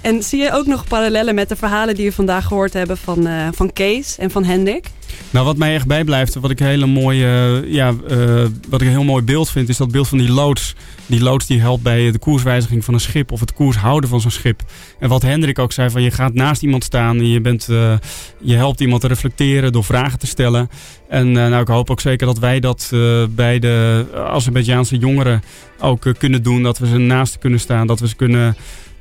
En 0.00 0.22
zie 0.22 0.42
je 0.42 0.52
ook 0.52 0.66
nog 0.66 0.88
parallellen 0.88 1.34
met 1.34 1.48
de 1.48 1.56
verhalen 1.56 1.94
die 1.94 2.06
we 2.06 2.12
vandaag 2.12 2.46
gehoord 2.46 2.72
hebben 2.72 2.96
van, 2.96 3.26
eh, 3.26 3.48
van 3.52 3.72
Kees 3.72 4.18
en 4.18 4.30
van 4.30 4.44
Hendrik? 4.44 4.86
Nou, 5.30 5.44
wat 5.44 5.56
mij 5.56 5.74
echt 5.74 5.86
bijblijft, 5.86 6.34
wat 6.34 6.50
ik, 6.50 6.58
hele 6.58 6.86
mooie, 6.86 7.62
ja, 7.66 7.94
eh, 8.08 8.44
wat 8.68 8.80
ik 8.80 8.86
een 8.86 8.92
heel 8.92 9.04
mooi 9.04 9.22
beeld 9.22 9.50
vind, 9.50 9.68
is 9.68 9.76
dat 9.76 9.90
beeld 9.90 10.08
van 10.08 10.18
die 10.18 10.32
loods. 10.32 10.74
Die 11.06 11.22
loods 11.22 11.46
die 11.46 11.60
helpt 11.60 11.82
bij 11.82 12.10
de 12.10 12.18
koerswijziging 12.18 12.84
van 12.84 12.94
een 12.94 13.00
schip 13.00 13.32
of 13.32 13.40
het 13.40 13.52
koers 13.52 13.76
houden 13.76 14.10
van 14.10 14.20
zo'n 14.20 14.30
schip. 14.30 14.62
En 14.98 15.08
wat 15.08 15.22
Hendrik 15.22 15.58
ook 15.58 15.72
zei, 15.72 15.90
van 15.90 16.02
je 16.02 16.10
gaat 16.10 16.34
naast 16.34 16.62
iemand 16.62 16.84
staan 16.84 17.16
en 17.18 17.28
je, 17.28 17.40
bent, 17.40 17.68
eh, 17.68 17.94
je 18.40 18.54
helpt 18.54 18.80
iemand 18.80 19.00
te 19.00 19.08
reflecteren 19.08 19.72
door 19.72 19.84
vragen 19.84 20.18
te 20.18 20.26
stellen. 20.26 20.68
En 21.08 21.32
nou, 21.32 21.60
ik 21.60 21.68
hoop 21.68 21.90
ook 21.90 22.00
zeker 22.00 22.26
dat 22.26 22.38
wij 22.38 22.60
dat 22.60 22.88
bij 23.30 23.58
de 23.58 24.06
Azerbeidzjaanse 24.14 24.96
jongeren 24.96 25.42
ook 25.80 26.14
kunnen 26.18 26.42
doen. 26.42 26.62
Dat 26.62 26.78
we 26.78 26.86
ze 26.86 26.98
naast 26.98 27.38
kunnen 27.38 27.60
staan, 27.60 27.86
dat 27.86 28.00
we 28.00 28.08
ze 28.08 28.16
kunnen 28.16 28.56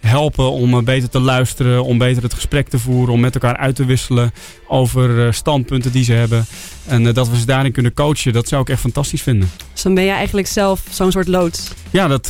helpen 0.06 0.51
om 0.51 0.74
eh, 0.74 0.84
beter 0.84 1.10
te 1.10 1.20
luisteren, 1.20 1.84
om 1.84 1.97
beter 1.97 2.24
het 2.24 2.34
gesprek 2.34 2.68
te 2.68 2.80
voeren, 2.80 3.14
om 3.14 3.20
met 3.20 3.34
elkaar 3.34 3.58
uit 3.58 3.76
te 3.76 3.86
wisselen 3.86 4.34
over 4.68 5.26
eh, 5.26 5.32
standpunten 5.32 5.91
die 5.91 6.03
ze 6.03 6.14
hebben. 6.14 6.45
En 6.86 7.08
eh, 7.08 7.14
dat 7.14 7.30
we 7.30 7.38
ze 7.38 7.45
daarin 7.45 7.72
kunnen 7.72 7.93
coachen, 7.93 8.34
dat 8.34 8.47
zou 8.47 8.62
ik 8.62 8.70
echt 8.70 8.80
fantastisch 8.80 9.22
vinden. 9.22 9.49
Dus 9.74 9.82
dan 9.82 9.93
ben 9.93 10.03
je 10.03 10.12
eigenlijk 10.12 10.47
zelf 10.47 10.82
zo'n 10.89 11.12
soort 11.12 11.28
loods. 11.28 11.72
Ja, 11.91 12.08
dat, 12.08 12.28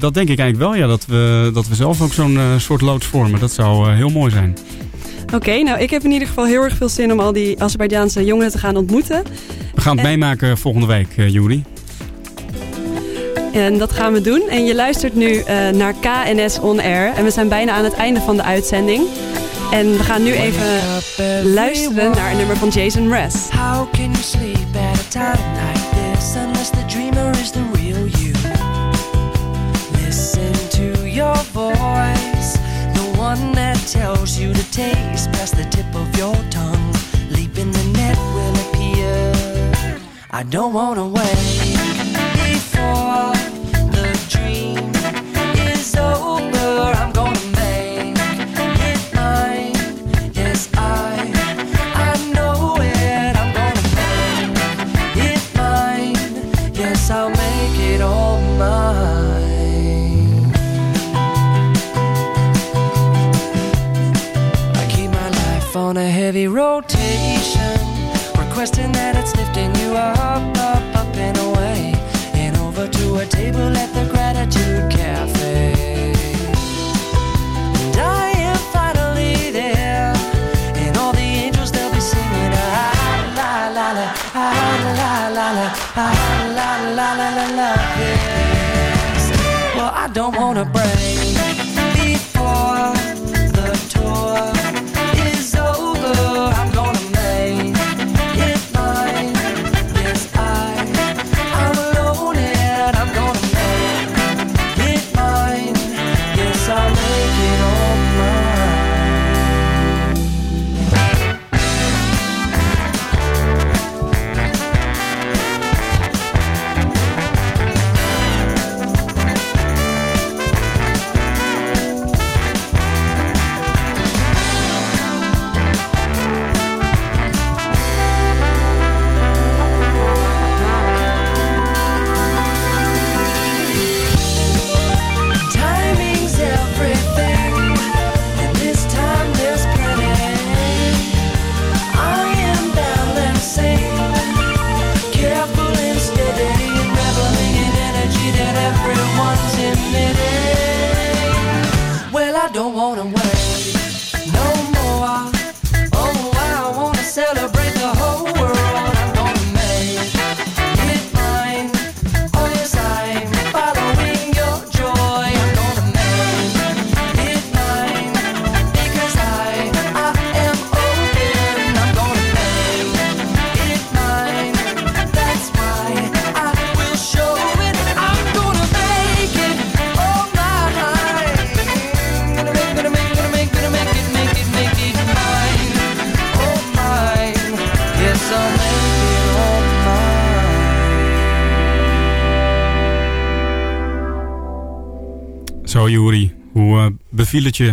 dat 0.00 0.14
denk 0.14 0.28
ik 0.28 0.38
eigenlijk 0.38 0.58
wel, 0.58 0.74
ja, 0.74 0.86
dat, 0.86 1.06
we, 1.06 1.50
dat 1.54 1.68
we 1.68 1.74
zelf 1.74 2.00
ook 2.00 2.12
zo'n 2.12 2.38
soort 2.56 2.80
loods 2.80 3.06
vormen. 3.06 3.40
Dat 3.40 3.52
zou 3.52 3.90
heel 3.92 4.10
mooi 4.10 4.30
zijn. 4.30 4.56
Oké, 5.34 5.62
nou 5.62 5.80
ik 5.80 5.90
heb 5.90 6.04
in 6.04 6.10
ieder 6.10 6.28
geval 6.28 6.46
heel 6.46 6.62
erg 6.62 6.76
veel 6.76 6.88
zin 6.88 7.12
om 7.12 7.20
al 7.20 7.32
die 7.32 7.62
Azerbeidzjaanse 7.62 8.24
jongeren 8.24 8.52
te 8.52 8.58
gaan 8.58 8.76
ontmoeten. 8.76 9.22
We 9.74 9.80
gaan 9.80 9.96
het 9.96 10.06
En- 10.06 10.10
meemaken 10.10 10.58
volgende 10.58 10.86
week, 10.86 11.08
Juri. 11.16 11.62
En 13.52 13.78
dat 13.78 13.92
gaan 13.92 14.12
we 14.12 14.20
doen. 14.20 14.42
En 14.48 14.64
je 14.64 14.74
luistert 14.74 15.14
nu 15.14 15.36
eh, 15.36 15.68
naar 15.68 15.94
KNS 16.00 16.58
On 16.60 16.80
Air. 16.80 17.14
En 17.14 17.24
we 17.24 17.30
zijn 17.30 17.48
bijna 17.48 17.72
aan 17.72 17.84
het 17.84 17.94
einde 17.94 18.20
van 18.20 18.36
de 18.36 18.42
uitzending. 18.42 19.06
En 19.70 19.92
we 19.96 20.02
gaan 20.02 20.22
nu 20.22 20.32
even 20.32 20.80
luisteren 21.52 22.10
naar 22.10 22.30
een 22.30 22.36
nummer 22.36 22.56
van 22.56 22.68
Jason 22.68 23.08
Mraz. 23.08 23.34
How 23.50 23.92
can 23.92 24.10
you 24.10 24.22
sleep 24.22 24.56
at 24.74 24.98
a 24.98 25.08
time 25.08 25.54
like 25.54 26.14
this 26.14 26.34
unless 26.34 26.70
the 26.70 26.84
dreamer 26.86 27.30
is 27.30 27.50
the 27.50 27.62
real 27.72 28.06
you? 28.06 28.32
Listen 30.04 30.52
to 30.68 31.06
your 31.06 31.36
voice, 31.52 32.58
the 32.94 33.18
one 33.18 33.52
that 33.52 33.90
tells 33.92 34.38
you 34.38 34.52
to 34.52 34.70
taste 34.70 35.30
past 35.30 35.56
the 35.56 35.68
tip 35.68 35.94
of 35.94 36.18
your 36.18 36.36
tongue. 36.48 36.94
Leap 37.30 37.58
in 37.58 37.70
the 37.70 37.84
net 37.98 38.18
will 38.34 38.54
appear. 38.68 39.32
I 40.30 40.42
don't 40.42 40.72
wanna 40.72 41.06
wait 41.06 42.09
on 65.90 65.96
a 65.96 66.08
heavy 66.08 66.46
rotation, 66.46 67.76
requesting 68.38 68.92
that 68.92 69.16
it's 69.16 69.39
to 73.60 73.66
a 73.66 73.89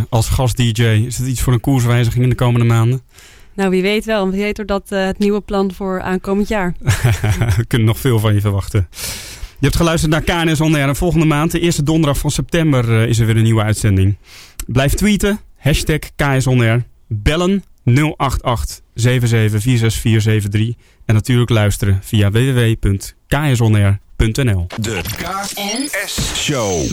als 0.09 0.29
gast-dj? 0.29 0.83
Is 0.83 1.17
het 1.17 1.27
iets 1.27 1.41
voor 1.41 1.53
een 1.53 1.59
koerswijziging 1.59 2.23
in 2.23 2.29
de 2.29 2.35
komende 2.35 2.65
maanden? 2.65 3.01
Nou, 3.57 3.69
wie 3.69 3.81
weet 3.81 4.05
wel. 4.05 4.29
Wie 4.29 4.41
weet 4.41 4.55
wordt 4.55 4.71
dat 4.71 4.91
eh, 4.91 5.05
het 5.05 5.17
nieuwe 5.17 5.41
plan 5.41 5.73
voor 5.73 6.01
aankomend 6.01 6.47
jaar. 6.47 6.75
We 7.57 7.65
kunnen 7.67 7.87
nog 7.87 7.99
veel 7.99 8.19
van 8.19 8.33
je 8.33 8.41
verwachten. 8.41 8.87
Je 9.59 9.65
hebt 9.65 9.75
geluisterd 9.75 10.11
naar 10.11 10.21
KNS 10.21 10.61
On 10.61 10.75
Air. 10.75 10.87
En 10.87 10.95
volgende 10.95 11.25
maand, 11.25 11.51
de 11.51 11.59
eerste 11.59 11.83
donderdag 11.83 12.17
van 12.17 12.31
september, 12.31 13.01
eh, 13.01 13.09
is 13.09 13.19
er 13.19 13.25
weer 13.25 13.37
een 13.37 13.43
nieuwe 13.43 13.63
uitzending. 13.63 14.17
Blijf 14.67 14.93
tweeten, 14.93 15.39
hashtag 15.57 15.99
On 16.45 16.61
Air. 16.61 16.85
Bellen 17.07 17.63
088 17.83 18.81
7746473. 18.93 18.99
En 21.05 21.13
natuurlijk 21.13 21.49
luisteren 21.49 21.99
via 22.03 22.31
www.ksonair.nl 22.31 24.67
De 24.81 25.01
KNS 25.17 26.33
Show. 26.35 26.85